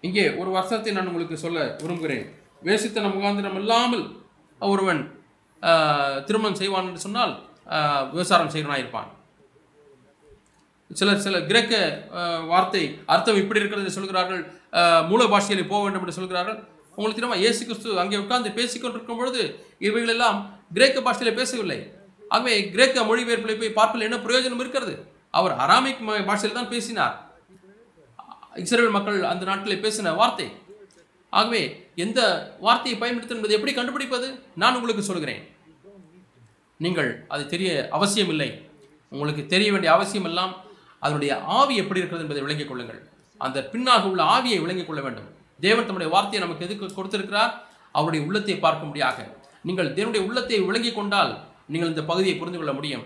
இங்கே 0.06 0.22
ஒரு 0.40 0.50
வருஷத்தை 0.54 0.92
நான் 0.94 1.08
உங்களுக்கு 1.10 1.36
சொல்ல 1.42 1.58
விரும்புகிறேன். 1.82 2.24
வேசித்தன 2.66 3.10
முகாந்திரம் 3.16 3.58
இல்லாமல் 3.60 4.04
ஒருவன் 4.60 5.02
திருமணம் 6.26 6.60
செய்வான் 6.60 6.88
என்று 6.88 7.04
சொன்னால் 7.06 7.34
விவசாரம் 8.12 8.12
விபசாரம் 8.12 8.50
செய்கிறவனாக 8.54 8.82
இருப்பான். 8.82 9.10
சிலர் 10.98 11.22
சில 11.26 11.36
கிரேக்க 11.50 11.74
வார்த்தை 12.50 12.82
அர்த்தம் 13.12 13.38
இப்படி 13.42 13.60
இருக்கிறது 13.60 13.96
சொல்கிறார்கள் 13.96 14.42
மூல 15.10 15.22
பாஷையில் 15.32 15.70
போக 15.70 15.82
வேண்டும் 15.84 16.04
என்று 16.04 16.18
சொல்கிறார்கள். 16.18 16.58
உங்களுக்கு 16.96 17.18
தெரியுமா? 17.18 17.38
இயேசு 17.42 17.60
கிறிஸ்து 17.68 18.00
அங்கே 18.02 18.20
உட்கார்ந்து 18.22 18.50
பேசிக்கொண்டிருக்கும் 18.58 19.20
பொழுது 19.20 19.42
இவைகளெல்லாம் 19.88 20.40
கிரேக்க 20.76 20.98
பாஷையில் 21.06 21.38
பேசவில்லை. 21.40 21.78
ஆகவே 22.34 22.54
கிரேக்க 22.74 23.04
மொழிபெயர்ப்பில் 23.08 23.60
போய் 23.60 23.76
பார்ப்பதில் 23.78 24.06
என்ன 24.08 24.18
பிரயோஜனம் 24.26 24.62
இருக்கிறது? 24.64 24.94
அவர் 25.38 25.54
அராமிக் 25.64 26.02
பாஷையில் 26.30 26.58
தான் 26.58 26.72
பேசினார். 26.74 27.14
இஸ்ரேல் 28.62 28.96
மக்கள் 28.96 29.18
அந்த 29.32 29.44
நாட்டில் 29.50 29.82
பேசின 29.84 30.14
வார்த்தை. 30.20 30.48
ஆகவே 31.32 31.62
எந்த 32.04 32.20
வார்த்தையை 32.64 32.96
பயன்படுத்த 33.02 33.36
என்பதை 33.36 33.54
எப்படி 33.58 33.72
கண்டுபிடிப்பது? 33.76 34.26
நான் 34.62 34.76
உங்களுக்கு 34.78 35.04
சொல்கிறேன். 35.10 35.42
நீங்கள் 36.84 37.10
அது 37.34 37.42
தெரிய 37.54 37.70
அவசியம் 37.96 38.30
இல்லை 38.34 38.50
உங்களுக்கு 39.12 39.42
தெரிய 39.54 39.68
வேண்டிய 39.72 39.90
அவசியம் 39.96 40.28
எல்லாம் 40.30 40.52
அதனுடைய 41.04 41.32
ஆவி 41.58 41.74
எப்படி 41.82 42.00
இருக்கிறது 42.00 42.24
என்பதை 42.24 42.42
விளங்கிக் 42.44 42.70
கொள்ளுங்கள். 42.70 43.00
அந்த 43.40 43.58
பின்னாக 43.72 44.04
உள்ள 44.10 44.22
ஆவியை 44.34 44.58
விளங்கிக் 44.64 44.88
கொள்ள 44.88 45.00
வேண்டும். 45.06 45.28
தேவன் 45.66 45.86
தம்முடைய 45.86 46.10
வார்த்தையை 46.14 46.40
நமக்கு 46.44 46.66
எதுக்கு 46.66 46.86
கொடுத்திருக்கிறார்? 46.98 47.52
அவருடைய 47.98 48.22
உள்ளத்தை 48.26 48.54
பார்க்கும்படியாக. 48.66 49.18
நீங்கள் 49.68 49.94
தேவனுடைய 49.96 50.22
உள்ளத்தை 50.28 50.60
விளங்கிக் 50.68 50.98
கொண்டால் 50.98 51.32
நீங்கள் 51.72 51.90
இந்த 51.92 52.02
பகுதியை 52.10 52.34
புரிந்து 52.38 52.58
கொள்ள 52.60 52.72
முடியும். 52.78 53.04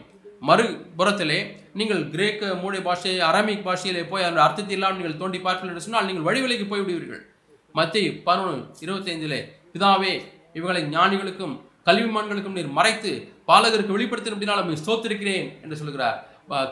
மறுபுறத்திலே 0.48 1.38
நீங்கள் 1.78 2.02
கிரேக்க 2.14 2.52
மூளை 2.62 2.80
பாஷை 2.86 3.12
அரமிக் 3.28 3.64
பாஷையிலே 3.66 4.02
போய் 4.10 4.26
அந்த 4.28 4.40
அர்த்தத்தை 4.46 4.74
இல்லாமல் 4.76 4.98
நீங்கள் 5.00 5.20
தோண்டி 5.22 5.38
பார்க்கல 5.46 5.72
என்று 5.72 5.84
சொன்னால் 5.86 6.08
நீங்கள் 6.08 6.26
வழி 6.28 6.40
போய்விடுவீர்கள். 6.72 7.22
மத்திய 7.78 8.10
பதினொன்று 8.26 8.84
இருபத்தைந்திலே 8.84 9.40
பிதாவே 9.72 10.12
இவர்களை 10.58 10.82
ஞானிகளுக்கும் 10.96 11.54
கல்விமான்களுக்கும் 11.88 12.56
நீர் 12.58 12.76
மறைத்து 12.78 13.10
பாலகருக்கு 13.48 13.96
வெளிப்படுத்தின 13.96 14.34
அப்படினால் 14.36 14.62
உம்மை 14.62 14.76
ஸ்தோத்திருக்கிறேன் 14.82 15.46
என்று 15.64 15.76
சொல்கிறார். 15.80 16.16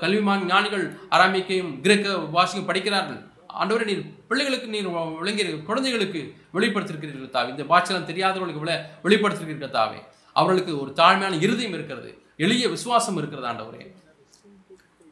கல்விமான் 0.03 0.45
ஞானிகள் 0.53 0.85
அராமிக்கையும் 1.15 1.71
கிரேக்க 1.85 2.17
பாஷையும் 2.35 2.69
படிக்கிறார்கள். 2.71 3.21
ஆண்டவரை 3.61 3.85
நீர் 3.91 4.03
பிள்ளைகளுக்கு 4.29 4.69
நீர் 4.75 4.89
விளங்கிய 5.21 5.45
குழந்தைகளுக்கு 5.69 6.21
வெளிப்படுத்திருக்கிறீர்கள் 6.57 7.35
தாவே. 7.37 7.51
இந்த 7.55 7.65
பாட்சலம் 7.73 8.09
தெரியாதவர்களுக்கு 8.11 8.63
விட 8.65 8.75
வெளிப்படுத்திருக்கிறீர்கள் 9.07 9.77
தாவே. 9.81 10.01
அவர்களுக்கு 10.41 10.73
ஒரு 10.83 10.91
தாழ்மையான 11.01 11.39
இருதயம் 11.47 11.77
இருக்கிறது 11.79 12.11
எளிய 12.47 12.69
விசுவாசம் 12.77 13.19
இருக்கிறது 13.21 13.49
ஆண்டவரே. 13.51 13.85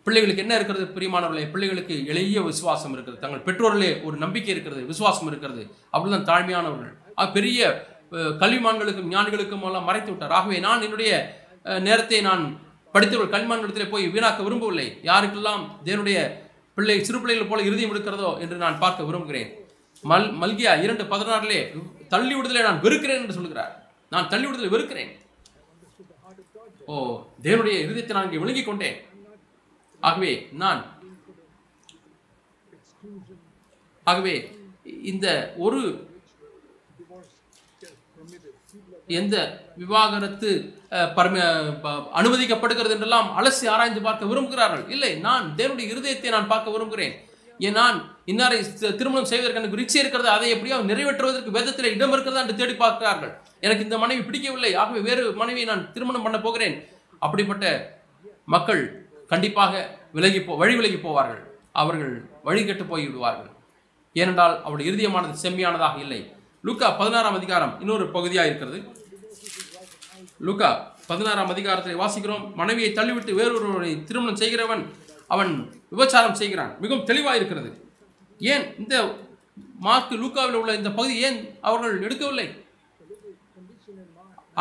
பிள்ளைகளுக்கு 0.07 0.43
என்ன 0.45 0.55
இருக்கிறது 0.59 0.85
பிரியமானவர்களே? 0.95 1.45
பிள்ளைகளுக்கு 1.53 1.97
எளிய 2.13 2.41
விசுவாசம் 2.49 2.95
இருக்கிறது 2.95 3.23
தங்கள் 3.25 3.45
பெற்றோர்களே 3.49 3.91
ஒரு 4.07 4.17
நம்பிக்கை 4.23 4.51
இருக்கிறது 4.55 4.83
விசுவாசம் 4.93 5.29
இருக்கிறது. 5.31 5.63
அப்படிதான் 5.93 6.29
தாழ்மையானவர்கள். 6.31 6.95
பெரிய 7.37 7.61
கல்விமான்களுக்கும் 8.41 9.13
ஞானிகளுக்கும் 9.15 9.63
எல்லாம் 9.69 9.87
மறைத்து 9.89 10.11
விட்டார். 10.11 10.35
ஆகவே 10.39 10.57
நான் 10.67 10.85
என்னுடைய 10.87 11.13
நேரத்தை 11.87 12.19
நான் 12.29 12.43
படித்தவர்கள் 12.95 13.35
கல்விமான்களிடத்திலே 13.35 13.87
போய் 13.93 14.07
வீணாக்க 14.15 14.41
விரும்பவில்லை. 14.47 14.89
யாருக்கெல்லாம் 15.11 15.63
தேவனுடைய 15.87 16.19
பிள்ளை 16.77 16.97
சிறு 17.07 17.19
பிள்ளைகள் 17.23 17.51
போல 17.51 17.63
இருதயம் 17.69 17.93
இருக்கிறதோ 17.95 18.31
என்று 18.45 18.57
நான் 18.65 18.81
பார்க்க 18.83 19.09
விரும்புகிறேன். 19.09 19.51
மல் 20.11 20.29
மல்கியா 20.43 20.73
இரண்டு 20.85 21.05
பதினாறிலே 21.13 21.59
தள்ளி 22.13 22.35
விடுதலை 22.37 22.63
நான் 22.69 22.83
வெறுக்கிறேன் 22.85 23.21
என்று 23.23 23.37
சொல்கிறார் 23.39 23.75
நான் 24.13 24.31
தள்ளி 24.33 24.47
விடுதலை 24.47 24.71
வெறுக்கிறேன். 24.75 25.13
ஓ 26.93 26.95
தேவனுடைய 27.47 27.77
இருதயத்தை 27.85 28.15
நான் 28.17 28.29
இங்கே 28.29 28.41
விழுங்கிக் 28.43 28.69
கொண்டேன். 28.69 28.99
ஆகவே 30.09 30.33
நான் 30.63 30.81
ஆகவே 34.11 34.35
இந்த 35.11 35.27
ஒரு 35.65 35.81
எந்த 39.21 39.37
விவாகரத்து 39.81 40.51
பரம 41.15 41.39
ப- 41.83 42.09
அனுமதிக்கப்படுகிறது 42.15 42.91
என்றெல்லாம் 42.91 43.29
அலசி 43.39 43.69
ஆராய்ந்து 43.69 44.01
பார்க்க 44.03 44.25
விரும்புகிறார்கள். 44.25 44.91
இல்லை 44.91 45.15
நான் 45.15 45.53
தேவனுடைய 45.57 45.89
இருதயத்தை 45.93 46.29
நான் 46.29 46.47
பார்க்க 46.47 46.71
விரும்புகிறேன். 46.71 47.15
ஏன் 47.59 47.73
நான் 47.73 48.17
இன்னாரை 48.27 48.95
திருமணம் 48.95 49.25
செய்வதற்கு 49.25 49.63
எனக்கு 49.63 49.77
ருச்சி 49.77 50.01
இருக்கிறது 50.01 50.29
அதை 50.29 50.51
எப்படியோ 50.51 50.77
நிறைவேற்றுவதற்கு 50.77 51.51
வேதத்தில் 51.51 51.95
இடம் 51.95 52.13
இருக்கிறதா 52.13 52.43
என்று 52.43 52.55
தேடி 52.55 52.75
பார்க்கிறார்கள். 52.75 53.41
எனக்கு 53.61 53.85
இந்த 53.85 53.99
மனைவி 53.99 54.23
பிடிக்கவில்லை 54.23 54.75
ஆகவே 54.75 55.01
வேறு 55.01 55.33
மனைவியை 55.33 55.69
நான் 55.69 55.93
திருமணம் 55.93 56.23
பண்ண 56.23 56.41
போகிறேன். 56.41 56.89
அப்படிப்பட்ட 57.19 57.65
மக்கள் 58.45 59.07
கண்டிப்பாக 59.29 59.99
விலகி 60.13 60.41
போ 60.43 60.57
வழி 60.57 60.77
விலகி 60.77 60.95
போவார்கள். 60.95 61.43
அவர்கள் 61.73 62.31
வழி 62.43 62.65
கெட்டு 62.65 62.85
போய்விடுவார்கள் 62.85 63.51
ஏனென்றால் 64.13 64.61
அவருடைய 64.61 64.93
இருதயமானது 64.93 65.35
செம்மையானதாக 65.43 65.99
இல்லை. 65.99 66.33
லூக்கா 66.63 66.91
பதினாறாம் 66.91 67.35
அதிகாரம் 67.35 67.81
இன்னொரு 67.81 68.11
பகுதியாக 68.11 68.49
இருக்கிறது. 68.49 69.01
லுகா 70.47 70.71
பதினாறாம் 71.11 71.53
அதிகாரத்தை 71.55 71.95
வாசிக்கிறோம். 72.03 72.45
மனைவியை 72.61 72.91
தள்ளிவிட்டு 72.99 73.33
வேறொருவரை 73.41 73.93
திருமணம் 74.09 74.41
செய்கிறவன் 74.43 74.83
அவன் 75.35 75.53
விபச்சாரம் 75.93 76.39
செய்கிறான். 76.41 76.73
மிகவும் 76.83 77.07
தெளிவாக 77.11 77.39
இருக்கிறது. 77.41 77.71
ஏன் 78.53 78.65
இந்த 78.83 78.95
மார்க்கு 79.87 80.15
லூக்காவில் 80.23 80.59
உள்ள 80.61 80.73
இந்த 80.81 80.91
பகுதி 80.99 81.15
ஏன் 81.29 81.39
அவர்கள் 81.69 82.03
எடுக்கவில்லை? 82.07 82.49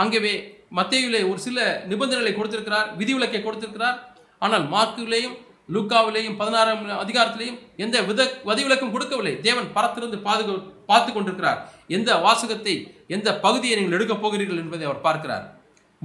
அங்கேவே 0.02 0.34
மத்தியிலே 0.80 1.22
ஒரு 1.30 1.40
சில 1.46 1.60
நிபந்தனைகளை 1.92 2.34
கொடுத்திருக்கிறார் 2.36 2.90
விதிவிலக்கை 3.00 3.42
கொடுத்திருக்கிறார். 3.44 3.98
ஆனால் 4.46 4.66
மார்க்கிலேயும் 4.74 5.38
லூக்காவிலேயும் 5.76 6.38
பதினாறாம் 6.42 6.84
அதிகாரத்திலேயும் 7.04 7.60
எந்த 7.84 7.98
வித 8.10 8.22
வதிவிலக்கும் 8.50 8.94
கொடுக்கவில்லை. 8.94 9.34
தேவன் 9.48 9.68
பரத்திலிருந்து 9.78 10.20
பாதுகா 10.28 10.54
பார்த்து 10.92 11.10
கொண்டிருக்கிறார். 11.12 11.60
எந்த 11.98 12.12
வாசகத்தை 12.26 12.76
எந்த 13.16 13.30
பகுதியை 13.46 13.76
நீங்கள் 13.80 13.98
எடுக்கப் 13.98 14.24
போகிறீர்கள் 14.24 14.62
என்பதை 14.64 14.86
அவர் 14.90 15.06
பார்க்கிறார். 15.08 15.46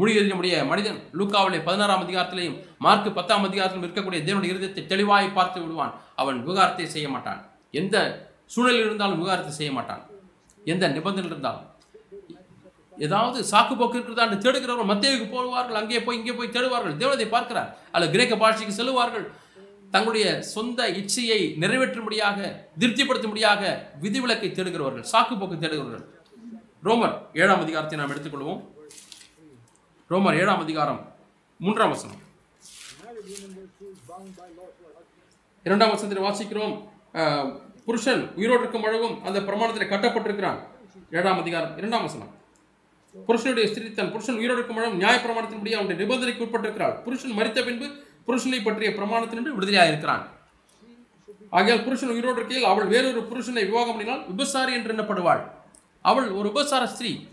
முடிய 0.01 0.65
மனிதன் 0.71 0.99
லூக்காவிலே 1.19 1.59
பதினாறாம் 1.69 2.03
அதிகாரத்திலையும் 2.05 2.57
மார்க்கு 2.85 3.11
பத்தாம் 3.19 3.47
அதிகாரத்திலும் 3.49 3.87
இருக்கக்கூடிய 3.87 4.21
தேவனுடைய 4.27 4.53
இருதயத்தை 4.55 4.83
தெளிவாய் 4.93 5.37
பார்த்து 5.39 5.59
விடுவான். 5.63 5.95
அவன் 6.23 6.39
விவகாரத்தை 6.45 6.89
செய்ய 6.95 7.09
மாட்டான். 7.15 7.41
எந்த 7.81 7.97
சூழலில் 8.55 8.87
இருந்தாலும் 8.89 9.21
விவகாரத்தை 9.23 9.55
செய்ய 9.61 9.71
மாட்டான். 9.79 10.03
எந்த 10.73 10.85
நிபந்தனை 10.97 11.29
இருந்தாலும். 11.31 11.67
ஏதாவது 13.07 13.39
சாக்கு 13.51 13.75
போக்கு 13.79 13.97
இருக்கிறதா 13.99 14.27
என்று 14.27 14.45
தேடுகிறவர்கள் 14.45 14.91
மத்தியவுக்கு 14.91 15.27
போவார்கள் 15.33 15.79
அங்கே 15.81 15.99
போய் 16.05 16.19
இங்கே 16.21 16.35
போய் 16.37 16.55
தேடுவார்கள். 16.55 16.95
தேவனத்தை 17.01 17.27
பார்க்கிறார். 17.35 17.71
அல்ல 17.95 18.07
கிரேக்க 18.15 18.35
பாஷைக்கு 18.43 18.79
செல்லுவார்கள். 18.79 19.27
தங்களுடைய 19.91 20.43
சொந்த 20.43 20.89
இச்சையை 20.91 21.57
நிறைவேற்றும்படியாக 21.61 22.39
திருப்திப்படுத்தும்படியாக 22.79 23.63
விதிவிலக்கை 24.03 24.49
தேடுகிறவர்கள் 24.53 25.05
சாக்கு 25.13 25.39
போக்கு 25.39 25.57
தேடுகிறவர்கள். 25.57 26.05
ரோமர் 26.85 27.15
ஏழாம் 27.35 27.61
அதிகாரத்தை 27.61 27.99
நாம் 27.99 28.11
எடுத்துக்கொள்வோம். 28.11 28.61
ரோமர் 30.11 30.39
ஏழாம் 30.39 30.61
அதிகாரம் 30.61 31.01
மூன்றாம் 31.61 31.89
வசனம். 31.89 32.21
இரண்டாம் 35.67 35.91
வசனத்தில் 35.91 36.25
வாசிக்கிறோம். 36.25 36.75
அஹ், 37.15 37.49
புருஷன் 37.85 38.35
உயிரோடு 38.35 38.61
இருக்கும் 38.61 38.83
அழகும் 38.83 39.25
அந்த 39.25 39.41
பிரமாணத்தில் 39.41 39.91
கட்டப்பட்டிருக்கிறான். 39.91 40.59
ஏழாம் 41.11 41.39
அதிகாரம் 41.39 41.77
இரண்டாம் 41.77 42.03
வசனம். 42.03 42.33
புருஷனுடைய 43.27 43.69
ஸ்திரித்தன் 43.71 44.11
புருஷன் 44.11 44.37
உயிரோடு 44.37 44.59
இருக்கும் 44.59 44.77
அழகும் 44.77 44.97
நியாய 44.97 45.19
பிரமாணத்தின்படி 45.19 45.73
அவனுடைய 45.73 45.97
நிபந்தனைக்கு 46.01 46.45
உட்பட்டிருக்கிறாள். 46.45 47.03
புருஷன் 47.03 47.31
மரித்த 47.31 47.65
பின்பு 47.65 47.87
புருஷனை 48.27 48.65
பற்றிய 48.65 48.91
பிரமாணத்தினின்று 48.91 49.57
விடுதலையாக 49.57 49.87
இருக்கிறான் 49.87 50.35
ஆகையால் 51.51 51.85
புருஷன் 51.85 52.09
உயிரோடு 52.09 52.37
இருக்கையில் 52.37 52.69
அவள் 52.69 52.87
வேறொரு 52.87 53.21
புருஷனை 53.21 53.63
விவாகம் 53.71 54.01
பண்ணினால் 54.01 54.27
விபசாரி 54.27 54.73
என்று 54.73 54.95
எண்ணப்படுவாள். 54.95 55.43
அவள் 56.03 56.31
ஒரு 56.31 56.49
உபசார 56.49 56.87
ஸ்திரீ. 56.87 57.27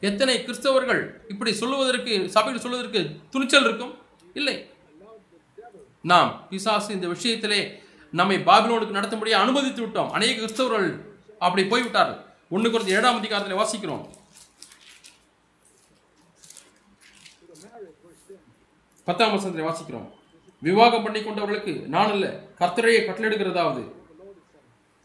எத்தனை 0.00 0.34
கிறிஸ்தவர்கள் 0.38 1.02
இப்படி 1.28 1.52
சொல்லுவதற்கு 1.54 2.30
சபையில் 2.30 2.60
சொல்வதற்கு 2.60 3.16
துணிச்சல் 3.30 3.64
இருக்கும்? 3.64 3.98
இல்லை. 4.34 4.70
நாம் 6.02 6.46
பிசாசு 6.50 6.94
இந்த 6.94 7.06
விஷயத்திலே 7.06 7.60
நம்மை 8.12 8.36
பாபிலோனுக்கு 8.36 8.96
நடத்தும்படியே 8.98 9.36
அனுமதித்து 9.44 9.82
விட்டோம். 9.86 10.10
அநேக 10.10 10.40
கிறிஸ்தவர்கள் 10.40 11.00
அப்படி 11.38 11.64
போய்விட்டார்கள். 11.64 12.24
ஒன்று 12.50 12.70
குறைந்த 12.70 12.94
ஏழாம் 12.94 13.18
அதிகாரத்தில் 13.18 13.60
வாசிக்கிறோம். 13.60 14.04
பத்தாம் 19.10 19.32
வசனத்தை 19.34 19.62
வாசிக்கிறோம். 19.68 20.08
விவாகம் 20.66 21.04
பண்ணி 21.04 21.20
கொண்டவர்களுக்கு 21.20 21.72
நான் 21.94 22.12
இல்லை 22.16 22.28
கர்த்தரையை 22.60 23.00
கட்டளையிடுகிறதாவது. 23.04 23.82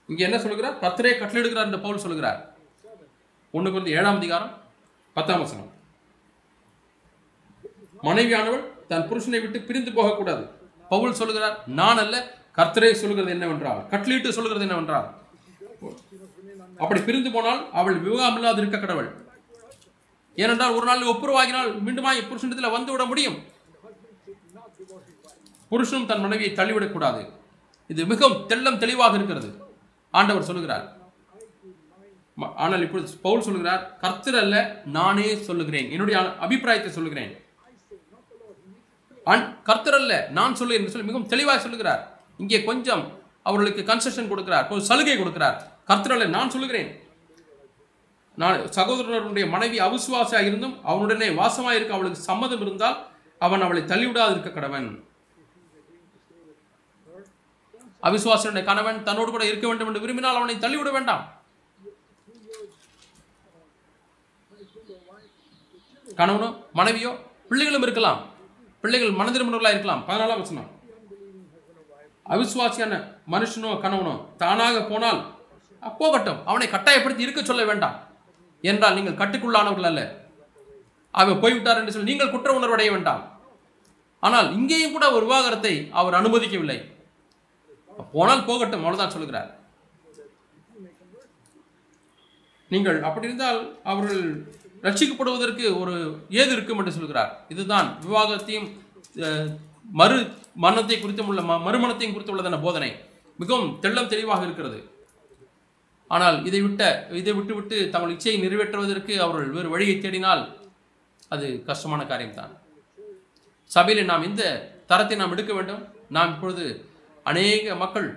இங்க 0.10 0.22
என்ன 0.28 0.38
சொல்லுகிறார்? 0.44 0.76
கர்த்தரையை 0.84 1.16
கட்டளையிடுகிறார் 1.20 1.68
என்று 1.70 1.86
பவுல் 1.86 2.04
சொல்லுகிறார். 2.04 2.40
ஒன்று 3.56 3.78
வந்து 3.78 3.94
ஏழாம் 3.98 4.20
அதிகாரம் 4.20 4.52
பத்தாம் 5.16 5.42
வசனம். 5.44 5.72
மனைவியானவள் 8.08 8.64
தன் 8.90 9.08
புருஷனை 9.10 9.40
விட்டு 9.44 9.60
பிரிந்து 9.70 9.92
போகக்கூடாது. 9.98 10.44
பவுல் 10.92 11.18
சொல்லுகிறார் 11.20 11.56
நான் 11.80 12.02
அல்ல 12.04 12.16
கர்த்தரே 12.58 12.92
சொல்லுகிறது 13.02 13.36
என்னவென்றால் 13.36 13.82
கட்லீட்டு 13.94 14.36
சொல்லுகிறது 14.38 14.68
என்னவென்றால். 14.68 15.08
அப்படி 16.84 17.00
பிரிந்து 17.08 17.32
போனால் 17.38 17.62
அவள் 17.80 17.98
விவாகம் 18.06 18.38
இல்லாது 18.40 18.62
இருக்க 18.62 18.78
கடவுள். 18.80 19.10
ஏனென்றால் 20.44 20.78
ஒரு 20.78 20.86
நாள் 20.92 21.10
ஒப்புரவாகினால் 21.14 21.70
மீண்டுமாய் 21.88 22.28
புருஷனிடத்தில் 22.30 22.76
வந்து 22.78 22.94
விட 22.94 23.06
முடியும். 23.12 23.38
புருஷனும் 25.72 26.06
தன் 26.06 26.22
மனைவியை 26.22 26.54
தள்ளிவிடக்கூடாது 26.54 27.30
இது 27.88 28.06
மிகவும் 28.06 28.46
தெள்ளம் 28.48 28.78
தெளிவாக 28.78 29.16
இருக்கிறது. 29.16 29.64
ஆண்டவர் 30.12 30.44
சொல்லுகிறார். 30.44 30.94
ஆனால் 32.56 32.82
இப்பொழுது 32.82 33.18
பவுல் 33.22 33.42
சொல்லுகிறார் 33.42 33.98
கர்த்தர் 34.02 34.36
அல்ல 34.36 34.82
நானே 34.86 35.36
சொல்லுகிறேன். 35.36 35.92
என்னுடைய 35.92 36.36
அபிப்பிராயத்தை 36.36 36.92
சொல்லுகிறேன். 36.92 37.44
அன்- 39.26 39.62
கர்த்தர் 39.62 39.94
அல்ல 39.94 40.28
நான் 40.32 40.56
சொல்லுகிறேன் 40.56 40.80
என்று 40.80 40.92
சொல்லி 40.92 41.06
மிகவும் 41.06 41.28
தெளிவாக 41.28 41.60
சொல்லுகிறார். 41.60 42.20
இங்கே 42.38 42.64
கொஞ்சம் 42.64 43.20
அவர்களுக்கு 43.44 43.94
கன்செஷன் 43.94 44.28
கொடுக்கிறார். 44.28 44.68
கொஞ்சம் 44.68 44.80
சலுகை 44.80 45.18
கொடுக்கிறார். 45.18 45.62
கர்த்தர் 45.86 46.12
அல்ல 46.12 46.26
நான் 46.26 46.50
சொல்லுகிறேன். 46.50 47.04
நான் 48.36 48.60
சகோதரனுடைய 48.60 49.50
மனைவி 49.50 49.80
அவிசுவாசியாக 49.80 50.42
இருந்தும் 50.42 50.78
அவனுடனே 50.88 51.34
வாசமாக 51.34 51.72
இருக்க 51.72 51.94
அவளுக்கு 51.94 52.20
சம்மதம் 52.20 52.62
இருந்தால் 52.62 53.08
அவன் 53.40 53.62
அவளை 53.62 53.82
தள்ளிவிடாது 53.82 54.40
இருக்க 54.40 54.60
கடவன். 54.60 55.04
அவிசுவாசனுடைய 58.08 58.64
கணவன் 58.70 59.00
தன்னோடு 59.08 59.30
கூட 59.34 59.44
இருக்க 59.50 59.66
வேண்டும் 59.70 59.90
என்று 59.90 60.04
விரும்பினால் 60.04 60.40
அவனை 60.40 60.56
தள்ளிவிட 60.64 60.90
வேண்டாம். 60.98 61.24
கணவனோ 66.20 66.50
மனைவியோ 66.80 67.12
பிள்ளைகளும் 67.50 67.86
இருக்கலாம். 67.86 68.20
பிள்ளைகள் 68.84 69.18
மனதிருமணர்களாக 69.20 69.76
இருக்கலாம். 69.76 70.04
பதினாலாம் 70.10 70.42
வசனம். 70.44 70.70
அவிசுவாசியான 72.34 72.94
மனுஷனோ 73.34 73.72
கணவனோ 73.86 74.14
தானாக 74.42 74.78
போனால் 74.92 75.20
போகட்டும் 76.02 76.40
அவனை 76.50 76.68
கட்டாயப்படுத்தி 76.70 77.26
இருக்க 77.26 77.42
சொல்ல 77.50 77.64
வேண்டாம். 77.70 77.98
என்றால் 78.70 78.96
நீங்கள் 78.98 79.20
கட்டுக்குள்ளானவர்கள் 79.22 79.90
அல்ல. 79.90 80.02
அவன் 81.22 81.42
போய்விட்டார் 81.44 81.80
என்று 81.80 81.94
சொல்லி 81.94 82.12
நீங்கள் 82.12 82.32
குற்ற 82.34 82.50
உணர்வு 82.58 82.76
அடைய 82.76 82.92
வேண்டாம். 82.94 83.24
ஆனால் 84.26 84.48
இங்கேயும் 84.58 84.96
கூட 84.96 85.06
ஒரு 85.18 85.26
விவாகரத்தை 85.28 85.74
அவர் 86.00 86.18
அனுமதிக்கவில்லை. 86.20 86.80
போனால் 88.12 88.46
போகட்டும் 88.46 88.86
அவ்வளோதான் 88.86 89.08
சொல்லுகிறார். 89.08 89.64
நீங்கள் 92.70 93.04
அப்படி 93.04 93.26
இருந்தால் 93.26 93.82
அவர்கள் 93.84 94.54
ரட்சிக்கப்படுவதற்கு 94.82 95.80
ஒரு 95.80 96.26
ஏது 96.30 96.52
இருக்கும் 96.52 96.78
என்று 96.78 96.92
சொல்கிறார். 96.92 97.46
இதுதான் 97.50 97.98
விவாகத்தையும் 98.08 98.72
மறு 99.92 100.28
மரணத்தை 100.56 101.04
குறித்தும் 101.04 101.26
உள்ள 101.26 101.42
ம- 101.42 101.62
மறுமணத்தையும் 101.62 102.16
குறித்து 102.16 102.36
உள்ளதான 102.36 102.62
போதனை. 102.62 102.96
மிகவும் 103.38 103.80
தெள்ளம் 103.80 104.08
தெளிவாக 104.08 104.44
இருக்கிறது. 104.44 104.90
ஆனால் 106.08 106.46
இதை 106.46 106.62
விட்ட 106.62 107.08
இதை 107.12 107.34
விட்டுவிட்டு 107.34 107.90
தங்கள் 107.90 108.16
இச்சையை 108.16 108.38
நிறைவேற்றுவதற்கு 108.38 109.18
அவர்கள் 109.18 109.50
வேறு 109.50 109.70
வழியை 109.70 109.96
தேடினால் 109.96 110.54
அது 111.28 111.64
கஷ்டமான 111.66 112.06
காரியம்தான். 112.06 112.58
சபையில் 113.64 114.06
நாம் 114.06 114.24
இந்த 114.24 114.72
தரத்தை 114.88 115.18
நாம் 115.18 115.32
எடுக்க 115.32 115.54
வேண்டும்? 115.54 115.88
நாம் 116.10 116.34
இப்பொழுது 116.34 116.86
அநேக 117.30 117.76
மக்கள் 117.84 118.08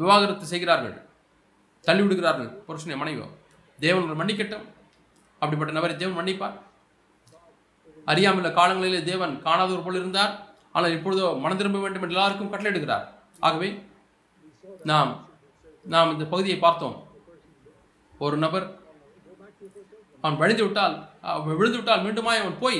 விவாகரத்து 0.00 0.46
செய்கிறார்கள் 0.52 0.94
தள்ளிவிடுகிறார்கள். 1.86 2.50
புருஷனை 2.66 2.96
மனைவியோ 3.00 3.26
தேவன் 3.78 4.20
மன்னிக்கட்டும். 4.20 4.64
அப்படிப்பட்ட 5.40 5.72
நபரை 5.76 5.94
தேவன் 6.02 6.18
மன்னிப்பார். 6.20 6.56
அறியாமல் 8.12 8.56
காலங்களிலே 8.58 9.00
தேவன் 9.10 9.34
காணாதவர் 9.46 9.84
போல் 9.86 10.00
இருந்தார். 10.00 10.32
ஆனால் 10.76 10.94
இப்பொழுதோ 10.96 11.26
மனம் 11.42 11.60
திரும்ப 11.60 11.82
வேண்டும் 11.82 12.04
என்று 12.04 12.16
எல்லாருக்கும் 12.16 12.52
கட்டளையிடுகிறார். 12.52 13.04
ஆகவே 13.46 13.68
நாம் 14.90 15.12
நாம் 15.94 16.12
இந்த 16.14 16.24
பகுதியை 16.32 16.56
பார்த்தோம். 16.64 16.96
ஒரு 18.24 18.36
நபர் 18.44 18.66
அவன் 20.24 20.40
வழிந்து 20.42 20.64
விட்டால் 20.66 20.94
விழுந்து 21.60 21.78
விட்டால் 21.78 22.02
மீண்டுமாய் 22.04 22.42
அவன் 22.42 22.60
போய் 22.64 22.78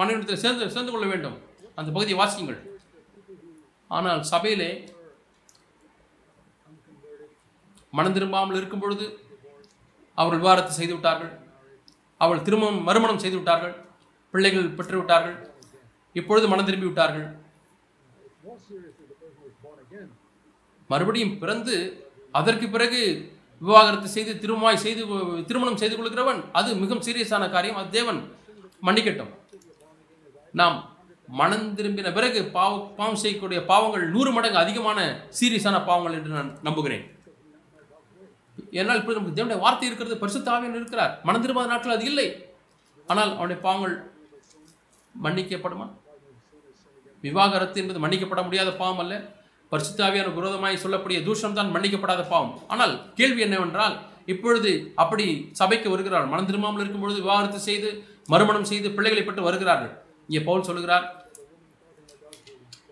மனைவிடத்தில் 0.00 0.42
சேர்ந்து 0.44 0.74
சேர்ந்து 0.74 0.92
கொள்ள 0.92 1.06
வேண்டும். 1.12 1.36
அந்த 1.78 1.88
பகுதியை 1.96 2.16
வாசியுங்கள். 2.20 2.60
ஆனால் 3.96 4.22
சபையிலே 4.30 4.70
மனம் 7.96 8.14
திரும்பாமல் 8.16 8.58
இருக்கும் 8.60 8.82
பொழுது 8.84 9.06
அவர்கள் 10.18 10.42
விவாரத்தை 10.42 10.72
செய்து 10.78 10.94
விட்டார்கள். 10.94 11.32
அவள் 12.24 12.44
திருமணம் 12.46 12.80
மறுமணம் 12.88 13.22
செய்து 13.22 13.36
விட்டார்கள். 13.38 13.74
பிள்ளைகள் 14.34 14.74
பெற்று 14.78 14.96
விட்டார்கள் 15.00 15.36
இப்பொழுது 16.20 16.46
மனம் 16.52 16.68
திரும்பி 16.68 16.88
விட்டார்கள். 16.88 17.26
மறுபடியும் 20.90 21.34
பிறந்து 21.42 21.76
அதற்கு 22.38 22.66
பிறகு 22.74 23.00
விவாகரத்து 23.66 24.08
செய்து 24.16 24.32
திருமாய் 24.42 24.82
செய்து 24.84 25.02
திருமணம் 25.48 25.80
செய்து 25.80 25.94
கொள்கிறவன் 25.96 26.40
அது 26.58 26.68
மிகவும் 26.82 27.04
சீரியஸான 27.06 27.48
காரியம். 27.54 27.78
அது 27.80 27.96
தேவன் 27.96 28.20
மன்னிக்கட்டும். 28.86 29.32
நாம் 30.60 30.76
மனம் 31.40 31.68
திரும்பின 31.76 32.08
பிறகு 32.16 32.40
பாவ 32.56 32.72
பாவம் 32.98 33.20
செய்யக்கூடிய 33.22 33.58
பாவங்கள் 33.70 34.04
நூறு 34.14 34.30
மடங்கு 34.34 34.58
அதிகமான 34.64 34.98
சீரியஸான 35.38 35.76
பாவங்கள் 35.88 36.16
என்று 36.18 36.30
நான் 36.36 36.50
நம்புகிறேன். 36.66 37.04
என்னால் 38.80 39.00
இப்படி 39.00 39.16
நமக்கு 39.18 39.36
தேவனுடைய 39.38 39.60
வார்த்தை 39.64 39.86
இருக்கிறது 39.88 40.16
பரிசுத்தாவியன் 40.22 40.78
இருக்கிறார். 40.80 41.12
மனம் 41.26 41.42
திரும்பாத 41.44 41.70
நாட்கள் 41.72 41.96
அது 41.96 42.06
இல்லை. 42.10 42.28
ஆனால் 43.08 43.30
அவனுடைய 43.36 43.58
பாவங்கள் 43.66 43.94
மன்னிக்கப்படுமா? 45.24 45.86
விவாகரத்து 47.24 47.80
என்பது 47.82 48.02
மன்னிக்கப்பட 48.04 48.40
முடியாத 48.46 48.70
பாவம் 48.82 49.02
அல்ல. 49.04 49.14
பரிசுத்தாவியான 49.72 50.28
விரோதமாய் 50.36 50.82
சொல்லக்கூடிய 50.82 51.18
தூஷணம் 51.28 51.56
தான் 51.60 51.72
மன்னிக்கப்படாத 51.76 52.22
பாவம். 52.32 52.52
ஆனால் 52.72 52.92
கேள்வி 53.18 53.40
என்னவென்றால் 53.46 53.96
இப்பொழுது 54.32 54.70
அப்படி 55.02 55.24
சபைக்கு 55.60 55.88
வருகிறார் 55.94 56.30
மனம் 56.32 56.48
திரும்பாமல் 56.50 56.82
இருக்கும் 56.82 57.04
பொழுது 57.04 57.22
விவாகரத்து 57.24 57.60
செய்து 57.70 57.88
மறுமணம் 58.32 58.68
செய்து 58.70 58.88
பிள்ளைகளை 58.96 59.22
பெற்று 59.24 59.48
வருகிறார்கள். 59.48 59.92
இங்கே 60.28 60.42
பவுல் 60.48 60.66
சொல்லுகிறார் 60.68 61.06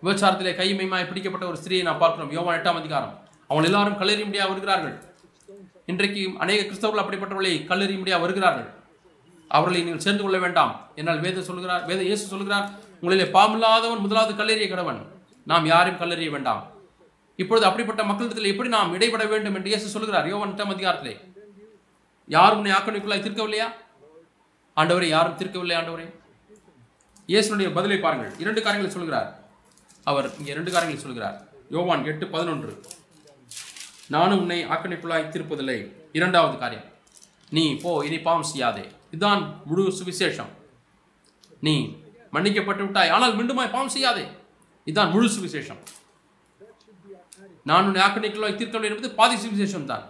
விபச்சாரத்திலே 0.05 0.53
கைமைமாய் 0.61 1.09
பிடிக்கப்பட்ட 1.11 1.45
ஒரு 1.51 1.59
ஸ்திரியை 1.61 1.83
நான் 1.89 2.01
பார்க்கிறோம். 2.03 2.33
யோவான் 2.37 2.57
எட்டாம் 2.59 2.81
அதிகாரம். 2.81 3.15
அவன் 3.51 3.67
எல்லாரும் 3.69 3.99
கல்லெறியும்படியாக 4.01 4.51
வருகிறார்கள். 4.53 4.95
இன்றைக்கு 5.93 6.23
அநேக 6.45 6.61
கிறிஸ்தவர்கள் 6.69 7.03
அப்படிப்பட்டவர்களை 7.03 7.97
முடியா 8.03 8.17
வருகிறார்கள். 8.25 8.69
அவர்களை 9.57 9.81
நீங்கள் 9.87 10.05
சேர்ந்து 10.05 10.23
கொள்ள 10.25 10.39
வேண்டாம். 10.45 10.73
என்னால் 10.99 11.23
வேத 11.27 11.43
சொல்கிறார் 11.49 11.83
வேத 11.91 12.01
இயேசு 12.09 12.25
சொல்கிறார் 12.33 12.67
உங்களிலே 13.01 13.27
பாமில்லாதவன் 13.37 14.05
முதலாவது 14.05 14.33
கல்லறிய 14.41 14.69
கடவன். 14.73 15.01
நாம் 15.51 15.71
யாரையும் 15.73 16.01
கல்லறிய 16.03 16.31
வேண்டாம். 16.37 16.63
இப்பொழுது 17.43 17.65
அப்படிப்பட்ட 17.69 18.03
மக்களிடத்தில் 18.11 18.53
எப்படி 18.53 18.71
நாம் 18.77 18.95
இடைபட 18.97 19.25
வேண்டும்? 19.33 19.57
என்று 19.59 19.73
இயேசு 19.73 19.95
சொல்கிறார் 19.97 20.31
யோவன் 20.33 20.53
எட்டாம் 20.55 20.75
அதிகாரத்திலே. 20.75 21.15
யார் 22.37 22.57
உன்னை 22.59 22.73
ஆக்கணிக்குள்ளாய் 22.77 23.25
தீர்க்கவில்லையா? 23.27 23.69
ஆண்டவரை 24.77 25.09
யாரும் 25.17 25.39
தீர்க்கவில்லை 25.41 25.77
ஆண்டவரே? 25.81 26.07
இயேசுனுடைய 27.33 27.69
பதிலை 27.77 27.97
பாருங்கள். 28.03 28.33
இரண்டு 28.43 28.61
காரியங்களை 28.65 28.91
சொல்கிறார். 28.97 29.31
அவர் 30.11 30.27
இங்கே 30.39 30.51
இரண்டு 30.55 30.71
காரியங்களை 30.75 31.01
சொல்கிறார். 31.05 31.37
யோவான் 31.75 32.05
எட்டு 32.11 32.27
பதினொன்று. 32.35 32.73
நானும் 34.15 34.41
உன்னை 34.43 34.59
ஆக்கணிக்குள்ளாய் 34.75 35.31
தீர்ப்பதில்லை. 35.35 35.79
இரண்டாவது 36.19 36.57
காரியம். 36.63 36.87
நீ 37.57 37.65
போ 37.85 37.91
இனி 38.09 38.19
பாவம் 38.27 38.49
செய்யாதே. 38.51 38.85
இதுதான் 39.15 39.43
முழு 39.69 39.85
சுவிசேஷம். 39.99 40.53
நீ 41.67 41.75
மன்னிக்கப்பட்டு 42.35 42.83
விட்டாய் 42.87 43.13
ஆனால் 43.17 43.35
மீண்டுமாய் 43.39 43.75
பாவம் 43.75 43.95
செய்யாதே. 43.95 44.25
இதுதான் 44.89 45.13
முழு 45.15 45.29
சுவிசேஷம். 45.37 45.81
நான் 47.71 47.87
உன்னை 47.89 48.01
ஆக்கணிக்குள்ளாய் 48.07 48.59
தீர்க்கவில்லை 48.61 48.91
என்பது 48.91 49.11
பாதி 49.21 49.37
சுவிசேஷம் 49.45 49.89
தான். 49.93 50.05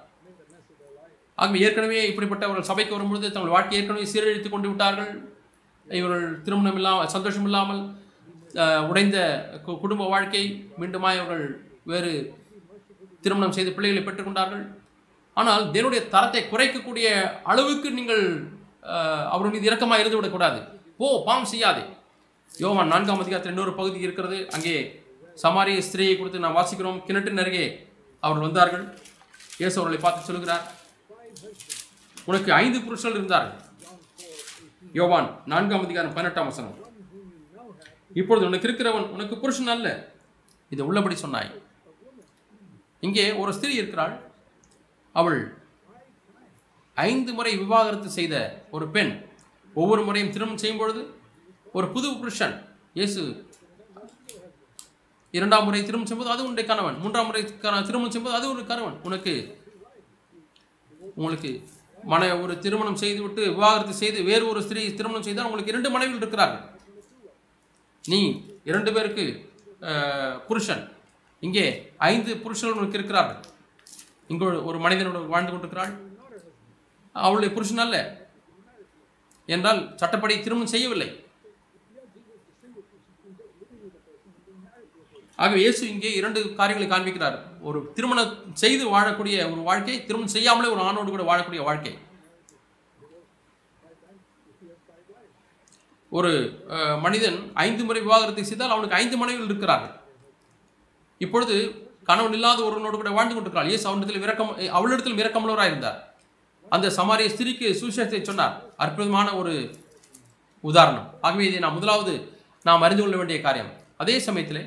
ஆகவே 1.39 1.63
ஏற்கனவே 1.67 1.99
இப்படிப்பட்டவர்கள் 2.11 2.69
சபைக்கு 2.71 2.97
வரும்பொழுது 2.97 3.33
தங்கள் 3.35 3.55
வாழ்க்கை 3.57 3.79
ஏற்கனவே 3.79 4.07
சீரழித்து 4.13 4.51
கொண்டு 4.53 4.69
விட்டார்கள். 4.71 5.13
இவர்கள் 5.89 6.43
திருமணம் 6.43 6.75
இல்லாமல் 6.75 7.09
சந்தோஷம் 7.09 7.45
இல்லாமல் 7.45 7.83
உடைந்த 8.89 9.19
கு- 9.67 9.81
குடும்ப 9.81 10.09
வாழ்க்கை 10.09 10.43
மீண்டுமாய் 10.81 11.21
அவர்கள் 11.23 11.45
வேறு 11.85 12.13
திருமணம் 13.21 13.53
செய்து 13.53 13.73
பிள்ளைகளை 13.73 14.03
பெற்றுக்கொண்டார்கள். 14.07 14.65
ஆனால் 15.35 15.71
தேவனுடைய 15.71 16.09
தரத்தை 16.09 16.43
குறைக்கக்கூடிய 16.43 17.07
அளவுக்கு 17.43 17.91
நீங்கள் 17.91 18.25
அவர் 19.35 19.51
மீது 19.51 19.71
இரக்கமாக 19.71 19.99
இருந்து 19.99 20.17
விடக்கூடாது 20.17 20.61
ஓ 20.97 21.25
பாவம் 21.25 21.45
செய்யாதே. 21.45 21.83
யோவான் 22.53 22.93
நான்காம் 22.93 23.21
அதிகாரத்தில் 23.21 23.53
இன்னொரு 23.53 23.75
பகுதி 23.75 23.99
இருக்கிறது. 23.99 24.39
அங்கே 24.51 24.77
சமாரிய 25.43 25.83
ஸ்திரீயை 25.89 26.15
கொடுத்து 26.19 26.39
நாம் 26.39 26.57
வாசிக்கிறோம். 26.57 27.03
கிணற்றின் 27.05 27.39
அருகே 27.39 27.67
அவர்கள் 28.23 28.47
வந்தார்கள். 28.49 28.85
இயேசு 29.59 29.81
அவர்களை 29.81 29.99
பார்த்து 30.05 30.33
சொல்கிறார் 30.33 30.65
உனக்கு 32.25 32.51
ஐந்து 32.53 32.81
புருஷர்கள் 32.81 33.21
இருந்தார்கள். 33.21 33.55
யோவான் 34.99 35.29
நான்காம் 35.53 35.85
அதிகாரம் 35.87 36.13
பதினெட்டாம் 36.17 36.49
வசனம். 36.51 36.77
இப்பொழுது 38.21 38.45
உனக்கு 38.49 38.67
இருக்கிறவன் 38.69 39.09
உனக்கு 39.15 39.35
புருஷன் 39.43 39.73
அல்ல. 39.75 39.89
இதை 40.73 40.83
உள்ளபடி 40.89 41.17
சொன்னாய். 41.23 41.51
இங்கே 43.07 43.25
ஒரு 43.43 43.51
ஸ்திரீ 43.57 43.73
இருக்கிறாள். 43.81 44.15
அவள் 45.21 45.41
ஐந்து 47.07 47.31
முறை 47.39 47.53
விவாகரத்து 47.63 48.11
செய்த 48.19 48.35
ஒரு 48.77 48.87
பெண் 48.95 49.13
ஒவ்வொரு 49.81 50.05
முறையும் 50.09 50.33
திருமணம் 50.37 50.63
செய்யும் 50.63 50.81
பொழுது 50.83 51.03
ஒரு 51.77 51.89
புது 51.95 52.09
புருஷன் 52.21 52.57
இயேசு 53.01 53.23
இரண்டாம் 55.39 55.67
முறை 55.69 55.81
திருமணம் 55.87 56.09
செய்யும்போது 56.11 56.35
அது 56.35 56.47
உன்னுடைய 56.49 56.67
கணவன். 56.73 56.99
மூன்றாம் 57.05 57.29
முறை 57.31 57.43
திருமணம் 57.63 58.13
செய்யும்போது 58.13 58.39
அது 58.41 58.53
ஒரு 58.55 58.65
கணவன். 58.73 58.99
உனக்கு 59.09 59.35
உங்களுக்கு 61.19 61.53
மன 62.07 62.41
ஒரு 62.41 62.59
திருமணம் 62.59 62.97
செய்துவிட்டு 62.97 63.43
விவாகரத்து 63.43 63.95
செய்து 63.95 64.23
வேறு 64.23 64.49
ஒரு 64.49 64.63
ஸ்திரீ 64.63 64.95
திருமணம் 64.95 65.23
செய்தால் 65.23 65.45
உங்களுக்கு 65.45 65.71
இரண்டு 65.71 65.91
மனைவிகள் 65.91 66.29
இருக்கிறார்கள். 66.29 66.81
நீ 68.07 68.45
இரண்டு 68.65 68.93
பேருக்கு 68.93 69.53
புருஷன். 70.49 70.93
இங்கே 71.41 71.93
ஐந்து 71.97 72.37
புருஷர்கள் 72.37 72.79
உனக்கு 72.79 72.99
இருக்கிறார்கள். 72.99 73.51
இங்கே 74.29 74.45
ஒரு- 74.45 74.77
மனிதனோட 74.77 75.27
வாழ்ந்து 75.27 75.51
கொண்டிருக்கிறாள். 75.51 75.99
அவளுடைய 77.13 77.55
புருஷன் 77.55 77.79
அல்ல. 77.79 78.27
என்றால் 79.47 79.97
சட்டப்படி 79.97 80.41
திருமணம் 80.41 80.69
செய்யவில்லை. 80.69 81.26
ஆகவே 85.43 85.59
இயேசு 85.63 85.83
இங்கே 85.93 86.11
இரண்டு 86.19 86.41
காரியங்களை 86.59 86.89
காண்பிக்கிறார். 86.91 87.37
ஒரு 87.69 87.79
திருமணம் 87.97 88.35
செய்து 88.63 88.85
வாழக்கூடிய 88.95 89.37
ஒரு 89.53 89.63
வாழ்க்கை 89.69 89.97
திருமணம் 90.09 90.35
செய்யாமலே 90.35 90.69
ஒரு 90.75 90.83
ஆணோடு 90.89 91.11
கூட 91.15 91.25
வாழக்கூடிய 91.31 91.63
வாழ்க்கை. 91.69 91.95
ஒரு 96.17 96.31
மனிதன் 97.05 97.39
ஐந்து 97.67 97.83
முறை 97.87 98.01
விவாகரத்தை 98.07 98.45
செய்தால் 98.51 98.75
அவனுக்கு 98.75 98.99
ஐந்து 99.01 99.17
மனைவிகள் 99.21 99.51
இருக்கிறார்கள். 99.51 99.95
இப்பொழுது 101.25 101.57
கணவன் 102.09 102.37
இல்லாத 102.39 102.61
ஒருவனோடு 102.69 102.97
கூட 103.01 103.13
வாழ்ந்து 103.17 103.35
கொண்டிருக்கிறாள். 103.35 103.71
இயேசு 103.71 103.85
அவனிடத்தில் 103.91 104.23
விரக்கம் 104.25 104.53
அவளிடத்தில் 104.79 105.21
இரக்கமுள்ளவராக 105.23 105.71
இருந்தார். 105.73 105.99
அந்த 106.75 106.87
சமாரிய 106.99 107.29
ஸ்திரீக்கு 107.35 107.67
சுவிசேஷத்தை 107.81 108.21
சொன்னார். 108.29 108.55
அற்புதமான 108.85 109.29
ஒரு 109.41 109.55
உதாரணம். 110.71 111.09
ஆகவே 111.27 111.45
இதை 111.49 111.61
நான் 111.65 111.77
முதலாவது 111.79 112.15
நாம் 112.69 112.85
அறிந்து 112.87 113.03
கொள்ள 113.03 113.17
வேண்டிய 113.21 113.39
காரியம். 113.47 113.71
அதே 114.03 114.17
சமயத்தில் 114.29 114.63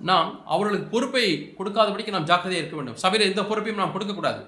நாம் 0.00 0.46
அவர்களுக்கு 0.46 0.86
பொறுப்பை 0.94 1.54
கொடுக்காதபடிக்கு 1.58 2.14
நாம் 2.14 2.28
ஜாக்கிரதையாக 2.30 2.62
இருக்க 2.62 2.76
வேண்டும். 2.76 2.96
சபையில் 2.96 3.28
எந்த 3.30 3.44
பொறுப்பையும் 3.44 3.80
நாம் 3.82 3.92
கொடுக்கக்கூடாது. 3.92 4.46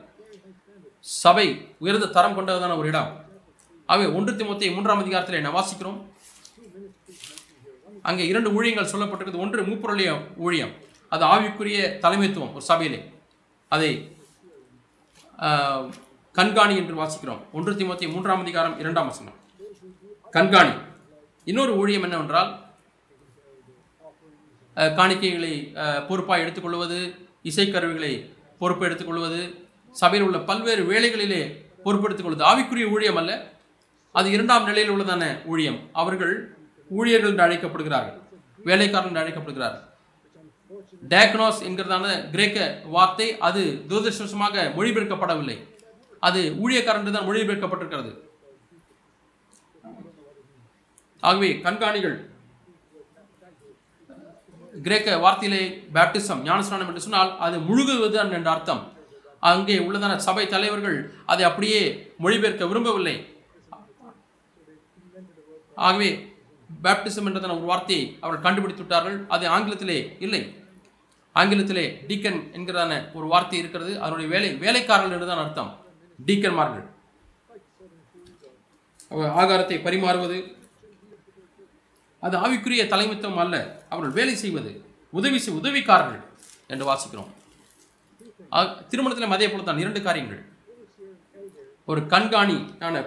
சபை 1.01 1.75
உயர்ந்த 1.79 2.07
தரம் 2.07 2.37
கொண்டதான 2.39 2.77
ஒரு 2.77 2.89
இடம். 2.89 3.25
ஆகவே 3.87 4.07
ஒன்று 4.17 4.33
திமுத்தை 4.33 4.75
மூன்றாம் 4.75 5.03
அதிகாரத்தில் 5.03 5.41
என்ன 5.41 5.53
வாசிக்கிறோம் 5.61 6.01
அங்கே 8.03 8.27
இரண்டு 8.27 8.63
ஊழியங்கள் 8.63 8.93
சொல்லப்பட்டிருக்கிறது. 8.93 9.45
ஒன்று 9.45 9.63
மூப்பருடைய 9.63 10.21
ஊழியம். 10.37 10.73
அது 11.09 11.25
ஆவிக்குரிய 11.25 11.79
தலைமைத்துவம் 12.05 12.55
ஒரு 12.57 12.65
சபையிலே. 12.71 13.13
அதை 13.69 14.17
கண்காணி 16.35 16.75
என்று 16.77 16.95
வாசிக்கிறோம். 17.03 17.41
ஒன்று 17.53 17.73
திமுத்தி 17.73 18.13
மூன்றாம் 18.13 18.41
அதிகாரம் 18.41 18.79
இரண்டாம் 18.79 19.07
வசனம். 19.07 19.39
கண்காணி. 20.33 20.75
இன்னொரு 21.45 21.77
ஊழியம் 21.77 22.03
என்னவென்றால் 22.03 22.51
காணிக்கைகளை 24.99 25.53
பொறுப்பாக 26.09 26.43
எடுத்துக்கொள்வது 26.45 26.99
இசைக்கருவிகளை 27.51 28.13
பொறுப்பு 28.63 28.87
எடுத்துக்கொள்வது 28.89 29.41
சபையில் 30.01 30.27
உள்ள 30.27 30.39
பல்வேறு 30.51 30.83
வேலைகளிலே 30.93 31.43
பொறுப்பெடுத்துக் 31.85 32.27
கொள்வது 32.27 32.47
ஆவிக்குரிய 32.51 32.87
ஊழியம் 32.95 33.19
அல்ல 33.21 33.33
அது 34.19 34.29
இரண்டாம் 34.35 34.67
நிலையில் 34.69 34.93
உள்ளதான 34.95 35.25
ஊழியம். 35.53 35.79
அவர்கள் 36.01 36.35
ஊழியர்கள் 36.99 37.33
என்று 37.33 37.45
அழைக்கப்படுகிறார்கள் 37.47 38.19
வேலைக்காரர்கள் 38.69 39.13
என்று 39.13 39.23
அழைக்கப்படுகிறார்கள். 39.23 39.85
டேக்னோஸ் 41.13 41.61
என்கிறதான 41.69 42.07
கிரேக்க 42.35 42.59
வார்த்தை 42.95 43.27
அது 43.49 43.63
துரதிருஷ்டமாக 43.89 44.65
மொழிபெயர்க்கப்படவில்லை. 44.77 45.57
அது 46.23 46.41
ஊழியக்காரன் 46.65 47.03
என்று 47.03 47.17
தான் 47.17 47.29
மொழிபெயர்க்கப்பட்டிருக்கிறது. 47.31 48.13
ஆகவே 51.23 51.51
கண்காணிகள் 51.67 52.17
கிரேக்க 54.87 55.17
வார்த்தையிலே 55.25 55.63
பேப்டிசம் 55.97 56.41
ஞானஸ்நானம் 56.49 56.89
என்று 56.91 57.05
சொன்னால் 57.07 57.31
அது 57.47 57.57
முழுகுவது 57.69 58.17
என்ற 58.39 58.49
அர்த்தம். 58.55 58.83
அங்கே 59.51 59.77
உள்ளதான 59.87 60.15
சபை 60.27 60.45
தலைவர்கள் 60.55 60.99
அதை 61.33 61.43
அப்படியே 61.49 61.81
மொழிபெயர்க்க 62.25 62.69
விரும்பவில்லை. 62.71 63.17
ஆகவே 65.87 66.11
பேப்டிசம் 66.71 67.27
என்றதான 67.29 67.57
ஒரு 67.61 67.69
வார்த்தையை 67.71 68.05
அவர்கள் 68.23 68.47
கண்டுபிடித்து 68.47 68.83
விட்டார்கள். 68.85 69.17
அது 69.35 69.45
ஆங்கிலத்திலே 69.57 69.99
இல்லை. 70.27 70.43
ஆங்கிலத்திலே 71.37 71.85
டீக்கன் 72.09 72.41
என்கிறதான 72.57 72.99
ஒரு 73.19 73.27
வார்த்தை 73.33 73.59
இருக்கிறது. 73.63 73.93
அதனுடைய 74.03 74.29
வேலை 74.35 74.51
வேலைக்காரர்கள் 74.65 75.17
என்றுதான் 75.17 75.43
அர்த்தம். 75.45 75.71
டீக்கன்மார்கள் 76.27 76.85
ஆகாரத்தை 79.41 79.77
பரிமாறுவது 79.87 80.37
அது 82.25 82.39
ஆவிக்குரிய 82.39 82.89
தலைமைத்துவம் 82.89 83.37
அல்ல. 83.37 83.83
அவர்கள் 83.89 84.15
வேலை 84.15 84.37
செய்வது 84.37 84.85
உதவி 85.11 85.39
செய் 85.39 85.55
உதவிக்காரர்கள் 85.55 86.23
என்று 86.67 86.93
வாசிக்கிறோம். 86.93 87.27
ஆ- 88.53 88.83
அதே 89.31 89.51
போல 89.51 89.63
தான் 89.63 89.79
இரண்டு 89.79 90.03
காரியங்கள். 90.03 90.45
ஒரு 91.87 92.01
கண்காணி 92.01 92.85
ஆன 92.85 93.05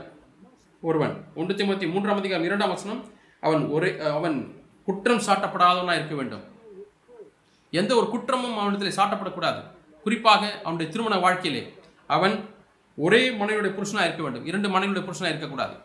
ஒருவன் 0.81 1.25
ஒன்று 1.35 1.55
திமுத்தி 1.55 1.91
மூன்றாம் 1.91 2.17
அதிகாரம் 2.17 2.45
இரண்டாம் 2.45 2.69
வசனம் 2.69 3.13
அவன் 3.41 3.65
ஒரே 3.65 3.99
அவன் 3.99 4.63
குற்றம் 4.85 5.21
சாட்டப்படாதவனாக 5.21 5.95
இருக்க 5.95 6.15
வேண்டும். 6.15 6.43
எந்த 7.71 7.95
ஒரு 7.95 8.09
குற்றமும் 8.09 8.57
அவனிடத்தில் 8.57 9.05
சாட்டப்படக்கூடாது. 9.05 9.63
குறிப்பாக 10.03 10.59
அவனுடைய 10.59 10.91
திருமண 10.91 11.17
வாழ்க்கையிலே 11.17 11.73
அவன் 12.07 12.49
ஒரே 12.95 13.29
மனைவியுடைய 13.29 13.73
புருஷனாக 13.73 14.03
இருக்க 14.03 14.23
வேண்டும். 14.23 14.45
இரண்டு 14.45 14.69
மனைவியுடைய 14.69 15.03
புருஷனாக 15.03 15.27
இருக்கக்கூடாது. 15.27 15.75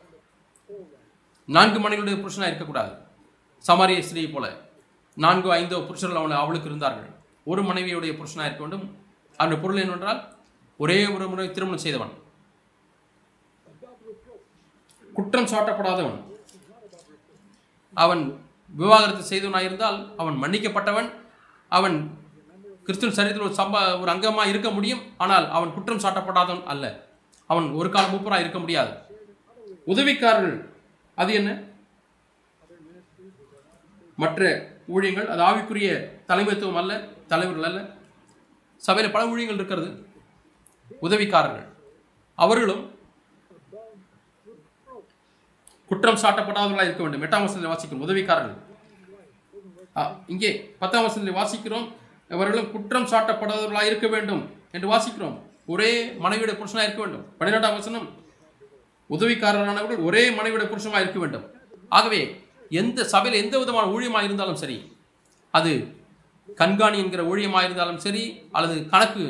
நான்கு 1.47 1.89
மனைவியுடைய 1.89 2.20
புருஷனாக 2.20 2.47
இருக்கக்கூடாது. 2.47 3.11
சமாரிய 3.68 4.00
ஸ்திரீ 4.06 4.22
போல 4.34 4.46
நான்கோ 5.22 5.50
ஐந்தோ 5.58 5.78
புருஷர்கள் 5.88 6.20
அவளை 6.20 6.36
அவளுக்கு 6.42 6.68
இருந்தார்கள். 6.70 7.08
ஒரு 7.50 7.60
மனைவியுடைய 7.68 8.12
புருஷனாக 8.18 8.48
இருக்க 8.48 8.62
வேண்டும். 8.64 8.84
அவனுடைய 9.38 9.58
பொருள் 9.62 9.80
என்னவென்றால் 9.82 10.20
ஒரே 10.82 10.98
ஒரு 11.14 11.24
முறை 11.30 11.46
திருமணம் 11.50 11.82
செய்தவன். 11.84 12.12
குற்றம் 15.16 15.50
சாட்டப்படாதவன். 15.52 16.18
அவன் 18.04 18.22
விவாகரத்து 18.80 19.24
செய்தவனாயிருந்தால் 19.30 19.98
அவன் 20.20 20.36
மன்னிக்கப்பட்டவன். 20.42 21.08
அவன் 21.78 21.96
கிறிஸ்துவ 22.86 23.12
சரீரத்தில் 23.16 23.46
ஒரு 23.48 23.56
சம்ப 23.60 23.74
ஒரு 24.02 24.10
அங்கமாக 24.12 24.50
இருக்க 24.52 24.68
முடியும். 24.76 25.02
ஆனால் 25.22 25.46
அவன் 25.56 25.74
குற்றம் 25.74 26.02
சாட்டப்படாதவன் 26.04 26.64
அல்ல. 26.72 26.86
அவன் 27.50 27.66
ஒரு 27.80 27.88
காலம் 27.90 28.12
மூப்பராக 28.12 28.44
இருக்க 28.44 28.58
முடியாது. 28.58 28.92
உதவிக்காரர்கள் 29.92 30.56
அது 31.18 31.32
என்ன? 31.40 31.50
மற்ற 34.22 34.68
ஊழியங்கள் 34.94 35.26
அது 35.26 35.42
ஆவிக்குரிய 35.42 36.10
தலைமைத்துவம் 36.28 36.76
அல்ல 36.76 37.08
தலைவர்கள் 37.26 37.64
அல்ல. 37.64 37.86
சபையில் 38.76 39.12
பல 39.12 39.36
ஊழியங்கள் 39.36 39.54
இருக்கிறது. 39.54 40.06
உதவிக்காரர்கள். 41.02 41.66
அவர்களும் 42.34 42.98
குற்றம் 45.86 46.14
சாட்டப்படாதவர்களாக 46.14 46.82
இருக்க 46.82 47.02
வேண்டும். 47.02 47.22
எட்டாம் 47.22 47.40
வசதியில் 47.40 47.68
வாசிக்கிறோம். 47.68 48.10
உதவிக்காரர்கள். 48.10 48.56
ஆ, 49.96 50.20
இங்கே 50.26 50.74
பத்தாம் 50.78 51.02
வசதியில் 51.02 51.34
வாசிக்கிறோம். 51.34 51.92
அவர்களும் 52.30 52.70
குற்றம் 52.70 53.06
சாட்டப்படாதவர்களாக 53.06 53.86
இருக்க 53.86 54.06
வேண்டும் 54.06 54.50
என்று 54.70 54.88
வாசிக்கிறோம். 54.88 55.40
ஒரே 55.66 56.06
மனைவியுடைய 56.06 56.56
புருஷனாக 56.56 56.82
இருக்க 56.82 57.02
வேண்டும். 57.04 57.26
பன்னிரெண்டாம் 57.38 57.74
வசனம். 57.74 58.08
உதவிக்காரரானவர்கள் 59.10 60.04
ஒரே 60.04 60.30
மனைவியுடைய 60.30 60.66
புருஷனாக 60.66 61.00
இருக்க 61.00 61.18
வேண்டும். 61.18 61.50
ஆகவே 61.88 62.41
எந்த 62.80 63.04
சபையில் 63.12 63.40
எந்த 63.42 63.54
விதமான 63.62 63.86
ஊழியமாக 63.94 64.26
இருந்தாலும் 64.28 64.60
சரி 64.62 64.78
அது 65.54 65.72
கண்காணி 66.60 66.98
என்கிற 67.02 67.22
ஊழியமாக 67.32 67.66
இருந்தாலும் 67.68 68.02
சரி 68.04 68.24
அல்லது 68.56 68.76
கணக்கு 68.92 69.24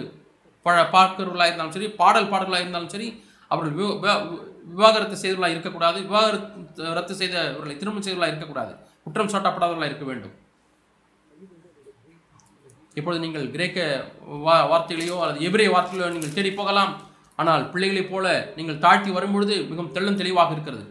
பழ 0.67 0.77
பார்க்கிறவர்களாக 0.95 1.51
இருந்தாலும் 1.51 1.77
சரி 1.77 1.89
பாடல் 2.01 2.31
பாடல்களாக 2.33 2.65
இருந்தாலும் 2.65 2.93
சரி 2.95 3.09
அவர்கள் 3.53 3.75
விவாகரத்து 4.75 5.17
செய்தவர்களாக 5.23 5.55
இருக்கக்கூடாது 5.55 5.99
விவாகரத்து 6.09 6.93
ரத்து 6.99 7.15
செய்தவர்களை 7.21 7.75
திருமணம் 7.81 8.05
செய்தவர்களாக 8.07 8.33
இருக்கக்கூடாது 8.33 8.73
குற்றம் 9.05 9.33
சாட்டப்படாதவர்களாக 9.33 9.91
இருக்க 9.91 10.07
வேண்டும். 10.11 10.35
இப்பொழுது 12.99 13.23
நீங்கள் 13.25 13.47
கிரேக்க 13.55 13.79
வா 14.47 14.57
வார்த்தைகளையோ 14.73 15.17
அல்லது 15.25 15.45
எபிரே 15.49 15.67
வார்த்தைகளையோ 15.75 16.11
நீங்கள் 16.17 16.37
தேடி 16.37 16.51
போகலாம். 16.61 16.93
ஆனால் 17.41 17.63
பிள்ளைகளைப் 17.73 18.11
போல 18.13 18.27
நீங்கள் 18.59 18.81
தாழ்த்தி 18.85 19.11
வரும்பொழுது 19.17 19.55
மிகவும் 19.71 19.93
தெள்ளும் 19.97 20.19
தெளிவாக 20.23 20.55
இருக்கிறது. 20.57 20.85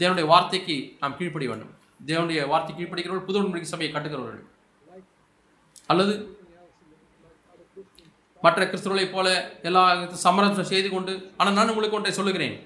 தேவனுடைய 0.00 0.26
வார்த்தைக்கு 0.32 0.76
நாம் 1.00 1.16
கீழ்ப்படிய 1.20 1.50
வேண்டும். 1.52 1.72
தேவனுடைய 2.08 2.40
வார்த்தை 2.52 2.72
கீழ்ப்படுகிறவர்கள் 2.76 3.28
புது 3.28 3.38
உடன்படிக்கை 3.40 3.70
சபையை 3.72 3.90
கட்டுகிறவர்கள். 3.94 4.46
அல்லது 5.92 6.14
மற்ற 8.44 8.60
கிறிஸ்தவர்களைப் 8.70 9.14
போல 9.14 9.28
எல்லா 9.68 9.82
சமரசம் 10.24 10.70
செய்து 10.70 10.88
கொண்டு 10.94 11.12
ஆனால் 11.40 11.56
நான் 11.58 11.70
உங்களுக்கு 11.72 11.98
ஒன்றை 11.98 12.12
சொல்லுகிறேன். 12.18 12.56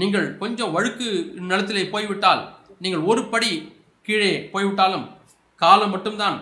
நீங்கள் 0.00 0.26
கொஞ்சம் 0.42 0.74
வழுக்கு 0.76 1.06
நிலத்திலே 1.50 1.82
போய்விட்டால் 1.94 2.42
நீங்கள் 2.84 3.06
ஒரு 3.10 3.22
படி 3.32 3.52
கீழே 4.06 4.32
போய்விட்டாலும் 4.52 5.06
காலம் 5.62 5.92
மட்டும்தான் 5.94 6.36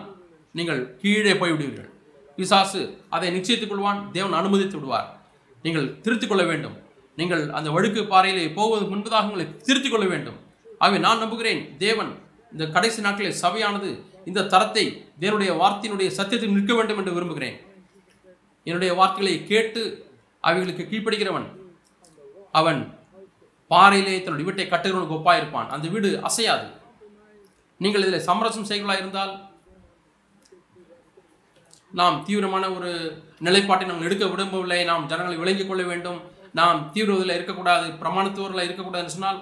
நீங்கள் 0.57 0.81
கீழே 1.01 1.33
போய்விடுவீர்கள். 1.41 1.89
விசாசு 2.41 2.81
அதை 3.15 3.27
நிச்சயித்துக் 3.35 3.71
கொள்வான் 3.71 4.01
தேவன் 4.15 4.39
அனுமதித்து 4.39 4.77
விடுவார். 4.77 5.07
நீங்கள் 5.65 5.87
திருத்திக் 6.03 6.31
கொள்ள 6.31 6.43
வேண்டும். 6.51 6.75
நீங்கள் 7.19 7.43
அந்த 7.57 7.69
வழுக்கு 7.75 8.01
பாறையிலே 8.11 8.43
போவதற்கு 8.57 8.93
முன்பதாக 8.93 9.29
உங்களை 9.29 9.45
திருத்திக் 9.67 9.93
கொள்ள 9.93 10.07
வேண்டும். 10.13 10.37
ஆகவே 10.81 10.97
நான் 11.05 11.21
நம்புகிறேன் 11.23 11.61
தேவன் 11.85 12.11
இந்த 12.51 12.65
கடைசி 12.75 12.99
நாட்களில் 13.05 13.39
சபையானது 13.43 13.89
இந்த 14.29 14.45
தரத்தை 14.53 14.83
தேவனுடைய 15.21 15.51
வார்த்தையினுடைய 15.61 16.09
சத்தியத்தில் 16.17 16.55
நிற்க 16.57 16.73
வேண்டும் 16.75 16.99
என்று 17.01 17.15
விரும்புகிறேன். 17.17 17.57
என்னுடைய 18.67 18.91
வார்த்தைகளை 18.99 19.35
கேட்டு 19.51 19.81
அவைகளுக்கு 20.47 20.83
கீழ்ப்படுகிறவன் 20.89 21.47
அவன் 22.59 22.79
பாறையிலே 23.71 24.15
தன்னுடைய 24.23 24.45
வீட்டை 24.47 24.65
கட்டுகிறவனுக்கு 24.69 25.17
ஒப்பாயிருப்பான். 25.19 25.69
அந்த 25.75 25.85
வீடு 25.93 26.09
அசையாது. 26.29 26.67
நீங்கள் 27.83 28.05
இதில் 28.05 28.25
சமரசம் 28.29 28.69
செய்களா 28.71 28.95
இருந்தால் 29.01 29.33
நாம் 31.99 32.23
தீவிரமான 32.27 32.65
ஒரு 32.77 32.89
நிலைப்பாட்டை 33.45 33.85
நாங்கள் 33.87 34.07
எடுக்க 34.07 34.25
விரும்பவில்லை. 34.25 34.79
நாம் 34.91 35.07
ஜனங்களை 35.11 35.37
விளங்கிக் 35.41 35.69
கொள்ள 35.69 35.83
வேண்டும். 35.91 36.19
நாம் 36.59 36.79
தீவிரத்தில் 36.93 37.37
இருக்கக்கூடாது 37.37 37.87
பிரமாணத்தோரில் 38.01 38.65
இருக்கக்கூடாதுன்னு 38.67 39.15
சொன்னால் 39.15 39.39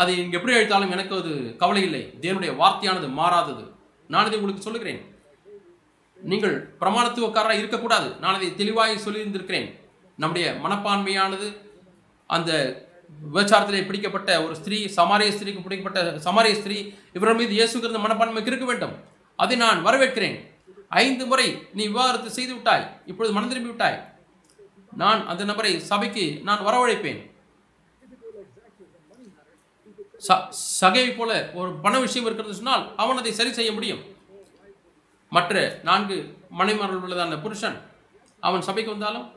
அதை 0.00 0.18
இங்கே 0.22 0.36
எப்படி 0.38 0.54
அழைத்தாலும் 0.54 0.90
எனக்கு 0.90 1.14
அது 1.20 1.56
கவலை 1.62 1.82
இல்லை. 1.82 2.02
தேவனுடைய 2.20 2.52
வார்த்தையானது 2.62 3.08
மாறாதது. 3.20 3.64
நான் 4.08 4.26
இதை 4.26 4.38
உங்களுக்கு 4.38 4.66
சொல்லுகிறேன். 4.66 5.00
நீங்கள் 6.16 6.56
பிரமாணத்துவக்காரராக 6.80 7.62
இருக்கக்கூடாது. 7.62 8.08
நான் 8.20 8.36
அதை 8.38 8.48
தெளிவாக 8.54 8.94
சொல்லியிருந்திருக்கிறேன். 9.06 9.68
நம்முடைய 10.22 10.46
மனப்பான்மையானது 10.64 11.48
அந்த 12.26 12.50
விபச்சாரத்திலே 13.34 13.86
பிடிக்கப்பட்ட 13.86 14.30
ஒரு 14.44 14.54
ஸ்திரீ 14.60 14.78
சமாரிய 14.96 15.32
ஸ்திரீக்கு 15.36 15.64
பிடிக்கப்பட்ட 15.64 16.00
சமாரிய 16.26 16.54
ஸ்திரீ 16.60 16.78
இவர்கள் 17.12 17.38
மீது 17.40 17.52
இயேசுகிற 17.58 18.00
மனப்பான்மைக்கு 18.06 18.52
இருக்க 18.52 18.66
வேண்டும். 18.70 18.94
அதை 19.36 19.56
நான் 19.56 19.84
வரவேற்கிறேன். 19.86 20.36
ஐந்து 20.88 21.26
முறை 21.26 21.46
நீ 21.72 21.82
விவாகரத்து 21.86 22.30
செய்து 22.30 22.52
விட்டாய் 22.54 23.00
இப்பொழுது 23.06 23.34
மனம் 23.34 23.48
திரும்பி 23.48 23.70
விட்டாய் 23.70 23.98
நான் 25.02 25.26
அந்த 25.26 25.44
நபரை 25.44 25.72
சபைக்கு 25.90 26.24
நான் 26.48 26.66
வரவழைப்பேன். 26.66 27.20
ச- 30.28 30.48
சகையை 30.80 31.16
போல 31.16 31.50
ஒரு 31.54 31.72
பண 31.72 31.98
விஷயம் 31.98 32.24
இருக்கிறது 32.24 32.54
சொன்னால் 32.54 32.96
அவன் 32.96 33.16
அதை 33.16 33.32
சரி 33.32 33.52
செய்ய 33.52 33.72
முடியும். 33.72 34.00
மற்ற 35.30 35.80
நான்கு 35.82 36.38
மனைமர்கள் 36.58 37.00
உள்ளதான 37.06 37.40
புருஷன் 37.40 37.80
அவன் 38.40 38.62
சபைக்கு 38.62 38.90
வந்தாலும் 38.90 39.30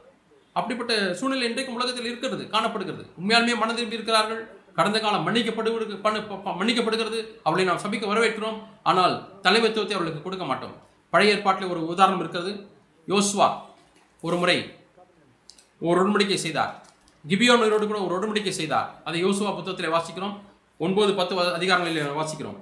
அப்படிப்பட்ட 0.53 1.13
சூழ்நிலை 1.13 1.47
இன்றைக்கும் 1.47 1.75
உலகத்தில் 1.75 2.05
இருக்கிறது 2.05 2.49
காணப்படுகிறது. 2.49 3.03
உண்மையாலுமே 3.03 3.55
மனதில் 3.55 3.55
திரும்பி 3.55 3.93
இருக்கிறார்கள். 3.93 4.55
கடந்த 4.75 4.99
காலம் 4.99 5.27
மன்னிக்கப்படுவது 5.27 6.01
ப- 6.01 6.37
ப- 6.37 6.63
மன்னிக்கப்படுகிறது. 6.63 7.27
அவளை 7.43 7.65
நாம் 7.65 7.77
சபைக்கு 7.77 8.15
வரவேற்கிறோம். 8.15 8.63
ஆனால் 8.83 9.29
தலைமைத்துவத்தை 9.43 9.91
அவர்களுக்கு 9.91 10.21
கொடுக்க 10.21 10.45
மாட்டோம். 10.45 10.75
பழைய 11.09 11.33
ஏற்பாட்டில் 11.33 11.67
ஒரு 11.67 11.87
உதாரணம் 11.87 12.19
இருக்கிறது. 12.19 12.67
யோஸ்வா 13.07 13.61
ஒரு 14.21 14.37
முறை 14.37 14.75
ஒரு 15.79 16.09
உடன்படிக்கை 16.09 16.35
செய்தார். 16.35 16.85
கிபியோனரோடு 17.27 17.87
கூட 17.87 17.99
ஒரு 17.99 18.19
உடன்படிக்கை 18.19 18.49
செய்தார். 18.49 19.01
அதை 19.05 19.25
யோசுவா 19.25 19.55
புத்தகத்தில் 19.55 19.91
வாசிக்கிறோம். 19.91 20.39
ஒன்பது 20.77 21.13
பத்து 21.13 21.53
அதிகாரங்களில் 21.53 22.09
வாசிக்கிறோம். 22.09 22.57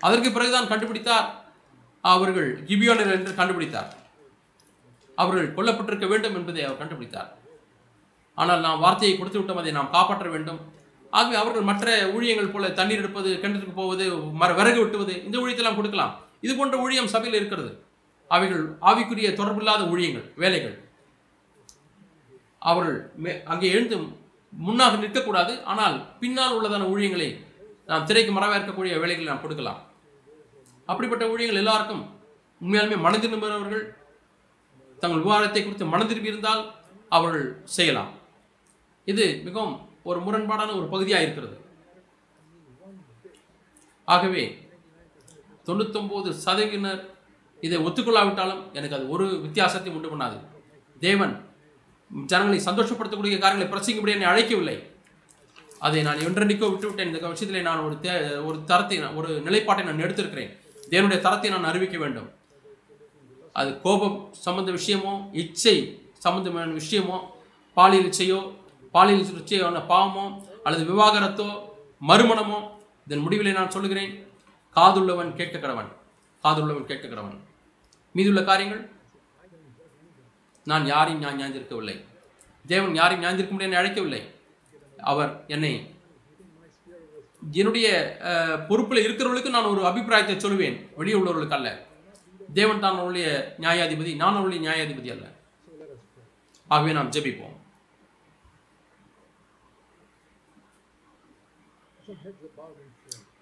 அதற்கு 0.00 0.32
பிறகுதான் 0.32 0.66
கண்டுபிடித்தார் 0.66 1.24
அவர்கள் 2.00 2.62
கிபியோனர் 2.62 3.12
என்று 3.12 3.32
கண்டுபிடித்தார். 3.32 3.92
அவர்கள் 5.14 5.54
கொல்லப்பட்டிருக்க 5.54 6.06
வேண்டும் 6.06 6.34
என்பதை 6.34 6.64
அவர் 6.64 6.78
கண்டுபிடித்தார். 6.78 7.28
ஆனால் 8.34 8.60
நாம் 8.60 8.80
வார்த்தையை 8.80 9.18
கொடுத்து 9.18 9.40
விட்டோம் 9.40 9.56
அதை 9.56 9.72
நாம் 9.72 9.90
காப்பாற்ற 9.90 10.30
வேண்டும். 10.30 10.60
ஆகவே 11.10 11.34
அவர்கள் 11.34 11.62
மற்ற 11.62 12.04
ஊழியங்கள் 12.04 12.52
போல 12.52 12.70
தண்ணீர் 12.70 12.98
எடுப்பது 12.98 13.34
கிணற்றுக்கு 13.34 13.72
போவது 13.72 14.16
மர 14.16 14.52
விறகு 14.52 14.80
வெட்டுவது 14.80 15.24
இந்த 15.24 15.38
ஊழியத்தெல்லாம் 15.38 15.74
கொடுக்கலாம். 15.74 16.18
இது 16.40 16.56
போன்ற 16.56 16.78
ஊழியம் 16.78 17.08
சபையில் 17.08 17.38
இருக்கிறது. 17.38 17.82
அவைகள் 18.28 18.68
ஆவிக்குரிய 18.68 19.34
தொடர்பில்லாத 19.34 19.88
ஊழியங்கள் 19.88 20.32
வேலைகள். 20.36 20.88
அவர்கள் 22.58 23.10
மே- 23.22 23.42
அங்கே 23.42 23.70
எழுந்து 23.70 24.17
முன்னாக 24.52 24.96
நிற்கக்கூடாது. 25.02 25.52
ஆனால் 25.72 25.96
பின்னால் 26.20 26.54
உள்ளதான 26.56 26.88
ஊழியங்களை 26.92 27.28
நாம் 27.90 28.06
திரைக்கு 28.08 28.32
மறவேற்கக்கூடிய 28.36 28.92
வேலைகளை 29.02 29.28
நாம் 29.30 29.44
கொடுக்கலாம். 29.44 29.80
அப்படிப்பட்ட 30.90 31.24
ஊழியங்கள் 31.32 31.62
எல்லாருக்கும் 31.62 32.02
உண்மையாலுமே 32.60 32.96
மனதில் 33.06 33.34
நம்புகிறவர்கள் 33.34 33.84
தங்கள் 35.02 35.24
விவாதத்தை 35.24 35.60
குறித்து 35.62 35.86
மனம் 35.92 36.26
இருந்தால் 36.30 36.62
அவர்கள் 37.16 37.46
செய்யலாம். 37.76 38.10
இது 39.06 39.26
மிகவும் 39.44 39.76
ஒரு 40.08 40.18
முரண்பாடான 40.24 40.74
ஒரு 40.78 40.86
பகுதியாக 40.94 41.24
இருக்கிறது. 41.26 41.56
ஆகவே 44.08 44.42
தொண்ணூத்தொம்பது 45.66 46.30
சதவீனர் 46.44 47.02
இதை 47.62 47.78
ஒத்துக்கொள்ளாவிட்டாலும் 47.86 48.62
எனக்கு 48.76 48.96
அது 48.98 49.06
ஒரு 49.14 49.24
வித்தியாசத்தை 49.44 49.90
உண்டு 49.96 50.10
பண்ணாது. 50.12 50.36
தேவன் 51.06 51.34
ஜனங்களை 52.30 52.58
சந்தோஷப்படுத்தக்கூடிய 52.68 53.38
காரியங்களை 53.42 53.68
பிரசங்கிப்படி 53.72 54.14
என்னை 54.16 54.28
அழைக்கவில்லை. 54.32 54.76
அதை 55.86 56.00
நான் 56.06 56.22
என்றென்றைக்கோ 56.26 56.68
விட்டுவிட்டேன். 56.72 57.10
இந்த 57.10 57.28
விஷயத்திலே 57.34 57.62
நான் 57.68 57.84
ஒரு 57.86 57.96
தே 58.04 58.12
ஒரு 58.48 58.56
தரத்தை 58.70 58.96
நான் 59.04 59.18
ஒரு 59.20 59.30
நிலைப்பாட்டை 59.46 59.82
நான் 59.88 60.04
எடுத்திருக்கிறேன். 60.06 60.52
தேவனுடைய 60.92 61.18
தரத்தை 61.26 61.50
நான் 61.54 61.68
அறிவிக்க 61.70 61.96
வேண்டும். 62.04 62.28
அது 63.60 63.70
கோபம் 63.84 64.16
சம்பந்த 64.44 64.70
விஷயமோ 64.78 65.12
இச்சை 65.42 65.76
சம்பந்தமான 66.24 66.72
விஷயமோ 66.80 67.18
பாலியல் 67.76 68.08
இச்சையோ 68.10 68.40
பாலியல் 68.94 69.24
இச்சையான 69.40 69.80
பாவமோ 69.92 70.24
அல்லது 70.66 70.84
விவாகரத்தோ 70.90 71.48
மறுமணமோ 72.10 72.58
இதன் 73.06 73.24
முடிவிலே 73.24 73.52
நான் 73.58 73.74
சொல்லுகிறேன். 73.74 74.12
காதுள்ளவன் 74.76 75.30
கேட்க 75.38 75.56
கடவன் 75.58 75.90
காதுள்ளவன் 76.44 76.88
கேட்க 76.90 77.04
கடவன் 77.06 77.38
மீதுள்ள 78.14 78.40
காரியங்கள் 78.50 78.82
நான் 80.70 80.86
யாரையும் 80.92 81.22
நான் 81.24 81.40
ஞாஞ்சிருக்கவில்லை 81.40 81.96
தேவன் 82.72 82.98
யாரையும் 83.00 83.24
ஞாஞ்சிருக்க 83.24 83.52
முடியும் 83.54 83.78
அழைக்கவில்லை. 83.80 84.22
அவர் 85.10 85.32
என்னை 85.54 85.72
என்னுடைய 87.58 87.88
பொறுப்பில் 88.68 89.04
இருக்கிறவர்களுக்கு 89.06 89.54
நான் 89.54 89.70
ஒரு 89.74 89.82
அபிப்பிராயத்தை 89.90 90.34
சொல்லுவேன். 90.36 90.76
வெளியே 90.98 91.16
உள்ளவர்களுக்கு 91.18 91.56
அல்ல. 91.58 91.68
தேவன் 92.58 92.82
தான் 92.84 92.98
அவருடைய 93.00 93.28
நியாயாதிபதி. 93.64 94.12
நான் 94.22 94.38
அவருடைய 94.38 94.60
நியாயாதிபதி 94.64 95.10
அல்ல. 95.14 95.26
ஆகவே 96.74 96.92
நாம் 96.98 97.14
ஜெபிப்போம். 97.16 97.56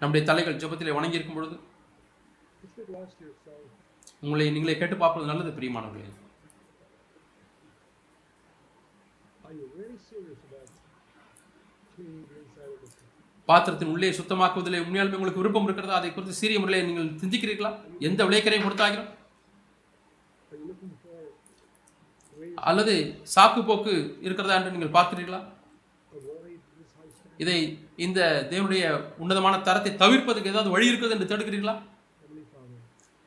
நம்முடைய 0.01 0.23
தலைகள் 0.29 0.59
ஜெபத்தில் 0.61 0.95
வணங்கி 0.97 1.19
இருக்கும் 1.19 1.37
பொழுது 1.39 1.57
உங்களை 4.23 4.45
நீங்களே 4.55 4.77
கேட்டு 4.79 4.95
பார்ப்பது 5.03 5.29
நல்லது 5.29 5.51
பிரியமானவர்களே. 5.57 6.09
பாத்திரத்தின் 13.49 13.91
உள்ளே 13.91 14.07
சுத்தமாக்குவதிலே 14.17 14.79
உண்மையாலுமே 14.85 15.17
உங்களுக்கு 15.17 15.41
விருப்பம் 15.41 15.67
இருக்கிறதா? 15.67 15.99
அதை 15.99 16.09
குறித்து 16.13 16.39
சீரிய 16.39 16.59
முறையில் 16.61 16.87
நீங்கள் 16.89 17.11
சிந்திக்கிறீர்களா? 17.21 17.71
எந்த 18.07 18.21
விளைக்கரையும் 18.27 18.65
கொடுத்தாகிறோம் 18.67 19.11
அல்லது 22.69 22.93
சாக்கு 23.35 23.61
போக்கு 23.69 23.93
இருக்கிறதா 24.25 24.57
என்று 24.57 24.73
நீங்கள் 24.75 24.95
பார்க்கிறீர்களா? 24.97 25.39
இதை 27.43 27.57
இந்த 28.05 28.19
தேவனுடைய 28.51 28.83
உன்னதமான 29.23 29.55
தரத்தை 29.67 29.91
தவிர்ப்பதற்கு 30.03 30.51
ஏதாவது 30.53 30.73
வழி 30.75 30.89
இருக்கிறது 30.89 31.15
என்று 31.15 31.29
தேடுகிறீர்களா? 31.31 31.75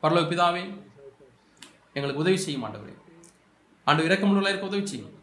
பரலோக 0.03 0.25
பிதாவே. 0.31 0.63
எங்களுக்கு 1.97 2.23
உதவி 2.23 2.39
செய்யும் 2.45 2.65
ஆண்டவரே. 2.67 2.95
ஆண்டு 3.87 4.07
இறக்கமுள்ளா 4.09 4.51
இருக்க 4.51 4.71
உதவி 4.71 4.85
செய்யும். 4.91 5.15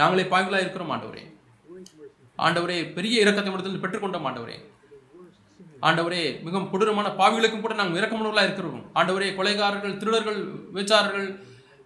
நாங்களே 0.00 0.24
பாவிகளாக 0.32 0.64
இருக்கிறோம் 0.64 0.92
ஆண்டவரே. 0.94 1.24
ஆண்டவரே 2.46 2.78
பெரிய 2.96 3.22
இறக்கத்தை 3.24 3.52
இடத்தில் 3.54 3.82
பெற்றுக்கொண்டோம் 3.84 4.26
ஆண்டவரே. 4.30 4.56
ஆண்டவரே 5.88 6.22
மிகவும் 6.44 6.70
கொடூரமான 6.70 7.08
பாவிகளுக்கும் 7.20 7.64
கூட 7.64 7.74
நாங்கள் 7.80 8.00
இறக்கமுள்ளவர்களாக 8.00 8.48
இருக்கிறோம். 8.48 8.84
ஆண்டவரே 9.00 9.28
கொலைகாரர்கள் 9.38 9.98
திருடர்கள் 10.00 10.40
விபச்சாரர்கள் 10.74 11.28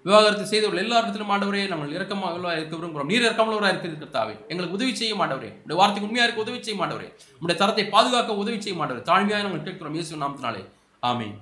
விவாகரத்து 0.04 0.44
செய்தவர்கள் 0.50 0.82
எல்லா 0.82 0.98
இடத்திலும் 1.00 1.32
ஆண்டவரே 1.34 1.62
நாங்கள் 1.72 1.94
இறக்கமாக 1.96 2.52
இருக்க 2.58 2.74
விரும்புகிறோம் 2.76 3.10
நீர் 3.12 3.26
இறக்கமுள்ளவராக 3.26 3.88
இருக்கிறதாவே 3.88 4.34
எங்களுக்கு 4.50 4.76
உதவி 4.78 4.92
செய்ய 5.00 5.14
மாட்டவரே 5.20 5.50
உடைய 5.64 5.78
வார்த்தைக்கு 5.80 6.08
உண்மையாக 6.08 6.26
இருக்க 6.26 6.44
உதவி 6.46 6.58
செய்யும் 6.66 6.80
மாட்டவரே 6.82 7.08
உடைய 7.42 7.56
தரத்தை 7.62 7.84
பாதுகாக்க 7.94 8.36
உதவி 8.42 8.58
செய்யும் 8.64 8.80
மாட்டவர் 8.82 9.08
தாழ்மையாக 9.10 9.44
நாங்கள் 9.46 9.66
கேட்கிறோம் 9.68 9.96
இயேசு 9.98 10.22
நாமத்தினாலே. 10.24 10.62
ஆமீன். 11.10 11.36